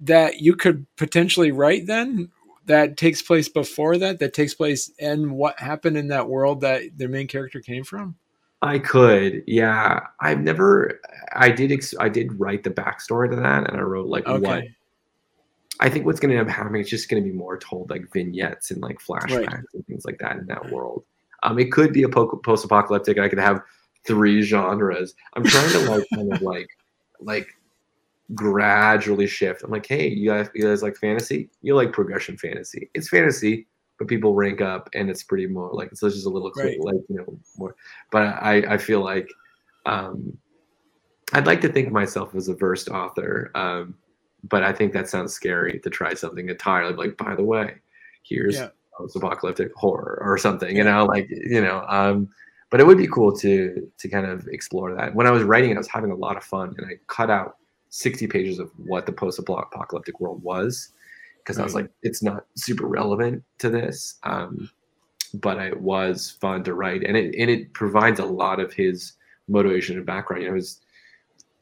that 0.00 0.40
you 0.40 0.54
could 0.54 0.86
potentially 0.96 1.50
write 1.50 1.86
then 1.86 2.30
that 2.66 2.96
takes 2.96 3.22
place 3.22 3.48
before 3.48 3.96
that? 3.98 4.20
That 4.20 4.34
takes 4.34 4.54
place 4.54 4.92
in 4.98 5.32
what 5.32 5.58
happened 5.58 5.96
in 5.96 6.08
that 6.08 6.28
world 6.28 6.60
that 6.60 6.82
their 6.96 7.08
main 7.08 7.26
character 7.26 7.60
came 7.60 7.82
from? 7.82 8.14
I 8.60 8.78
could, 8.78 9.42
yeah. 9.46 10.00
I've 10.20 10.40
never. 10.40 11.00
I 11.32 11.50
did. 11.50 11.72
Ex- 11.72 11.94
I 11.98 12.08
did 12.08 12.38
write 12.38 12.62
the 12.64 12.70
backstory 12.70 13.30
to 13.30 13.36
that, 13.36 13.68
and 13.68 13.76
I 13.76 13.82
wrote 13.82 14.08
like 14.08 14.26
Okay. 14.26 14.46
what 14.46 14.64
I 15.80 15.88
think 15.88 16.06
what's 16.06 16.18
going 16.20 16.30
to 16.32 16.38
end 16.38 16.48
up 16.48 16.54
happening 16.54 16.80
is 16.80 16.88
just 16.88 17.08
going 17.08 17.22
to 17.22 17.28
be 17.28 17.34
more 17.34 17.56
told 17.58 17.90
like 17.90 18.12
vignettes 18.12 18.70
and 18.70 18.82
like 18.82 18.98
flashbacks 18.98 19.62
and 19.74 19.86
things 19.86 20.04
like 20.04 20.18
that 20.18 20.36
in 20.36 20.46
that 20.46 20.70
world. 20.72 21.04
Um, 21.44 21.58
it 21.58 21.70
could 21.70 21.92
be 21.92 22.02
a 22.02 22.08
po- 22.08 22.40
post-apocalyptic. 22.44 23.16
And 23.16 23.24
I 23.24 23.28
could 23.28 23.38
have 23.38 23.62
three 24.06 24.42
genres. 24.42 25.14
I'm 25.34 25.44
trying 25.44 25.70
to 25.70 25.90
like 25.90 26.04
kind 26.12 26.32
of 26.32 26.42
like 26.42 26.68
like 27.20 27.48
gradually 28.34 29.26
shift. 29.26 29.62
I'm 29.62 29.70
like, 29.70 29.86
hey, 29.86 30.08
you 30.08 30.30
guys, 30.30 30.48
you 30.54 30.64
guys 30.64 30.82
like 30.82 30.96
fantasy? 30.96 31.48
You 31.62 31.74
like 31.76 31.92
progression 31.92 32.36
fantasy? 32.36 32.90
It's 32.94 33.08
fantasy, 33.08 33.66
but 33.98 34.08
people 34.08 34.34
rank 34.34 34.60
up, 34.60 34.88
and 34.94 35.08
it's 35.08 35.22
pretty 35.22 35.46
more 35.46 35.70
like 35.72 35.90
it's 35.92 36.00
just 36.00 36.26
a 36.26 36.28
little 36.28 36.52
Right. 36.56 36.78
like 36.80 36.96
you 37.08 37.16
know 37.16 37.38
more. 37.56 37.74
But 38.10 38.22
I 38.42 38.74
I 38.74 38.78
feel 38.78 39.00
like 39.02 39.28
um, 39.86 40.36
I'd 41.32 41.46
like 41.46 41.60
to 41.62 41.68
think 41.72 41.86
of 41.86 41.92
myself 41.92 42.34
as 42.34 42.48
a 42.48 42.54
versed 42.54 42.88
author. 42.88 43.50
Um, 43.54 43.94
but 44.44 44.62
I 44.62 44.72
think 44.72 44.92
that 44.92 45.08
sounds 45.08 45.32
scary 45.32 45.80
to 45.80 45.90
try 45.90 46.14
something 46.14 46.48
entirely 46.48 46.94
like, 46.94 47.16
by 47.16 47.34
the 47.34 47.44
way, 47.44 47.76
here's 48.22 48.56
Yeah. 48.56 48.68
post-apocalyptic 48.96 49.72
horror 49.74 50.18
or 50.22 50.38
something, 50.38 50.76
you 50.76 50.84
know, 50.84 51.04
like 51.04 51.28
you 51.30 51.60
know. 51.60 51.84
Um, 51.88 52.28
but 52.70 52.80
it 52.80 52.86
would 52.86 52.98
be 52.98 53.08
cool 53.08 53.36
to 53.38 53.90
to 53.98 54.08
kind 54.08 54.26
of 54.26 54.46
explore 54.48 54.94
that. 54.94 55.14
When 55.14 55.26
I 55.26 55.30
was 55.30 55.42
writing, 55.42 55.70
it, 55.70 55.74
I 55.74 55.78
was 55.78 55.88
having 55.88 56.10
a 56.10 56.16
lot 56.16 56.36
of 56.36 56.44
fun, 56.44 56.74
and 56.76 56.86
I 56.86 56.98
cut 57.06 57.30
out 57.30 57.56
60 57.90 58.26
pages 58.26 58.58
of 58.58 58.70
what 58.76 59.06
the 59.06 59.12
post-apocalyptic 59.12 60.20
world 60.20 60.42
was 60.42 60.90
because 61.38 61.58
I 61.58 61.64
was 61.64 61.74
like, 61.74 61.88
it's 62.02 62.22
not 62.22 62.44
super 62.56 62.86
relevant 62.86 63.42
to 63.58 63.70
this. 63.70 64.18
Um, 64.24 64.68
but 65.34 65.58
it 65.58 65.80
was 65.80 66.36
fun 66.40 66.62
to 66.64 66.74
write, 66.74 67.04
and 67.04 67.16
it 67.16 67.34
and 67.38 67.50
it 67.50 67.72
provides 67.72 68.20
a 68.20 68.24
lot 68.24 68.60
of 68.60 68.72
his 68.72 69.14
motivation 69.48 69.96
and 69.96 70.04
background. 70.06 70.42
You 70.42 70.48
know, 70.50 70.56
his 70.56 70.80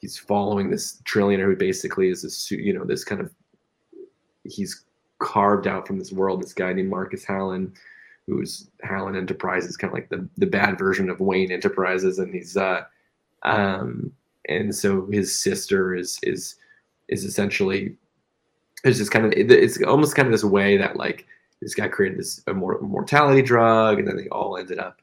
he's 0.00 0.18
following 0.18 0.70
this 0.70 1.00
trillionaire 1.04 1.46
who 1.46 1.56
basically 1.56 2.08
is 2.08 2.22
this 2.22 2.50
you 2.50 2.72
know 2.72 2.84
this 2.84 3.04
kind 3.04 3.20
of 3.20 3.30
he's 4.44 4.84
carved 5.18 5.66
out 5.66 5.86
from 5.86 5.98
this 5.98 6.12
world 6.12 6.42
this 6.42 6.52
guy 6.52 6.72
named 6.72 6.90
marcus 6.90 7.24
hallen 7.24 7.72
who's 8.26 8.68
hallen 8.82 9.16
enterprises 9.16 9.76
kind 9.76 9.90
of 9.90 9.94
like 9.94 10.08
the, 10.08 10.28
the 10.36 10.46
bad 10.46 10.78
version 10.78 11.08
of 11.08 11.20
wayne 11.20 11.50
enterprises 11.50 12.18
and 12.18 12.34
he's 12.34 12.56
uh 12.56 12.82
um 13.42 14.12
and 14.48 14.74
so 14.74 15.06
his 15.10 15.34
sister 15.34 15.94
is 15.94 16.18
is 16.22 16.56
is 17.08 17.24
essentially 17.24 17.96
it's 18.84 18.98
just 18.98 19.10
kind 19.10 19.24
of 19.24 19.32
it's 19.32 19.82
almost 19.82 20.14
kind 20.14 20.26
of 20.26 20.32
this 20.32 20.44
way 20.44 20.76
that 20.76 20.96
like 20.96 21.26
this 21.60 21.74
guy 21.74 21.88
created 21.88 22.18
this 22.18 22.40
immor- 22.46 22.80
mortality 22.82 23.42
drug 23.42 23.98
and 23.98 24.06
then 24.06 24.16
they 24.16 24.28
all 24.28 24.56
ended 24.58 24.78
up 24.78 25.00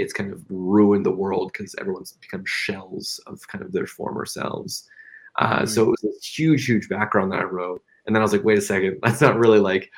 it's 0.00 0.12
kind 0.12 0.32
of 0.32 0.44
ruined 0.48 1.06
the 1.06 1.10
world 1.10 1.52
because 1.52 1.74
everyone's 1.78 2.12
become 2.12 2.42
shells 2.46 3.20
of 3.26 3.46
kind 3.48 3.64
of 3.64 3.72
their 3.72 3.86
former 3.86 4.26
selves. 4.26 4.88
Uh, 5.36 5.64
So 5.66 5.84
it 5.84 5.90
was 5.90 6.00
this 6.02 6.24
huge, 6.38 6.66
huge 6.66 6.88
background 6.88 7.32
that 7.32 7.40
I 7.40 7.44
wrote, 7.44 7.82
and 8.06 8.14
then 8.14 8.22
I 8.22 8.24
was 8.24 8.32
like, 8.32 8.44
wait 8.44 8.58
a 8.58 8.62
second, 8.62 8.98
that's 9.02 9.20
not 9.20 9.38
really 9.38 9.60
like 9.60 9.90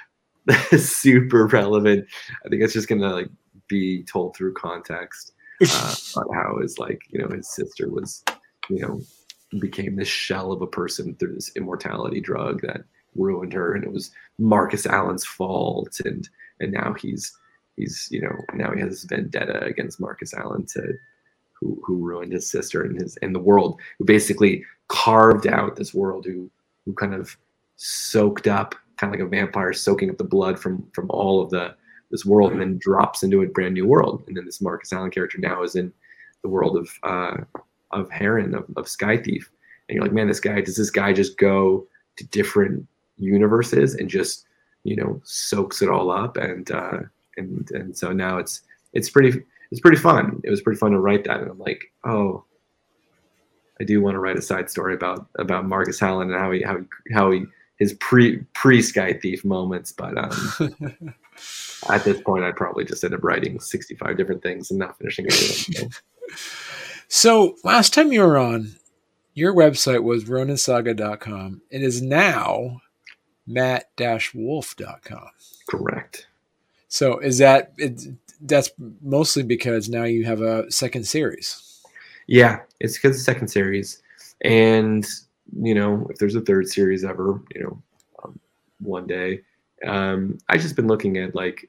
super 0.77 1.47
relevant. 1.47 2.07
I 2.45 2.49
think 2.49 2.63
it's 2.63 2.75
just 2.75 2.89
gonna 2.89 3.13
like 3.13 3.31
be 3.69 4.03
told 4.05 4.37
through 4.37 4.55
context 4.55 5.33
uh, 5.63 5.95
on 6.17 6.35
how 6.35 6.59
his 6.61 6.79
like 6.79 7.01
you 7.11 7.21
know 7.21 7.29
his 7.35 7.49
sister 7.55 7.89
was 7.89 8.25
you 8.69 8.81
know 8.81 9.01
became 9.61 9.97
this 9.97 10.09
shell 10.09 10.51
of 10.53 10.63
a 10.63 10.67
person 10.67 11.15
through 11.15 11.35
this 11.35 11.53
immortality 11.57 12.21
drug 12.21 12.61
that 12.63 12.83
ruined 13.15 13.53
her, 13.53 13.75
and 13.75 13.85
it 13.85 13.93
was 13.93 14.11
Marcus 14.39 14.87
Allen's 14.87 15.25
fault, 15.25 16.01
and 16.05 16.29
and 16.61 16.73
now 16.73 16.95
he's 16.95 17.33
he's 17.77 18.09
you 18.11 18.21
know 18.21 18.37
now 18.55 18.73
he 18.73 18.81
has 18.81 18.91
this 18.91 19.05
vendetta 19.05 19.63
against 19.65 20.01
Marcus 20.01 20.35
Allen 20.35 20.67
to 20.67 20.95
who 21.59 21.81
who 21.85 21.97
ruined 21.97 22.33
his 22.33 22.51
sister 22.51 22.83
and 22.83 23.01
his 23.01 23.17
and 23.23 23.35
the 23.35 23.41
world 23.41 23.81
who 23.99 24.05
basically 24.05 24.65
carved 24.89 25.47
out 25.47 25.77
this 25.77 25.95
world 25.95 26.25
who 26.27 26.51
who 26.85 26.93
kind 26.95 27.15
of 27.15 27.37
soaked 27.77 28.47
up 28.47 28.75
kind 28.97 29.13
of 29.13 29.19
like 29.19 29.27
a 29.27 29.31
vampire 29.31 29.73
soaking 29.73 30.11
up 30.11 30.19
the 30.19 30.25
blood 30.25 30.59
from 30.59 30.87
from 30.93 31.11
all 31.11 31.43
of 31.43 31.51
the 31.51 31.75
this 32.13 32.25
world 32.25 32.53
and 32.53 32.61
then 32.61 32.79
drops 32.79 33.25
into 33.25 33.43
a 33.43 33.47
brand 33.47 33.75
new 33.75 33.87
world. 33.87 34.23
And 34.29 34.37
then 34.37 34.45
this 34.45 34.61
Marcus 34.61 34.93
Allen 34.93 35.11
character 35.11 35.39
now 35.39 35.63
is 35.65 35.75
in 35.75 35.93
the 36.43 36.49
world 36.49 36.77
of 36.77 36.89
uh 37.03 37.39
of 37.91 38.11
Harran 38.11 38.55
of, 38.55 38.67
of 38.77 38.89
Sky 38.89 39.17
Thief. 39.17 39.51
And 39.89 39.97
you're 39.97 40.05
like 40.05 40.13
man 40.13 40.29
this 40.29 40.39
guy 40.39 40.61
does 40.61 40.77
this 40.77 40.91
guy 40.91 41.13
just 41.13 41.39
go 41.39 41.87
to 42.17 42.27
different 42.29 42.87
universes 43.17 43.95
and 43.95 44.09
just 44.09 44.47
you 44.85 44.95
know 44.95 45.21
soaks 45.25 45.83
it 45.83 45.89
all 45.89 46.11
up? 46.11 46.37
And 46.37 46.71
uh 46.71 46.99
and 47.37 47.71
and 47.73 47.97
so 47.97 48.13
now 48.13 48.39
it's 48.39 48.63
it's 48.93 49.11
pretty 49.11 49.43
it's 49.71 49.81
pretty 49.81 49.97
fun. 49.97 50.41
It 50.45 50.51
was 50.51 50.61
pretty 50.61 50.79
fun 50.79 50.93
to 50.93 51.01
write 51.01 51.25
that, 51.25 51.41
and 51.41 51.51
I'm 51.51 51.59
like, 51.59 51.93
oh, 52.05 52.45
I 53.81 53.85
do 53.85 54.01
want 54.01 54.15
to 54.15 54.21
write 54.21 54.39
a 54.39 54.43
side 54.43 54.71
story 54.71 54.95
about 54.95 55.27
about 55.39 55.67
Marcus 55.67 55.99
Hallen 55.99 56.31
and 56.31 56.39
how 56.39 56.53
he 56.53 56.63
how 56.63 56.79
he 56.79 56.85
how 57.13 57.31
he 57.31 57.45
his 57.77 57.95
pre 57.95 58.39
pre 58.55 58.83
Sky 58.83 59.15
Thief 59.15 59.45
moments. 59.45 59.93
But 59.93 60.17
um, 60.17 60.95
at 61.89 62.05
this 62.05 62.21
point, 62.23 62.45
I'd 62.45 62.57
probably 62.57 62.85
just 62.85 63.03
end 63.03 63.15
up 63.15 63.25
writing 63.25 63.59
65 63.59 64.17
different 64.17 64.43
things 64.43 64.71
and 64.71 64.79
not 64.79 64.99
finishing 64.99 65.27
them. 65.27 65.89
So, 67.09 67.57
last 67.63 67.93
time 67.93 68.11
you 68.11 68.23
were 68.23 68.39
on, 68.39 68.77
your 69.35 69.53
website 69.53 70.03
was 70.03 70.25
roninsaga.com. 70.25 71.61
It 71.71 71.83
is 71.83 72.01
now 72.01 72.81
matt-wolf.com. 73.47 75.29
correct. 75.69 76.29
So 76.93 77.19
is 77.21 77.39
that 77.39 77.73
it, 77.79 78.03
that's 78.43 78.71
mostly 79.01 79.43
because 79.43 79.89
now 79.89 80.05
you 80.05 80.27
have 80.27 80.43
a 80.43 80.71
second 80.71 81.05
series. 81.07 81.81
Yeah, 82.27 82.61
it's 82.81 82.99
because 82.99 83.17
the 83.17 83.23
second 83.23 83.49
series, 83.49 84.03
and 84.43 85.07
you 85.59 85.75
know, 85.75 86.07
if 86.11 86.19
there's 86.19 86.35
a 86.35 86.43
third 86.43 86.69
series 86.69 87.03
ever, 87.03 87.41
you 87.55 87.63
know, 87.63 87.83
um, 88.23 88.39
one 88.81 89.07
day, 89.07 89.41
um, 89.87 90.37
I 90.51 90.59
just 90.59 90.77
been 90.77 90.87
looking 90.87 91.17
at 91.17 91.35
like, 91.35 91.67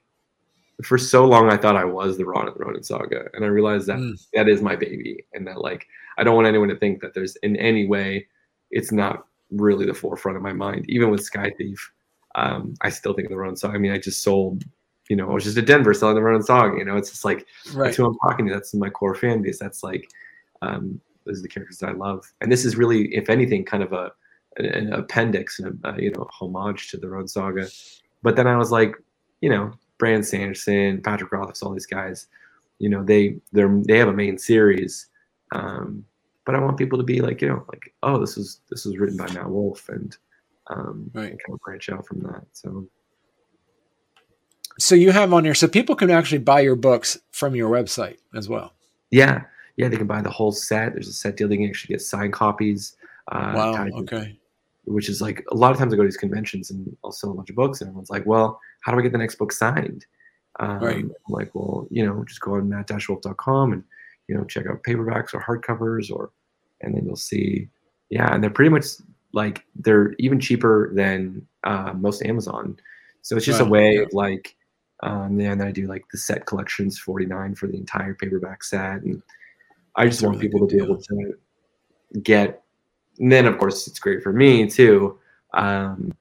for 0.83 0.97
so 0.97 1.23
long 1.23 1.49
I 1.49 1.55
thought 1.55 1.77
I 1.77 1.85
was 1.85 2.17
the 2.17 2.25
Ron 2.25 2.47
and 2.47 2.55
the 2.57 2.59
Ronin 2.65 2.83
saga, 2.83 3.29
and 3.33 3.45
I 3.45 3.47
realized 3.47 3.87
that 3.87 3.99
Mm. 3.99 4.27
that 4.33 4.49
is 4.49 4.61
my 4.61 4.75
baby, 4.75 5.23
and 5.31 5.47
that 5.47 5.61
like 5.61 5.87
I 6.17 6.25
don't 6.25 6.35
want 6.35 6.47
anyone 6.47 6.67
to 6.67 6.75
think 6.75 6.99
that 6.99 7.13
there's 7.13 7.37
in 7.43 7.55
any 7.55 7.87
way 7.87 8.27
it's 8.71 8.91
not 8.91 9.25
really 9.51 9.85
the 9.85 9.93
forefront 9.93 10.35
of 10.35 10.43
my 10.43 10.51
mind. 10.51 10.83
Even 10.89 11.11
with 11.11 11.23
Sky 11.23 11.49
Thief, 11.57 11.79
um, 12.35 12.73
I 12.81 12.89
still 12.89 13.13
think 13.13 13.27
of 13.27 13.31
the 13.31 13.37
Ronin 13.37 13.55
saga. 13.55 13.75
I 13.75 13.77
mean, 13.77 13.93
I 13.93 13.99
just 13.99 14.21
sold. 14.21 14.65
You 15.09 15.15
know, 15.17 15.29
I 15.29 15.33
was 15.33 15.43
just 15.43 15.57
at 15.57 15.65
Denver 15.65 15.93
selling 15.93 16.15
the 16.15 16.21
Ronin 16.21 16.43
Saga. 16.43 16.77
You 16.77 16.85
know, 16.85 16.95
it's 16.97 17.09
just 17.09 17.25
like 17.25 17.45
Right. 17.73 17.85
that's 17.85 17.97
who 17.97 18.05
I'm 18.05 18.17
talking 18.27 18.47
to. 18.47 18.53
That's 18.53 18.73
my 18.73 18.89
core 18.89 19.15
fan 19.15 19.41
base. 19.41 19.59
That's 19.59 19.83
like 19.83 20.09
um, 20.61 20.99
those 21.25 21.39
are 21.39 21.43
the 21.43 21.47
characters 21.49 21.79
that 21.79 21.89
I 21.89 21.93
love. 21.93 22.25
And 22.41 22.51
this 22.51 22.63
is 22.65 22.75
really, 22.77 23.13
if 23.15 23.29
anything, 23.29 23.65
kind 23.65 23.83
of 23.83 23.91
a 23.93 24.11
an, 24.57 24.93
appendix 24.93 25.59
and 25.59 25.79
a, 25.83 25.89
a 25.89 26.01
you 26.01 26.11
know 26.11 26.27
homage 26.31 26.89
to 26.91 26.97
the 26.97 27.09
Ronin 27.09 27.27
Saga. 27.27 27.67
But 28.21 28.35
then 28.37 28.47
I 28.47 28.55
was 28.57 28.71
like, 28.71 28.95
you 29.41 29.49
know, 29.49 29.73
Brandon 29.97 30.23
Sanderson, 30.23 31.01
Patrick 31.01 31.31
Rothfuss, 31.31 31.61
all 31.63 31.73
these 31.73 31.85
guys, 31.85 32.27
you 32.79 32.89
know, 32.89 33.03
they 33.03 33.37
they're 33.51 33.81
they 33.87 33.97
have 33.97 34.07
a 34.07 34.13
main 34.13 34.37
series. 34.37 35.07
Um, 35.51 36.05
but 36.45 36.55
I 36.55 36.59
want 36.59 36.77
people 36.77 36.97
to 36.97 37.03
be 37.05 37.21
like, 37.21 37.41
you 37.41 37.47
know, 37.49 37.65
like, 37.69 37.93
oh, 38.03 38.19
this 38.19 38.35
was 38.37 38.61
this 38.69 38.85
was 38.85 38.97
written 38.97 39.17
by 39.17 39.31
Matt 39.33 39.49
Wolf, 39.49 39.87
and 39.89 40.15
um, 40.67 41.09
Right. 41.13 41.31
and 41.31 41.39
kind 41.43 41.53
of 41.53 41.59
branch 41.61 41.89
out 41.89 42.05
from 42.07 42.19
that. 42.21 42.43
So 42.53 42.87
So 44.79 44.95
you 44.95 45.11
have 45.11 45.33
on 45.33 45.43
here, 45.45 45.53
so 45.53 45.67
people 45.67 45.95
can 45.95 46.09
actually 46.09 46.39
buy 46.39 46.61
your 46.61 46.75
books 46.75 47.17
from 47.31 47.55
your 47.55 47.69
website 47.69 48.17
as 48.35 48.49
well. 48.49 48.73
yeah, 49.11 49.43
yeah, 49.77 49.87
they 49.87 49.97
can 49.97 50.07
buy 50.07 50.21
the 50.21 50.29
whole 50.29 50.51
set. 50.51 50.93
There's 50.93 51.07
a 51.07 51.13
set 51.13 51.35
deal. 51.37 51.47
They 51.47 51.57
can 51.57 51.67
actually 51.69 51.93
get 51.93 52.01
signed 52.01 52.33
copies. 52.33 52.95
Uh, 53.31 53.53
wow. 53.55 53.83
to- 53.85 53.93
Okay. 53.95 54.37
which 54.85 55.07
is 55.07 55.21
like 55.21 55.43
a 55.49 55.55
lot 55.55 55.71
of 55.71 55.77
times 55.77 55.93
I 55.93 55.95
go 55.95 56.03
to 56.03 56.07
these 56.07 56.17
conventions 56.17 56.69
and 56.69 56.95
I'll 57.05 57.11
sell 57.13 57.31
a 57.31 57.33
bunch 57.33 57.49
of 57.49 57.55
books, 57.55 57.79
and 57.81 57.87
everyone's 57.87 58.09
like, 58.09 58.25
"Well, 58.25 58.59
how 58.81 58.91
do 58.91 58.99
I 58.99 59.01
get 59.01 59.11
the 59.13 59.17
next 59.17 59.35
book 59.35 59.51
signed?" 59.51 60.05
Um, 60.59 60.79
Right. 60.79 60.97
I'm 60.97 61.13
like, 61.29 61.55
well, 61.55 61.87
you 61.89 62.05
know, 62.05 62.23
just 62.25 62.41
go 62.41 62.55
on 62.55 62.69
matt-wolf.com 62.69 63.73
and 63.73 63.83
you 64.27 64.35
know 64.35 64.43
check 64.43 64.67
out 64.67 64.83
paperbacks 64.83 65.33
or 65.33 65.41
hardcovers, 65.41 66.11
or 66.11 66.31
and 66.81 66.93
then 66.93 67.05
you'll 67.05 67.15
see, 67.15 67.69
yeah, 68.09 68.33
and 68.33 68.43
they're 68.43 68.49
pretty 68.49 68.69
much 68.69 68.85
like 69.31 69.65
they're 69.75 70.13
even 70.19 70.39
cheaper 70.39 70.93
than 70.93 71.47
uh, 71.63 71.93
most 71.95 72.21
Amazon. 72.23 72.77
So 73.21 73.37
it's 73.37 73.45
just 73.45 73.61
a 73.61 73.65
way 73.65 73.95
yeah. 73.95 74.01
of 74.01 74.13
like, 74.13 74.55
um, 75.03 75.39
and 75.39 75.39
then 75.39 75.61
I 75.61 75.71
do 75.71 75.87
like 75.87 76.05
the 76.11 76.17
set 76.17 76.45
collections, 76.45 76.97
forty 76.97 77.25
nine 77.25 77.55
for 77.55 77.67
the 77.67 77.77
entire 77.77 78.13
paperback 78.15 78.63
set, 78.63 79.01
and 79.03 79.21
I 79.95 80.07
just 80.07 80.21
That's 80.21 80.23
want 80.23 80.37
really 80.37 80.47
people 80.49 80.67
to 80.67 80.75
be 80.75 80.83
able 80.83 81.01
to 81.01 81.33
get 82.21 82.63
and 83.19 83.31
then 83.31 83.45
of 83.45 83.57
course 83.57 83.87
it's 83.87 83.99
great 83.99 84.23
for 84.23 84.33
me 84.33 84.69
too. 84.69 85.17
Um, 85.53 86.13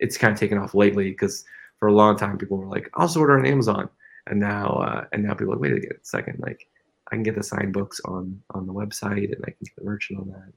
it's 0.00 0.18
kind 0.18 0.32
of 0.32 0.38
taken 0.38 0.58
off 0.58 0.74
lately 0.74 1.10
because 1.10 1.44
for 1.78 1.88
a 1.88 1.92
long 1.92 2.16
time 2.16 2.38
people 2.38 2.58
were 2.58 2.66
like, 2.66 2.90
"I'll 2.94 3.06
just 3.06 3.16
order 3.16 3.38
on 3.38 3.46
Amazon," 3.46 3.88
and 4.26 4.40
now 4.40 4.68
uh, 4.68 5.04
and 5.12 5.22
now 5.22 5.34
people 5.34 5.52
are 5.52 5.56
like, 5.56 5.62
"Wait 5.62 5.84
a 5.84 5.94
second, 6.02 6.40
like 6.40 6.68
I 7.10 7.16
can 7.16 7.22
get 7.22 7.36
the 7.36 7.42
signed 7.42 7.72
books 7.72 8.00
on 8.04 8.40
on 8.50 8.66
the 8.66 8.72
website 8.72 9.32
and 9.32 9.42
I 9.44 9.50
can 9.50 9.56
get 9.64 9.76
the 9.76 9.84
merchant 9.84 10.20
on 10.20 10.28
that." 10.30 10.52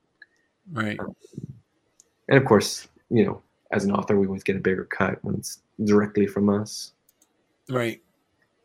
Right. 0.72 1.00
And 2.28 2.38
of 2.38 2.46
course, 2.46 2.88
you 3.10 3.24
know, 3.24 3.42
as 3.72 3.86
an 3.86 3.92
author, 3.92 4.18
we 4.18 4.26
always 4.26 4.44
get 4.44 4.56
a 4.56 4.60
bigger 4.60 4.86
cut 4.86 5.24
when 5.24 5.36
it's 5.36 5.62
directly 5.84 6.26
from 6.26 6.50
us. 6.50 6.94
Right. 7.70 8.02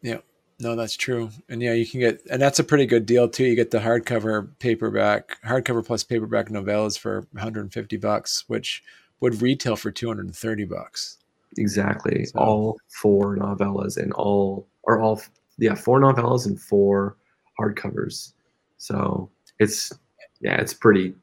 Yeah. 0.02 0.18
No, 0.58 0.76
that's 0.76 0.96
true. 0.96 1.30
And 1.48 1.62
yeah, 1.62 1.72
you 1.72 1.86
can 1.86 2.00
get, 2.00 2.20
and 2.30 2.40
that's 2.40 2.58
a 2.58 2.64
pretty 2.64 2.86
good 2.86 3.06
deal 3.06 3.28
too. 3.28 3.44
You 3.44 3.56
get 3.56 3.70
the 3.70 3.78
hardcover 3.78 4.50
paperback, 4.58 5.38
hardcover 5.42 5.84
plus 5.84 6.04
paperback 6.04 6.48
novellas 6.48 6.98
for 6.98 7.26
150 7.32 7.96
bucks, 7.96 8.44
which 8.46 8.82
would 9.20 9.40
retail 9.40 9.76
for 9.76 9.90
230 9.90 10.64
bucks. 10.64 11.18
Exactly. 11.56 12.26
So. 12.26 12.38
All 12.38 12.80
four 12.88 13.36
novellas 13.36 13.96
and 13.96 14.12
all, 14.12 14.68
or 14.82 15.00
all, 15.00 15.22
yeah, 15.58 15.74
four 15.74 16.00
novellas 16.00 16.46
and 16.46 16.60
four 16.60 17.16
hardcovers. 17.58 18.32
So 18.76 19.30
it's, 19.58 19.92
yeah, 20.40 20.60
it's 20.60 20.74
pretty, 20.74 21.14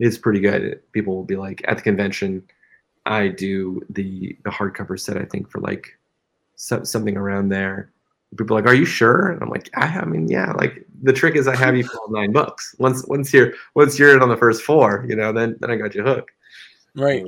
it's 0.00 0.18
pretty 0.18 0.40
good. 0.40 0.80
People 0.92 1.14
will 1.14 1.24
be 1.24 1.36
like 1.36 1.62
at 1.68 1.76
the 1.76 1.82
convention. 1.82 2.42
I 3.06 3.28
do 3.28 3.82
the 3.90 4.36
the 4.44 4.50
hardcover 4.50 4.98
set. 4.98 5.16
I 5.16 5.24
think 5.24 5.50
for 5.50 5.60
like 5.60 5.98
so, 6.60 6.82
something 6.84 7.16
around 7.16 7.48
there 7.48 7.90
people 8.36 8.56
are 8.56 8.60
like, 8.60 8.70
"Are 8.70 8.74
you 8.74 8.84
sure?" 8.84 9.30
And 9.30 9.42
I'm 9.42 9.48
like, 9.48 9.70
"I, 9.74 9.86
I 9.86 10.04
mean, 10.04 10.28
yeah. 10.28 10.52
Like 10.52 10.84
the 11.02 11.12
trick 11.12 11.36
is, 11.36 11.48
I 11.48 11.56
have 11.56 11.76
you 11.76 11.84
for 11.84 11.96
all 11.98 12.10
nine 12.10 12.32
books. 12.32 12.74
Once 12.78 13.04
once 13.06 13.32
you're 13.32 13.54
once 13.74 13.98
you're 13.98 14.14
in 14.14 14.22
on 14.22 14.28
the 14.28 14.36
first 14.36 14.62
four, 14.62 15.04
you 15.08 15.16
know, 15.16 15.32
then 15.32 15.56
then 15.60 15.70
I 15.70 15.76
got 15.76 15.94
you 15.94 16.02
hooked." 16.02 16.30
Right. 16.94 17.24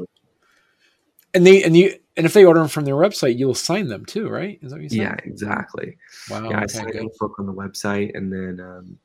And 1.34 1.46
they 1.46 1.62
and 1.62 1.76
you 1.76 1.94
and 2.16 2.26
if 2.26 2.34
they 2.34 2.44
order 2.44 2.60
them 2.60 2.68
from 2.68 2.84
their 2.84 2.94
website, 2.94 3.38
you'll 3.38 3.54
sign 3.54 3.88
them 3.88 4.04
too, 4.04 4.28
right? 4.28 4.58
Is 4.62 4.70
that 4.70 4.76
what 4.76 4.82
you 4.82 4.88
said? 4.90 4.98
Yeah, 4.98 5.16
exactly. 5.24 5.96
Wow. 6.30 6.50
Yeah, 6.50 6.60
I 6.60 6.66
sign 6.66 6.86
the 6.86 7.10
book 7.18 7.38
on 7.38 7.46
the 7.46 7.54
website, 7.54 8.14
and 8.14 8.32
then 8.32 8.60
um, 8.60 8.98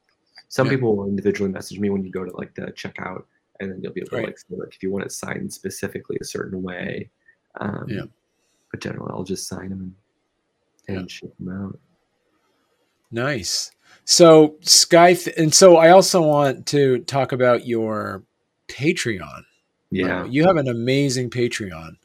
some 0.50 0.68
yeah. 0.68 0.74
people 0.74 0.96
will 0.96 1.08
individually 1.08 1.52
message 1.52 1.80
me 1.80 1.90
when 1.90 2.04
you 2.04 2.12
go 2.12 2.26
to 2.26 2.36
like 2.36 2.54
the 2.54 2.74
checkout, 2.74 3.24
and 3.60 3.72
then 3.72 3.82
you'll 3.82 3.94
be 3.94 4.02
able 4.02 4.18
to 4.18 4.24
like, 4.24 4.38
say, 4.38 4.56
like 4.58 4.74
if 4.74 4.84
you 4.84 4.92
want 4.92 5.06
it 5.06 5.12
signed 5.12 5.52
specifically 5.52 6.18
a 6.20 6.26
certain 6.26 6.62
way. 6.62 7.10
Um, 7.60 7.86
yeah. 7.88 8.02
But 8.72 8.82
generally, 8.82 9.10
I'll 9.14 9.24
just 9.24 9.48
sign 9.48 9.70
them 9.70 9.96
and, 10.88 11.02
yeah. 11.02 11.06
ship 11.08 11.38
them 11.40 11.50
out. 11.50 11.80
Nice. 13.12 13.72
So 14.06 14.56
Sky, 14.62 15.18
and 15.36 15.54
so 15.54 15.78
I 15.78 15.90
also 15.90 16.22
want 16.22 16.66
to 16.68 17.00
talk 17.00 17.32
about 17.32 17.68
your 17.68 18.24
Patreon. 18.68 19.44
Yeah, 19.92 20.22
uh, 20.22 20.26
you 20.26 20.46
have 20.46 20.58
an 20.58 20.68
amazing 20.68 21.30
Patreon. 21.30 21.96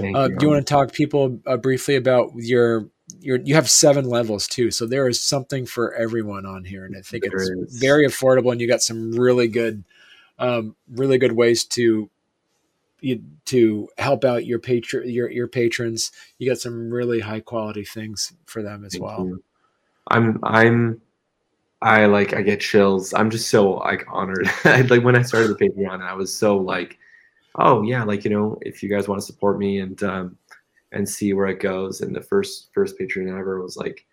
Uh, 0.00 0.28
do 0.28 0.36
you 0.40 0.48
want 0.48 0.66
to 0.66 0.72
talk 0.72 0.92
people 0.92 1.40
uh, 1.46 1.56
briefly 1.56 1.96
about 1.96 2.32
your 2.34 2.88
your? 3.20 3.38
You 3.38 3.54
have 3.54 3.68
seven 3.68 4.06
levels 4.06 4.46
too, 4.46 4.70
so 4.70 4.86
there 4.86 5.08
is 5.08 5.20
something 5.20 5.66
for 5.66 5.94
everyone 5.94 6.46
on 6.46 6.64
here, 6.64 6.84
and 6.84 6.96
I 6.96 7.00
think 7.00 7.24
there 7.24 7.36
it's 7.36 7.50
is. 7.50 7.78
very 7.80 8.06
affordable. 8.06 8.52
And 8.52 8.60
you 8.60 8.68
got 8.68 8.82
some 8.82 9.12
really 9.12 9.48
good, 9.48 9.84
um, 10.38 10.76
really 10.90 11.18
good 11.18 11.32
ways 11.32 11.64
to 11.64 12.10
you, 13.02 13.22
to 13.46 13.88
help 13.98 14.24
out 14.24 14.46
your 14.46 14.58
patron 14.58 15.08
your 15.08 15.30
your 15.30 15.48
patrons. 15.48 16.12
You 16.38 16.48
got 16.48 16.58
some 16.58 16.90
really 16.90 17.20
high 17.20 17.40
quality 17.40 17.84
things 17.84 18.32
for 18.46 18.62
them 18.62 18.84
as 18.84 18.92
Thank 18.92 19.04
well. 19.04 19.26
You. 19.26 19.42
I'm 20.08 20.38
I'm 20.42 21.00
I 21.80 22.06
like 22.06 22.34
I 22.34 22.42
get 22.42 22.60
chills. 22.60 23.12
I'm 23.14 23.30
just 23.30 23.48
so 23.48 23.72
like 23.72 24.04
honored. 24.10 24.48
like 24.64 25.02
when 25.02 25.16
I 25.16 25.22
started 25.22 25.48
the 25.48 25.66
Patreon, 25.66 26.00
I 26.00 26.14
was 26.14 26.34
so 26.34 26.56
like, 26.56 26.98
oh 27.56 27.82
yeah, 27.82 28.04
like 28.04 28.24
you 28.24 28.30
know, 28.30 28.58
if 28.62 28.82
you 28.82 28.88
guys 28.88 29.08
want 29.08 29.20
to 29.20 29.26
support 29.26 29.58
me 29.58 29.80
and 29.80 30.02
um 30.02 30.38
and 30.92 31.08
see 31.08 31.32
where 31.32 31.48
it 31.48 31.60
goes. 31.60 32.00
And 32.00 32.14
the 32.14 32.20
first 32.20 32.68
first 32.72 32.98
Patreon 32.98 33.28
ever 33.28 33.60
was 33.60 33.76
like 33.76 34.06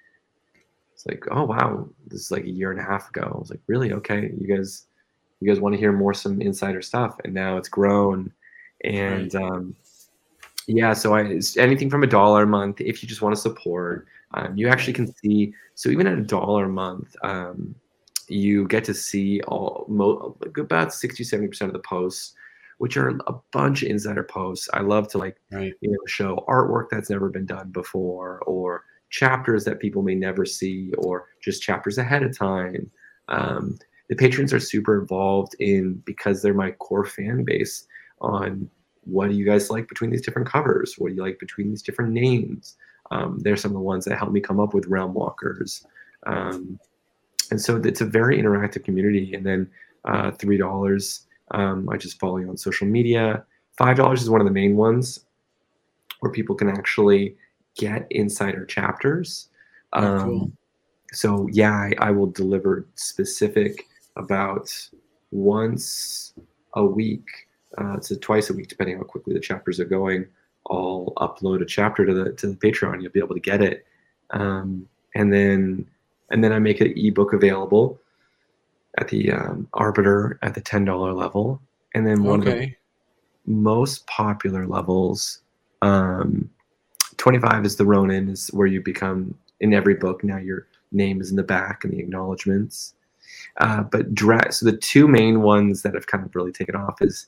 it's 0.93 1.05
like, 1.05 1.25
oh 1.31 1.45
wow, 1.45 1.87
this 2.07 2.21
is 2.21 2.31
like 2.31 2.43
a 2.43 2.49
year 2.49 2.71
and 2.71 2.79
a 2.79 2.83
half 2.83 3.09
ago. 3.09 3.31
I 3.33 3.37
was 3.37 3.49
like, 3.49 3.61
really? 3.67 3.93
Okay, 3.93 4.31
you 4.37 4.47
guys 4.47 4.87
you 5.39 5.47
guys 5.47 5.61
want 5.61 5.73
to 5.73 5.79
hear 5.79 5.91
more 5.91 6.13
some 6.13 6.41
insider 6.41 6.81
stuff. 6.81 7.17
And 7.23 7.33
now 7.33 7.57
it's 7.57 7.69
grown. 7.69 8.31
And 8.83 9.35
um 9.35 9.75
yeah, 10.67 10.93
so 10.93 11.15
I 11.15 11.39
anything 11.57 11.89
from 11.89 12.03
a 12.03 12.07
dollar 12.07 12.43
a 12.43 12.47
month 12.47 12.79
if 12.79 13.01
you 13.01 13.09
just 13.09 13.21
want 13.21 13.35
to 13.35 13.41
support. 13.41 14.07
Um, 14.35 14.55
you 14.55 14.67
actually 14.69 14.93
can 14.93 15.11
see 15.15 15.53
so 15.73 15.89
even 15.89 16.05
at 16.05 16.19
a 16.19 16.21
dollar 16.21 16.65
a 16.65 16.69
month, 16.69 17.15
um, 17.23 17.73
you 18.27 18.67
get 18.67 18.83
to 18.83 18.93
see 18.93 19.41
all 19.47 19.85
mo- 19.89 20.37
about 20.57 20.93
60, 20.93 21.23
70% 21.23 21.61
of 21.61 21.73
the 21.73 21.79
posts, 21.79 22.35
which 22.77 22.97
are 22.97 23.09
a 23.27 23.33
bunch 23.51 23.81
of 23.81 23.89
insider 23.89 24.23
posts. 24.23 24.69
I 24.73 24.81
love 24.81 25.07
to 25.09 25.17
like, 25.17 25.37
right. 25.51 25.73
you 25.81 25.91
know, 25.91 25.97
show 26.05 26.45
artwork 26.47 26.89
that's 26.91 27.09
never 27.09 27.29
been 27.29 27.47
done 27.47 27.71
before 27.71 28.39
or 28.45 28.83
chapters 29.09 29.65
that 29.65 29.79
people 29.79 30.03
may 30.03 30.13
never 30.13 30.45
see 30.45 30.93
or 30.99 31.29
just 31.41 31.63
chapters 31.63 31.97
ahead 31.97 32.21
of 32.21 32.37
time. 32.37 32.91
Um, 33.29 33.79
the 34.09 34.15
patrons 34.15 34.53
are 34.53 34.59
super 34.59 34.99
involved 34.99 35.55
in 35.59 35.95
because 36.05 36.41
they're 36.41 36.53
my 36.53 36.71
core 36.71 37.05
fan 37.05 37.43
base 37.43 37.87
on 38.21 38.69
what 39.03 39.29
do 39.29 39.35
you 39.35 39.45
guys 39.45 39.69
like 39.69 39.87
between 39.87 40.11
these 40.11 40.21
different 40.21 40.47
covers? 40.47 40.95
What 40.97 41.09
do 41.09 41.15
you 41.15 41.21
like 41.21 41.39
between 41.39 41.69
these 41.69 41.81
different 41.81 42.11
names? 42.11 42.75
Um, 43.11 43.39
they're 43.39 43.57
some 43.57 43.71
of 43.71 43.75
the 43.75 43.81
ones 43.81 44.05
that 44.05 44.17
helped 44.17 44.33
me 44.33 44.39
come 44.39 44.59
up 44.59 44.73
with 44.73 44.89
Realmwalkers. 44.89 45.85
Um, 46.25 46.79
and 47.51 47.59
so 47.59 47.77
it's 47.77 48.01
a 48.01 48.05
very 48.05 48.39
interactive 48.39 48.83
community. 48.83 49.33
And 49.33 49.45
then 49.45 49.69
uh, 50.05 50.31
$3, 50.31 51.25
um, 51.51 51.89
I 51.89 51.97
just 51.97 52.19
follow 52.19 52.37
you 52.37 52.49
on 52.49 52.57
social 52.57 52.87
media. 52.87 53.43
$5 53.79 54.13
is 54.13 54.29
one 54.29 54.41
of 54.41 54.45
the 54.45 54.53
main 54.53 54.75
ones 54.75 55.25
where 56.19 56.31
people 56.31 56.55
can 56.55 56.69
actually 56.69 57.35
get 57.75 58.05
insider 58.11 58.65
chapters. 58.65 59.47
Oh, 59.93 60.01
cool. 60.01 60.41
Um, 60.41 60.57
so, 61.11 61.47
yeah, 61.51 61.73
I, 61.73 61.93
I 61.97 62.11
will 62.11 62.27
deliver 62.27 62.87
specific 62.93 63.87
about 64.15 64.69
once 65.31 66.33
a 66.75 66.85
week 66.85 67.25
uh, 67.77 67.97
to 67.97 68.15
twice 68.17 68.49
a 68.49 68.53
week, 68.53 68.67
depending 68.67 68.97
how 68.97 69.03
quickly 69.03 69.33
the 69.33 69.39
chapters 69.39 69.79
are 69.79 69.85
going. 69.85 70.25
I'll 70.69 71.13
upload 71.17 71.61
a 71.61 71.65
chapter 71.65 72.05
to 72.05 72.13
the 72.13 72.31
to 72.33 72.47
the 72.47 72.55
Patreon. 72.55 73.01
You'll 73.01 73.11
be 73.11 73.19
able 73.19 73.35
to 73.35 73.41
get 73.41 73.61
it, 73.61 73.85
um, 74.31 74.87
and 75.15 75.31
then 75.31 75.87
and 76.31 76.43
then 76.43 76.51
I 76.51 76.59
make 76.59 76.81
an 76.81 76.93
ebook 76.95 77.33
available 77.33 77.99
at 78.97 79.07
the 79.07 79.31
um, 79.31 79.67
Arbiter 79.73 80.37
at 80.41 80.55
the 80.55 80.61
ten 80.61 80.85
dollar 80.85 81.13
level, 81.13 81.61
and 81.95 82.05
then 82.05 82.23
one 82.23 82.41
okay. 82.41 82.51
of 82.51 82.59
the 82.59 82.75
most 83.45 84.05
popular 84.07 84.67
levels, 84.67 85.41
um, 85.81 86.49
twenty 87.17 87.39
five 87.39 87.65
is 87.65 87.77
the 87.77 87.85
Ronin, 87.85 88.29
is 88.29 88.49
where 88.49 88.67
you 88.67 88.81
become 88.81 89.33
in 89.59 89.73
every 89.73 89.95
book. 89.95 90.23
Now 90.23 90.37
your 90.37 90.67
name 90.91 91.21
is 91.21 91.29
in 91.29 91.35
the 91.35 91.43
back 91.43 91.83
and 91.83 91.93
the 91.93 91.99
acknowledgments. 91.99 92.93
Uh, 93.57 93.83
but 93.83 94.13
dra- 94.13 94.51
so 94.51 94.65
the 94.65 94.77
two 94.77 95.07
main 95.07 95.41
ones 95.41 95.81
that 95.83 95.93
have 95.93 96.07
kind 96.07 96.25
of 96.25 96.35
really 96.35 96.51
taken 96.51 96.75
off 96.75 97.01
is 97.01 97.27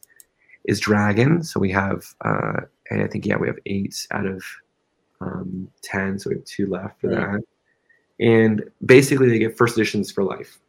is 0.66 0.80
Dragon. 0.80 1.44
So 1.44 1.60
we 1.60 1.72
have 1.72 2.06
uh, 2.24 2.62
and 2.90 3.02
I 3.02 3.08
think 3.08 3.26
yeah, 3.26 3.38
we 3.38 3.48
have 3.48 3.58
eight 3.66 4.08
out 4.12 4.26
of 4.26 4.44
um, 5.22 5.70
ten, 5.82 6.20
so 6.20 6.30
we 6.30 6.36
have 6.36 6.46
two 6.46 6.68
left 6.68 7.02
for 7.02 7.10
right. 7.10 7.34
that. 7.34 7.42
And 8.20 8.64
basically, 8.86 9.30
they 9.30 9.40
get 9.40 9.58
first 9.58 9.78
editions 9.78 10.12
for 10.12 10.24
life. 10.24 10.60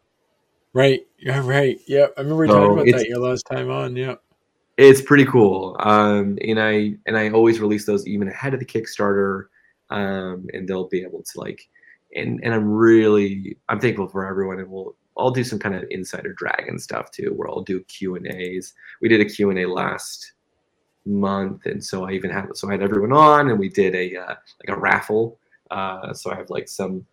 Right. 0.72 1.06
Yeah. 1.18 1.46
Right. 1.46 1.80
Yeah. 1.86 2.06
I 2.16 2.22
remember 2.22 2.46
so 2.46 2.54
talking 2.54 2.88
about 2.88 2.98
that 2.98 3.08
your 3.08 3.18
last 3.18 3.42
time 3.50 3.70
on. 3.70 3.94
Yeah. 3.96 4.14
It's 4.78 5.02
pretty 5.02 5.26
cool. 5.26 5.76
Um, 5.80 6.38
and 6.46 6.58
I 6.58 6.94
and 7.06 7.18
I 7.18 7.30
always 7.30 7.60
release 7.60 7.84
those 7.84 8.06
even 8.06 8.28
ahead 8.28 8.54
of 8.54 8.60
the 8.60 8.66
Kickstarter, 8.66 9.46
um, 9.90 10.46
and 10.54 10.66
they'll 10.66 10.88
be 10.88 11.02
able 11.02 11.22
to 11.22 11.40
like, 11.40 11.68
and 12.14 12.40
and 12.42 12.54
I'm 12.54 12.70
really 12.70 13.58
I'm 13.68 13.80
thankful 13.80 14.08
for 14.08 14.26
everyone, 14.26 14.60
and 14.60 14.70
we'll 14.70 14.96
I'll 15.16 15.30
do 15.30 15.44
some 15.44 15.58
kind 15.58 15.74
of 15.74 15.84
insider 15.90 16.32
dragon 16.32 16.78
stuff 16.78 17.10
too, 17.10 17.32
where 17.36 17.48
I'll 17.48 17.62
do 17.62 17.82
Q 17.84 18.16
and 18.16 18.26
A's. 18.26 18.74
We 19.00 19.08
did 19.08 19.20
a 19.20 19.24
Q 19.24 19.50
and 19.50 19.58
A 19.58 19.66
last 19.66 20.32
month, 21.04 21.66
and 21.66 21.84
so 21.84 22.06
I 22.08 22.12
even 22.12 22.30
had 22.30 22.56
so 22.56 22.68
I 22.68 22.72
had 22.72 22.82
everyone 22.82 23.12
on, 23.12 23.50
and 23.50 23.58
we 23.58 23.68
did 23.68 23.94
a 23.94 24.16
uh, 24.16 24.34
like 24.60 24.76
a 24.76 24.80
raffle. 24.80 25.38
Uh, 25.70 26.12
so 26.12 26.30
I 26.30 26.36
have 26.36 26.50
like 26.50 26.68
some 26.68 27.06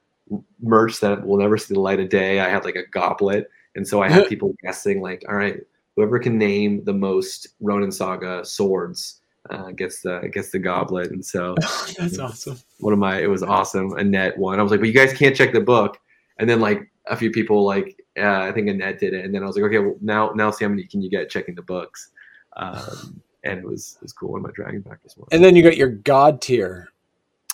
merch 0.61 0.99
that 0.99 1.25
will 1.25 1.37
never 1.37 1.57
see 1.57 1.73
the 1.73 1.79
light 1.79 1.99
of 1.99 2.09
day. 2.09 2.39
I 2.39 2.49
had 2.49 2.65
like 2.65 2.75
a 2.75 2.87
goblet, 2.87 3.49
and 3.75 3.87
so 3.87 4.01
I 4.01 4.09
had 4.09 4.27
people 4.29 4.55
guessing 4.63 5.01
like, 5.01 5.23
all 5.27 5.35
right, 5.35 5.59
whoever 5.95 6.19
can 6.19 6.37
name 6.37 6.83
the 6.85 6.93
most 6.93 7.49
Ronin 7.59 7.91
Saga 7.91 8.45
swords 8.45 9.19
uh, 9.49 9.71
gets 9.71 10.01
the 10.01 10.29
gets 10.31 10.49
the 10.49 10.59
goblet. 10.59 11.11
And 11.11 11.25
so 11.25 11.55
that's 11.97 12.19
awesome. 12.19 12.57
One 12.79 12.93
of 12.93 12.99
my 12.99 13.21
it 13.21 13.29
was 13.29 13.43
awesome. 13.43 13.93
Annette 13.97 14.37
won. 14.37 14.59
I 14.59 14.63
was 14.63 14.71
like, 14.71 14.79
but 14.79 14.87
you 14.87 14.93
guys 14.93 15.13
can't 15.13 15.35
check 15.35 15.53
the 15.53 15.61
book. 15.61 15.99
And 16.37 16.49
then 16.49 16.59
like 16.59 16.89
a 17.09 17.15
few 17.15 17.31
people 17.31 17.65
like 17.65 18.01
uh, 18.17 18.41
I 18.41 18.51
think 18.51 18.67
Annette 18.67 18.99
did 18.99 19.13
it, 19.13 19.25
and 19.25 19.33
then 19.33 19.43
I 19.43 19.45
was 19.45 19.55
like, 19.55 19.65
okay, 19.65 19.79
well 19.79 19.95
now 20.01 20.31
now 20.35 20.51
see 20.51 20.65
how 20.65 20.69
many 20.69 20.85
can 20.85 21.01
you 21.01 21.09
get 21.09 21.29
checking 21.29 21.55
the 21.55 21.61
books. 21.61 22.11
Um, 22.57 23.21
and 23.43 23.59
it 23.59 23.65
was 23.65 23.97
it 23.97 24.03
was 24.03 24.13
cool 24.13 24.33
when 24.33 24.41
my 24.41 24.51
dragon 24.53 24.81
back 24.81 24.99
as 25.05 25.15
well. 25.17 25.27
And 25.31 25.43
then 25.43 25.55
you 25.55 25.63
got 25.63 25.77
your 25.77 25.89
god 25.89 26.41
tier. 26.41 26.89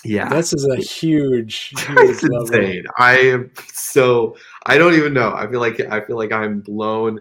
Yeah, 0.03 0.29
this 0.29 0.53
is 0.53 0.65
a 0.67 0.75
huge, 0.75 1.73
huge 1.87 2.23
insane. 2.23 2.85
I 2.97 3.17
am 3.17 3.51
so 3.73 4.37
I 4.65 4.77
don't 4.77 4.93
even 4.93 5.13
know. 5.13 5.33
I 5.33 5.47
feel 5.49 5.59
like 5.59 5.79
I 5.79 6.05
feel 6.05 6.17
like 6.17 6.31
I'm 6.31 6.61
blown 6.61 7.19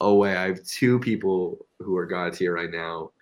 away. 0.00 0.36
I 0.36 0.48
have 0.48 0.64
two 0.64 0.98
people 0.98 1.66
who 1.80 1.96
are 1.96 2.06
god 2.06 2.32
tier 2.32 2.54
right 2.54 2.70
now, 2.70 3.12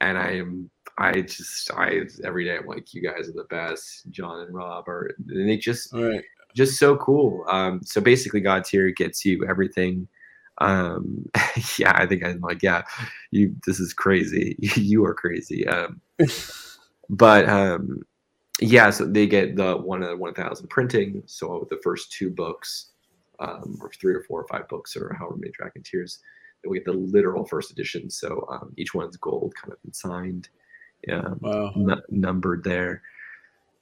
and 0.00 0.18
I 0.18 0.32
am 0.32 0.70
I 0.98 1.20
just 1.20 1.70
I 1.72 2.02
every 2.24 2.44
day 2.44 2.56
I'm 2.56 2.66
like 2.66 2.94
you 2.94 3.02
guys 3.02 3.28
are 3.28 3.32
the 3.32 3.46
best. 3.50 4.10
John 4.10 4.40
and 4.40 4.54
Rob 4.54 4.88
are, 4.88 5.14
and 5.28 5.48
they 5.48 5.56
just 5.56 5.92
right. 5.92 6.24
Just 6.56 6.78
so 6.78 6.96
cool. 6.96 7.44
Um, 7.48 7.80
so 7.84 8.00
basically, 8.00 8.40
God 8.40 8.64
tier 8.64 8.90
gets 8.90 9.24
you 9.24 9.46
everything 9.48 10.08
um 10.58 11.22
yeah 11.78 11.92
i 11.96 12.06
think 12.06 12.24
i'm 12.24 12.40
like 12.40 12.62
yeah 12.62 12.80
you 13.30 13.54
this 13.66 13.78
is 13.78 13.92
crazy 13.92 14.56
you 14.74 15.04
are 15.04 15.12
crazy 15.12 15.68
um 15.68 16.00
but 17.10 17.46
um 17.46 18.00
yeah, 18.60 18.88
so 18.90 19.04
they 19.04 19.26
get 19.26 19.56
the 19.56 19.76
one 19.76 20.02
of 20.02 20.08
the 20.08 20.16
one 20.16 20.32
thousand 20.34 20.68
printing. 20.68 21.22
So 21.26 21.66
the 21.68 21.78
first 21.82 22.10
two 22.12 22.30
books, 22.30 22.92
um, 23.38 23.76
or 23.82 23.90
three 23.90 24.14
or 24.14 24.22
four 24.22 24.40
or 24.40 24.46
five 24.48 24.66
books, 24.68 24.96
or 24.96 25.14
however 25.18 25.36
many 25.36 25.52
Dragon 25.52 25.82
Tiers, 25.82 26.20
then 26.62 26.70
we 26.70 26.78
get 26.78 26.86
the 26.86 26.92
literal 26.94 27.44
first 27.44 27.70
edition. 27.70 28.08
So 28.08 28.46
um, 28.50 28.72
each 28.78 28.94
one's 28.94 29.16
gold, 29.18 29.54
kind 29.60 29.72
of 29.74 29.94
signed, 29.94 30.48
yeah, 31.06 31.34
Wow. 31.40 31.72
n- 31.76 32.02
numbered 32.08 32.64
there. 32.64 33.02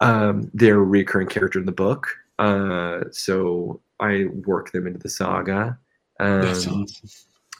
Um, 0.00 0.50
they're 0.54 0.80
a 0.80 0.82
recurring 0.82 1.28
character 1.28 1.60
in 1.60 1.66
the 1.66 1.72
book, 1.72 2.08
uh, 2.38 3.04
so 3.10 3.80
I 4.00 4.24
work 4.46 4.72
them 4.72 4.86
into 4.86 4.98
the 4.98 5.08
saga. 5.08 5.78
Um, 6.20 6.40
That's 6.42 6.66
awesome. 6.66 7.08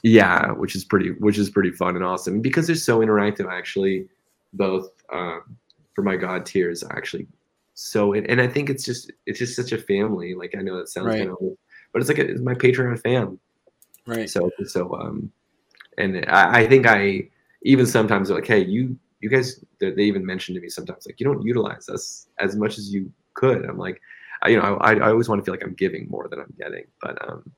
yeah 0.03 0.51
which 0.51 0.75
is 0.75 0.85
pretty 0.85 1.11
which 1.19 1.37
is 1.37 1.49
pretty 1.49 1.71
fun 1.71 1.95
and 1.95 2.05
awesome 2.05 2.41
because 2.41 2.67
they're 2.67 2.75
so 2.75 2.99
interactive 2.99 3.51
actually 3.51 4.07
both 4.53 4.89
um, 5.11 5.57
for 5.93 6.01
my 6.03 6.15
god 6.15 6.45
tiers 6.45 6.83
actually 6.91 7.27
so 7.73 8.13
and, 8.13 8.25
and 8.29 8.39
i 8.39 8.47
think 8.47 8.69
it's 8.69 8.85
just 8.85 9.11
it's 9.25 9.39
just 9.39 9.55
such 9.57 9.73
a 9.73 9.77
family 9.77 10.33
like 10.35 10.55
i 10.57 10.61
know 10.61 10.77
that 10.77 10.87
sounds 10.87 11.07
Right. 11.07 11.17
kind 11.19 11.31
of 11.31 11.37
but 11.91 12.01
it's 12.01 12.07
like 12.07 12.19
a, 12.19 12.29
it's 12.29 12.41
my 12.41 12.53
patreon 12.53 12.97
fam 13.01 13.37
Right. 14.05 14.29
so 14.29 14.49
so 14.65 14.93
um 14.95 15.29
and 15.97 16.23
I, 16.29 16.59
I 16.61 16.67
think 16.67 16.85
i 16.87 17.27
even 17.63 17.85
sometimes 17.85 18.29
like 18.29 18.47
hey 18.47 18.63
you 18.63 18.97
you 19.19 19.29
guys 19.29 19.63
they 19.81 19.91
they 19.91 20.03
even 20.03 20.25
mentioned 20.25 20.55
to 20.55 20.61
me 20.61 20.69
sometimes 20.69 21.05
like 21.05 21.19
you 21.19 21.25
don't 21.25 21.41
utilize 21.41 21.89
us 21.89 22.27
as 22.39 22.55
much 22.55 22.77
as 22.77 22.93
you 22.93 23.11
could 23.33 23.65
i'm 23.65 23.77
like 23.77 23.99
I, 24.45 24.49
you 24.49 24.57
know 24.57 24.77
I, 24.77 24.93
I 24.95 25.09
always 25.09 25.27
want 25.27 25.41
to 25.41 25.45
feel 25.45 25.53
like 25.53 25.63
i'm 25.63 25.73
giving 25.73 26.07
more 26.09 26.27
than 26.29 26.39
i'm 26.39 26.53
getting 26.57 26.85
but 27.01 27.29
um 27.29 27.51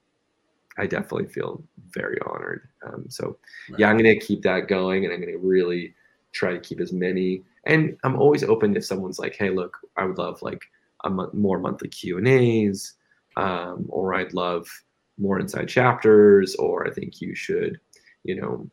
i 0.77 0.85
definitely 0.85 1.27
feel 1.27 1.63
very 1.89 2.17
honored. 2.25 2.67
Um 2.85 3.05
so 3.09 3.38
yeah 3.77 3.89
i'm 3.89 3.97
gonna 3.97 4.19
keep 4.19 4.41
that 4.43 4.67
going 4.67 5.05
and 5.05 5.13
i'm 5.13 5.19
gonna 5.19 5.38
really 5.38 5.93
try 6.33 6.51
to 6.51 6.59
keep 6.59 6.79
as 6.79 6.91
many. 6.93 7.43
And 7.65 7.97
i'm 8.03 8.15
always 8.15 8.43
open 8.43 8.75
if 8.75 8.85
someone's 8.85 9.19
like 9.19 9.35
hey 9.35 9.49
look 9.49 9.77
i 9.97 10.05
would 10.05 10.17
love 10.17 10.41
like 10.41 10.63
a 11.03 11.09
mon- 11.09 11.29
more 11.33 11.59
monthly 11.59 11.89
q 11.89 12.17
and 12.17 12.27
a's 12.27 12.93
um, 13.35 13.85
or 13.89 14.15
i'd 14.15 14.33
love 14.33 14.67
more 15.19 15.39
inside 15.39 15.67
chapters 15.67 16.55
or 16.55 16.88
i 16.88 16.91
think 16.91 17.21
you 17.21 17.35
should 17.35 17.79
you 18.23 18.35
know 18.39 18.69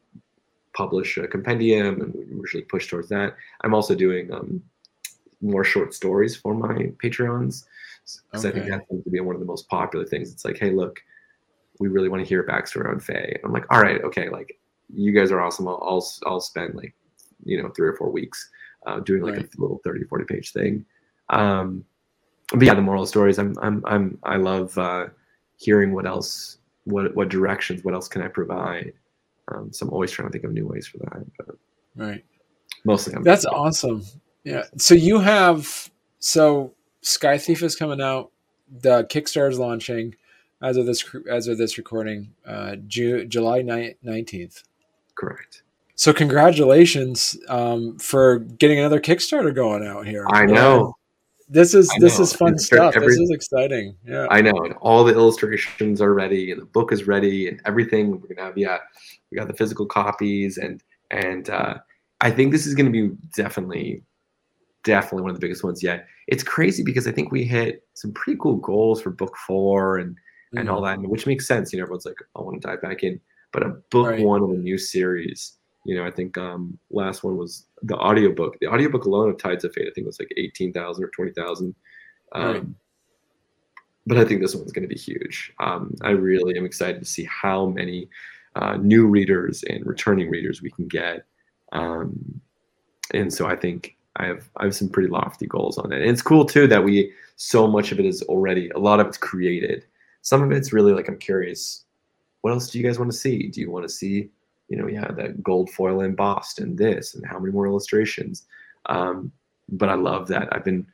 publish 0.75 1.17
a 1.17 1.27
compendium 1.27 2.01
and 2.01 2.15
we 2.15 2.27
usually 2.27 2.65
push 2.65 2.89
towards 2.89 3.09
that. 3.09 3.37
I'm 3.63 3.75
also 3.75 3.95
doing 3.95 4.33
um, 4.33 4.63
more 5.41 5.65
short 5.65 5.95
stories 5.95 6.37
for 6.37 6.55
my 6.55 6.91
patreons 7.03 7.65
because 8.31 8.45
i 8.45 8.51
think 8.53 8.67
Okay. 8.67 8.71
that 8.71 8.83
seems 8.89 9.05
to 9.05 9.11
be 9.11 9.21
one 9.21 9.35
of 9.35 9.41
the 9.41 9.47
most 9.47 9.69
popular 9.69 10.05
things 10.07 10.33
it's 10.33 10.45
like 10.45 10.59
hey 10.59 10.71
look 10.71 11.01
we 11.81 11.89
really 11.89 12.09
want 12.09 12.23
to 12.23 12.29
hear 12.29 12.41
a 12.41 12.47
backstory 12.47 12.89
on 12.89 13.01
Faye. 13.01 13.33
And 13.35 13.41
I'm 13.45 13.53
like, 13.53 13.67
all 13.71 13.81
right, 13.83 14.01
okay, 14.05 14.29
like 14.29 14.59
you 14.93 15.13
guys 15.13 15.33
are 15.33 15.41
awesome. 15.41 15.67
I'll 15.67 15.81
I'll, 15.83 16.07
I'll 16.27 16.41
spend 16.41 16.75
like, 16.75 16.95
you 17.45 17.61
know, 17.61 17.69
three 17.71 17.89
or 17.89 17.97
four 17.97 18.11
weeks 18.11 18.49
uh, 18.87 19.01
doing 19.01 19.23
like 19.23 19.37
Right. 19.37 19.45
a 19.45 19.61
little 19.61 19.81
30, 19.85 20.05
40 20.05 20.25
page 20.25 20.53
thing. 20.53 20.85
Um, 21.31 21.85
but 22.53 22.63
yeah, 22.63 22.75
the 22.75 22.83
moral 22.83 23.07
stories. 23.07 23.39
I'm 23.39 23.57
I'm 23.61 23.83
I'm 23.87 24.19
I 24.23 24.37
love 24.37 24.77
uh, 24.79 25.07
hearing 25.57 25.95
what 25.95 26.07
else, 26.07 26.59
what 26.85 27.15
what 27.17 27.29
directions, 27.29 27.83
what 27.83 27.95
else 27.95 28.07
can 28.07 28.23
I 28.23 28.29
provide. 28.29 28.93
Um, 29.49 29.73
so 29.73 29.87
I'm 29.87 29.93
always 29.93 30.13
trying 30.13 30.29
to 30.29 30.33
think 30.33 30.45
of 30.45 30.53
new 30.53 30.67
ways 30.67 30.87
for 30.87 30.99
that. 30.99 31.25
But 31.39 31.57
Right. 31.97 32.25
mostly, 32.85 33.15
I'm 33.15 33.25
That's 33.25 33.47
awesome. 33.47 34.05
Yeah. 34.45 34.65
So 34.79 34.95
you 34.95 35.19
have 35.19 35.91
so 36.19 36.73
Sky 37.03 37.39
Thief 37.39 37.63
is 37.63 37.77
coming 37.77 38.01
out. 38.01 38.31
The 38.81 39.05
Kickstarter 39.05 39.51
is 39.51 39.59
launching 39.59 40.15
as 40.63 40.77
of 40.77 40.87
this 40.87 41.05
as 41.31 41.49
of 41.49 41.59
this 41.59 41.79
recording, 41.79 42.31
uh, 42.47 42.77
Ju- 42.87 43.27
July 43.27 43.63
nineteenth. 44.03 44.63
correct. 45.15 45.63
So 45.97 46.13
congratulations 46.13 47.37
um, 47.49 47.97
for 47.99 48.41
getting 48.41 48.79
another 48.81 49.01
Kickstarter 49.01 49.55
going 49.55 49.87
out 49.87 50.07
here. 50.07 50.27
I 50.29 50.45
know. 50.45 50.97
This 51.49 51.75
is 51.75 51.89
I 51.91 51.99
this 52.01 52.19
know. 52.19 52.25
is 52.25 52.33
fun 52.35 52.59
stuff. 52.59 52.97
every- 52.97 53.09
this 53.09 53.19
is 53.19 53.31
exciting. 53.31 53.95
Yeah. 54.07 54.27
I 54.31 54.41
know, 54.41 54.57
and 54.65 54.75
all 54.81 55.05
the 55.05 55.13
illustrations 55.13 56.01
are 56.01 56.13
ready, 56.15 56.51
and 56.51 56.61
the 56.61 56.67
book 56.67 56.91
is 56.93 57.07
ready, 57.07 57.49
and 57.49 57.61
everything. 57.65 58.11
We're 58.21 58.35
gonna 58.35 58.49
have 58.49 58.59
yeah, 58.59 58.79
we 59.31 59.39
got 59.39 59.47
the 59.47 59.55
physical 59.55 59.87
copies, 59.87 60.57
and 60.59 60.83
and 61.11 61.49
uh, 61.51 61.75
I 62.21 62.31
think 62.31 62.51
this 62.51 62.67
is 62.67 62.75
gonna 62.75 62.91
be 62.91 63.11
definitely, 63.37 64.03
definitely 64.85 65.23
one 65.23 65.31
of 65.31 65.37
the 65.37 65.41
biggest 65.41 65.65
ones 65.65 65.83
yet. 65.83 66.07
It's 66.29 66.43
crazy 66.43 66.83
because 66.83 67.07
I 67.07 67.13
think 67.13 67.33
we 67.33 67.45
hit 67.45 67.83
some 67.95 68.13
pretty 68.13 68.39
cool 68.41 68.57
goals 68.57 69.03
for 69.03 69.11
book 69.11 69.37
four 69.47 69.99
and 69.99 70.17
and 70.57 70.71
all 70.71 70.81
that, 70.83 71.01
which 71.01 71.27
makes 71.27 71.49
sense. 71.49 71.73
You 71.73 71.79
know, 71.79 71.83
everyone's 71.85 72.07
like, 72.07 72.15
I 72.37 72.41
want 72.41 72.63
to 72.63 72.69
dive 72.69 72.81
back 72.81 73.03
in, 73.03 73.21
but 73.53 73.65
a 73.65 73.71
book 73.91 74.07
Right. 74.11 74.21
one 74.23 74.41
of 74.43 74.51
a 74.51 74.55
new 74.55 74.79
series. 74.79 75.55
You 75.85 75.97
know, 75.97 76.05
I 76.07 76.11
think 76.13 76.39
um 76.39 76.79
last 76.91 77.25
one 77.25 77.37
was 77.37 77.67
the 77.83 77.97
audiobook. 77.97 78.57
The 78.61 78.69
audiobook 78.69 79.05
alone 79.05 79.31
of 79.31 79.37
Tides 79.39 79.65
of 79.65 79.73
Fate, 79.73 79.89
I 79.89 79.93
think 79.95 80.07
was 80.07 80.21
like 80.21 80.33
eighteen 80.37 80.73
thousand 80.73 81.03
or 81.05 81.09
twenty 81.09 81.33
thousand. 81.33 81.75
Um, 82.33 82.45
Right. 82.53 82.65
But 84.07 84.19
I 84.19 84.25
think 84.25 84.43
this 84.43 84.55
one's 84.55 84.71
going 84.73 84.87
to 84.87 84.95
be 84.95 85.01
huge. 85.01 85.53
Um, 85.61 85.95
I 86.03 86.11
really 86.11 86.59
am 86.59 86.67
excited 86.67 87.01
to 87.01 87.07
see 87.07 87.25
how 87.25 87.67
many 87.67 88.09
uh, 88.55 88.77
new 88.77 89.07
readers 89.07 89.63
and 89.65 89.85
returning 89.87 90.29
readers 90.31 90.61
we 90.61 90.71
can 90.71 90.87
get. 90.89 91.25
Um, 91.73 92.41
and 93.15 93.33
so 93.33 93.47
I 93.47 93.57
think 93.57 93.97
I 94.17 94.27
have 94.27 94.49
I 94.57 94.65
have 94.65 94.75
some 94.75 94.89
pretty 94.89 95.09
lofty 95.09 95.47
goals 95.47 95.79
on 95.79 95.93
it. 95.93 96.01
And 96.01 96.11
it's 96.11 96.23
cool 96.23 96.45
too 96.45 96.67
that 96.69 96.85
we 96.85 97.13
so 97.37 97.67
much 97.67 97.93
of 97.93 97.99
it 97.99 98.07
is 98.07 98.23
already 98.23 98.71
a 98.71 98.79
lot 98.79 99.01
of 99.01 99.07
it's 99.09 99.19
created. 99.19 99.85
Some 100.23 100.43
of 100.43 100.53
it's 100.53 100.73
really 100.73 100.93
like 100.93 101.09
I'm 101.09 101.19
curious, 101.19 101.85
what 102.43 102.53
else 102.53 102.71
do 102.71 102.79
you 102.79 102.85
guys 102.85 102.99
want 102.99 103.11
to 103.11 103.17
see? 103.17 103.49
Do 103.49 103.61
you 103.61 103.71
want 103.71 103.85
to 103.85 103.93
see, 103.93 104.31
you 104.69 104.77
know, 104.77 104.87
yeah, 104.87 105.11
that 105.11 105.43
gold 105.43 105.71
foil 105.71 106.01
embossed 106.01 106.59
and 106.61 106.79
this 106.79 107.15
and 107.15 107.27
how 107.27 107.39
many 107.39 107.53
more 107.53 107.67
illustrations? 107.67 108.45
Um, 108.87 109.33
but 109.69 109.89
I 109.89 109.95
love 109.95 110.29
that 110.29 110.49
I've 110.53 110.65
been 110.65 110.87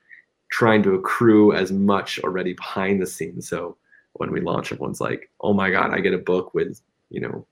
trying 0.50 0.82
to 0.84 0.94
accrue 0.94 1.52
as 1.52 1.70
much 1.70 2.18
already 2.20 2.54
behind 2.54 3.00
the 3.00 3.06
scenes. 3.06 3.48
So 3.48 3.76
when 4.14 4.32
we 4.32 4.40
launch, 4.40 4.72
everyone's 4.72 5.00
like, 5.00 5.30
"Oh 5.40 5.52
my 5.52 5.70
god, 5.70 5.92
I 5.92 6.00
get 6.00 6.14
a 6.14 6.18
book 6.18 6.54
with 6.54 6.80
you 7.10 7.20
know 7.20 7.46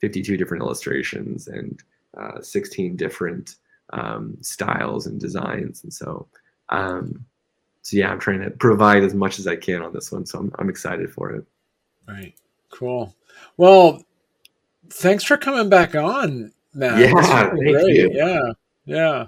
52 0.00 0.36
different 0.36 0.62
illustrations 0.62 1.48
and 1.48 1.82
uh, 2.16 2.40
16 2.40 2.96
different 2.96 3.56
um, 3.90 4.36
styles 4.40 5.06
and 5.06 5.20
designs." 5.20 5.82
And 5.82 5.92
so, 5.92 6.26
um, 6.68 7.24
so 7.82 7.96
yeah, 7.96 8.10
I'm 8.10 8.20
trying 8.20 8.40
to 8.40 8.50
provide 8.50 9.02
as 9.02 9.14
much 9.14 9.38
as 9.38 9.46
I 9.46 9.56
can 9.56 9.82
on 9.82 9.92
this 9.92 10.12
one. 10.12 10.26
So 10.26 10.38
I'm, 10.38 10.52
I'm 10.58 10.68
excited 10.68 11.12
for 11.12 11.30
it. 11.32 11.44
Right. 12.06 12.34
Cool. 12.70 13.14
Well, 13.56 14.02
thanks 14.90 15.24
for 15.24 15.36
coming 15.36 15.68
back 15.68 15.94
on, 15.94 16.52
Matt. 16.74 16.98
Yeah, 16.98 17.50
thank 17.50 17.88
you. 17.88 18.10
Yeah. 18.12 18.52
Yeah. 18.84 19.26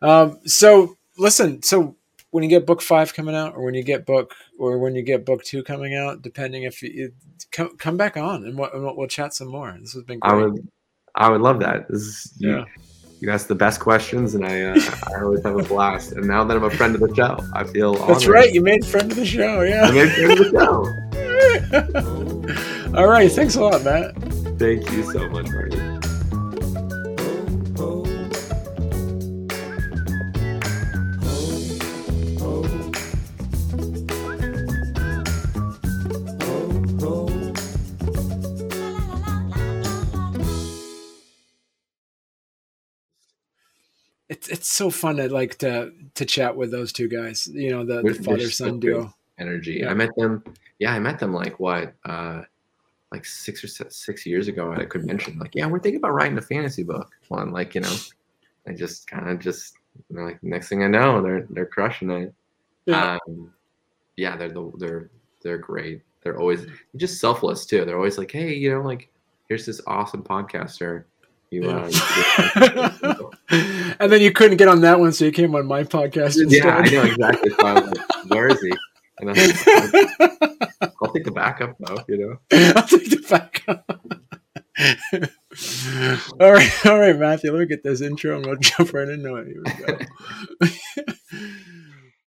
Um, 0.00 0.40
so 0.46 0.96
listen, 1.18 1.62
so 1.62 1.96
when 2.30 2.42
you 2.42 2.50
get 2.50 2.66
book 2.66 2.82
five 2.82 3.14
coming 3.14 3.34
out 3.34 3.54
or 3.54 3.62
when 3.62 3.74
you 3.74 3.82
get 3.82 4.06
book 4.06 4.34
or 4.58 4.78
when 4.78 4.94
you 4.94 5.02
get 5.02 5.24
book 5.24 5.44
two 5.44 5.62
coming 5.62 5.94
out, 5.94 6.22
depending 6.22 6.64
if 6.64 6.82
you, 6.82 6.90
you 6.90 7.12
come, 7.52 7.76
come 7.76 7.96
back 7.96 8.16
on 8.16 8.44
and 8.44 8.58
we'll, 8.58 8.96
we'll, 8.96 9.06
chat 9.06 9.32
some 9.34 9.48
more. 9.48 9.76
This 9.80 9.92
has 9.92 10.02
been 10.02 10.18
great. 10.18 10.32
I 10.32 10.34
would, 10.34 10.68
I 11.14 11.30
would 11.30 11.40
love 11.40 11.60
that. 11.60 11.88
This 11.88 12.02
is 12.02 12.32
you, 12.38 12.56
Yeah. 12.56 12.64
You 13.24 13.30
ask 13.30 13.46
the 13.48 13.54
best 13.54 13.80
questions, 13.80 14.34
and 14.34 14.44
I, 14.44 14.60
uh, 14.62 14.80
I 15.16 15.22
always 15.22 15.42
have 15.44 15.56
a 15.58 15.62
blast. 15.62 16.12
And 16.12 16.26
now 16.26 16.44
that 16.44 16.56
I'm 16.56 16.64
a 16.64 16.70
friend 16.70 16.94
of 16.94 17.00
the 17.00 17.14
show, 17.14 17.38
I 17.54 17.64
feel 17.64 17.94
That's 18.06 18.26
right. 18.26 18.52
You 18.52 18.60
made 18.62 18.84
friend 18.86 19.10
of 19.10 19.16
the 19.16 19.24
show. 19.26 19.62
yeah. 19.62 19.82
I'm 19.86 19.94
Yeah. 19.96 20.08
friend 20.14 20.32
of 20.32 20.38
the 20.38 20.50
show. 22.92 22.94
All 22.98 23.08
right. 23.08 23.30
Thanks 23.32 23.56
a 23.56 23.60
lot, 23.62 23.82
Matt. 23.82 24.14
Thank 24.58 24.90
you 24.92 25.02
so 25.04 25.28
much, 25.30 25.46
Marty. 25.50 25.93
So 44.74 44.90
fun 44.90 45.16
to 45.16 45.32
like 45.32 45.58
to 45.58 45.92
to 46.14 46.24
chat 46.24 46.56
with 46.56 46.70
those 46.70 46.92
two 46.92 47.08
guys. 47.08 47.46
You 47.46 47.70
know 47.70 47.84
the, 47.84 48.02
the 48.02 48.14
father 48.14 48.50
son 48.50 48.80
duo. 48.80 49.14
Energy. 49.38 49.80
Yeah. 49.80 49.90
I 49.90 49.94
met 49.94 50.14
them. 50.16 50.44
Yeah, 50.78 50.92
I 50.92 50.98
met 50.98 51.18
them 51.18 51.32
like 51.32 51.58
what, 51.58 51.94
uh, 52.04 52.42
like 53.10 53.24
six 53.24 53.64
or 53.64 53.68
six 53.90 54.26
years 54.26 54.48
ago 54.48 54.72
at 54.72 54.80
a 54.80 54.86
convention. 54.86 55.38
Like, 55.38 55.54
yeah, 55.54 55.66
we're 55.66 55.78
thinking 55.78 55.98
about 55.98 56.14
writing 56.14 56.38
a 56.38 56.42
fantasy 56.42 56.82
book. 56.82 57.12
One, 57.28 57.52
like, 57.52 57.74
you 57.74 57.80
know, 57.80 57.96
I 58.66 58.72
just 58.72 59.08
kind 59.08 59.28
of 59.28 59.38
just 59.38 59.74
you 60.08 60.16
know, 60.16 60.24
like 60.24 60.42
next 60.42 60.68
thing 60.68 60.82
I 60.82 60.88
know, 60.88 61.22
they're 61.22 61.46
they're 61.50 61.66
crushing 61.66 62.10
it. 62.10 62.34
Yeah. 62.86 63.18
Um, 63.26 63.52
yeah, 64.16 64.36
they're 64.36 64.50
the, 64.50 64.72
they're 64.78 65.10
they're 65.42 65.58
great. 65.58 66.02
They're 66.22 66.38
always 66.38 66.64
they're 66.64 66.74
just 66.96 67.20
selfless 67.20 67.66
too. 67.66 67.84
They're 67.84 67.96
always 67.96 68.18
like, 68.18 68.30
hey, 68.30 68.54
you 68.54 68.72
know, 68.72 68.82
like 68.82 69.10
here's 69.48 69.66
this 69.66 69.80
awesome 69.86 70.22
podcaster. 70.22 71.04
You, 71.54 71.70
uh, 71.70 71.90
Yeah. 71.90 73.14
and 74.00 74.10
then 74.12 74.20
you 74.20 74.32
couldn't 74.32 74.56
get 74.58 74.68
on 74.68 74.80
that 74.82 74.98
one, 75.00 75.12
so 75.12 75.24
you 75.24 75.32
came 75.32 75.54
on 75.54 75.66
my 75.66 75.84
podcast 75.84 76.40
instead. 76.42 76.50
yeah, 76.64 76.76
I 76.76 76.88
know 76.90 77.02
exactly. 77.04 77.50
So 77.50 77.64
like, 77.64 78.30
where 78.30 78.48
is 78.48 78.60
he? 78.60 78.72
And 79.20 79.30
I'm 79.30 79.36
like, 79.36 80.92
I'll 81.02 81.12
take 81.14 81.24
the 81.24 81.30
backup 81.32 81.76
though, 81.78 81.98
you 82.08 82.18
know. 82.18 82.38
I'll 82.76 82.86
take 82.86 83.08
the 83.10 83.24
backup. 83.30 83.84
all 86.40 86.52
right, 86.52 86.86
all 86.86 86.98
right, 86.98 87.16
Matthew. 87.16 87.52
Let 87.52 87.60
me 87.60 87.66
get 87.66 87.82
this 87.84 88.00
intro 88.00 88.36
and 88.36 88.46
we'll 88.46 88.56
jump 88.56 88.92
right 88.92 89.08
into 89.08 89.36
it. 89.36 89.46
Here 89.46 89.62
we 89.64 89.72
go. 89.86 91.54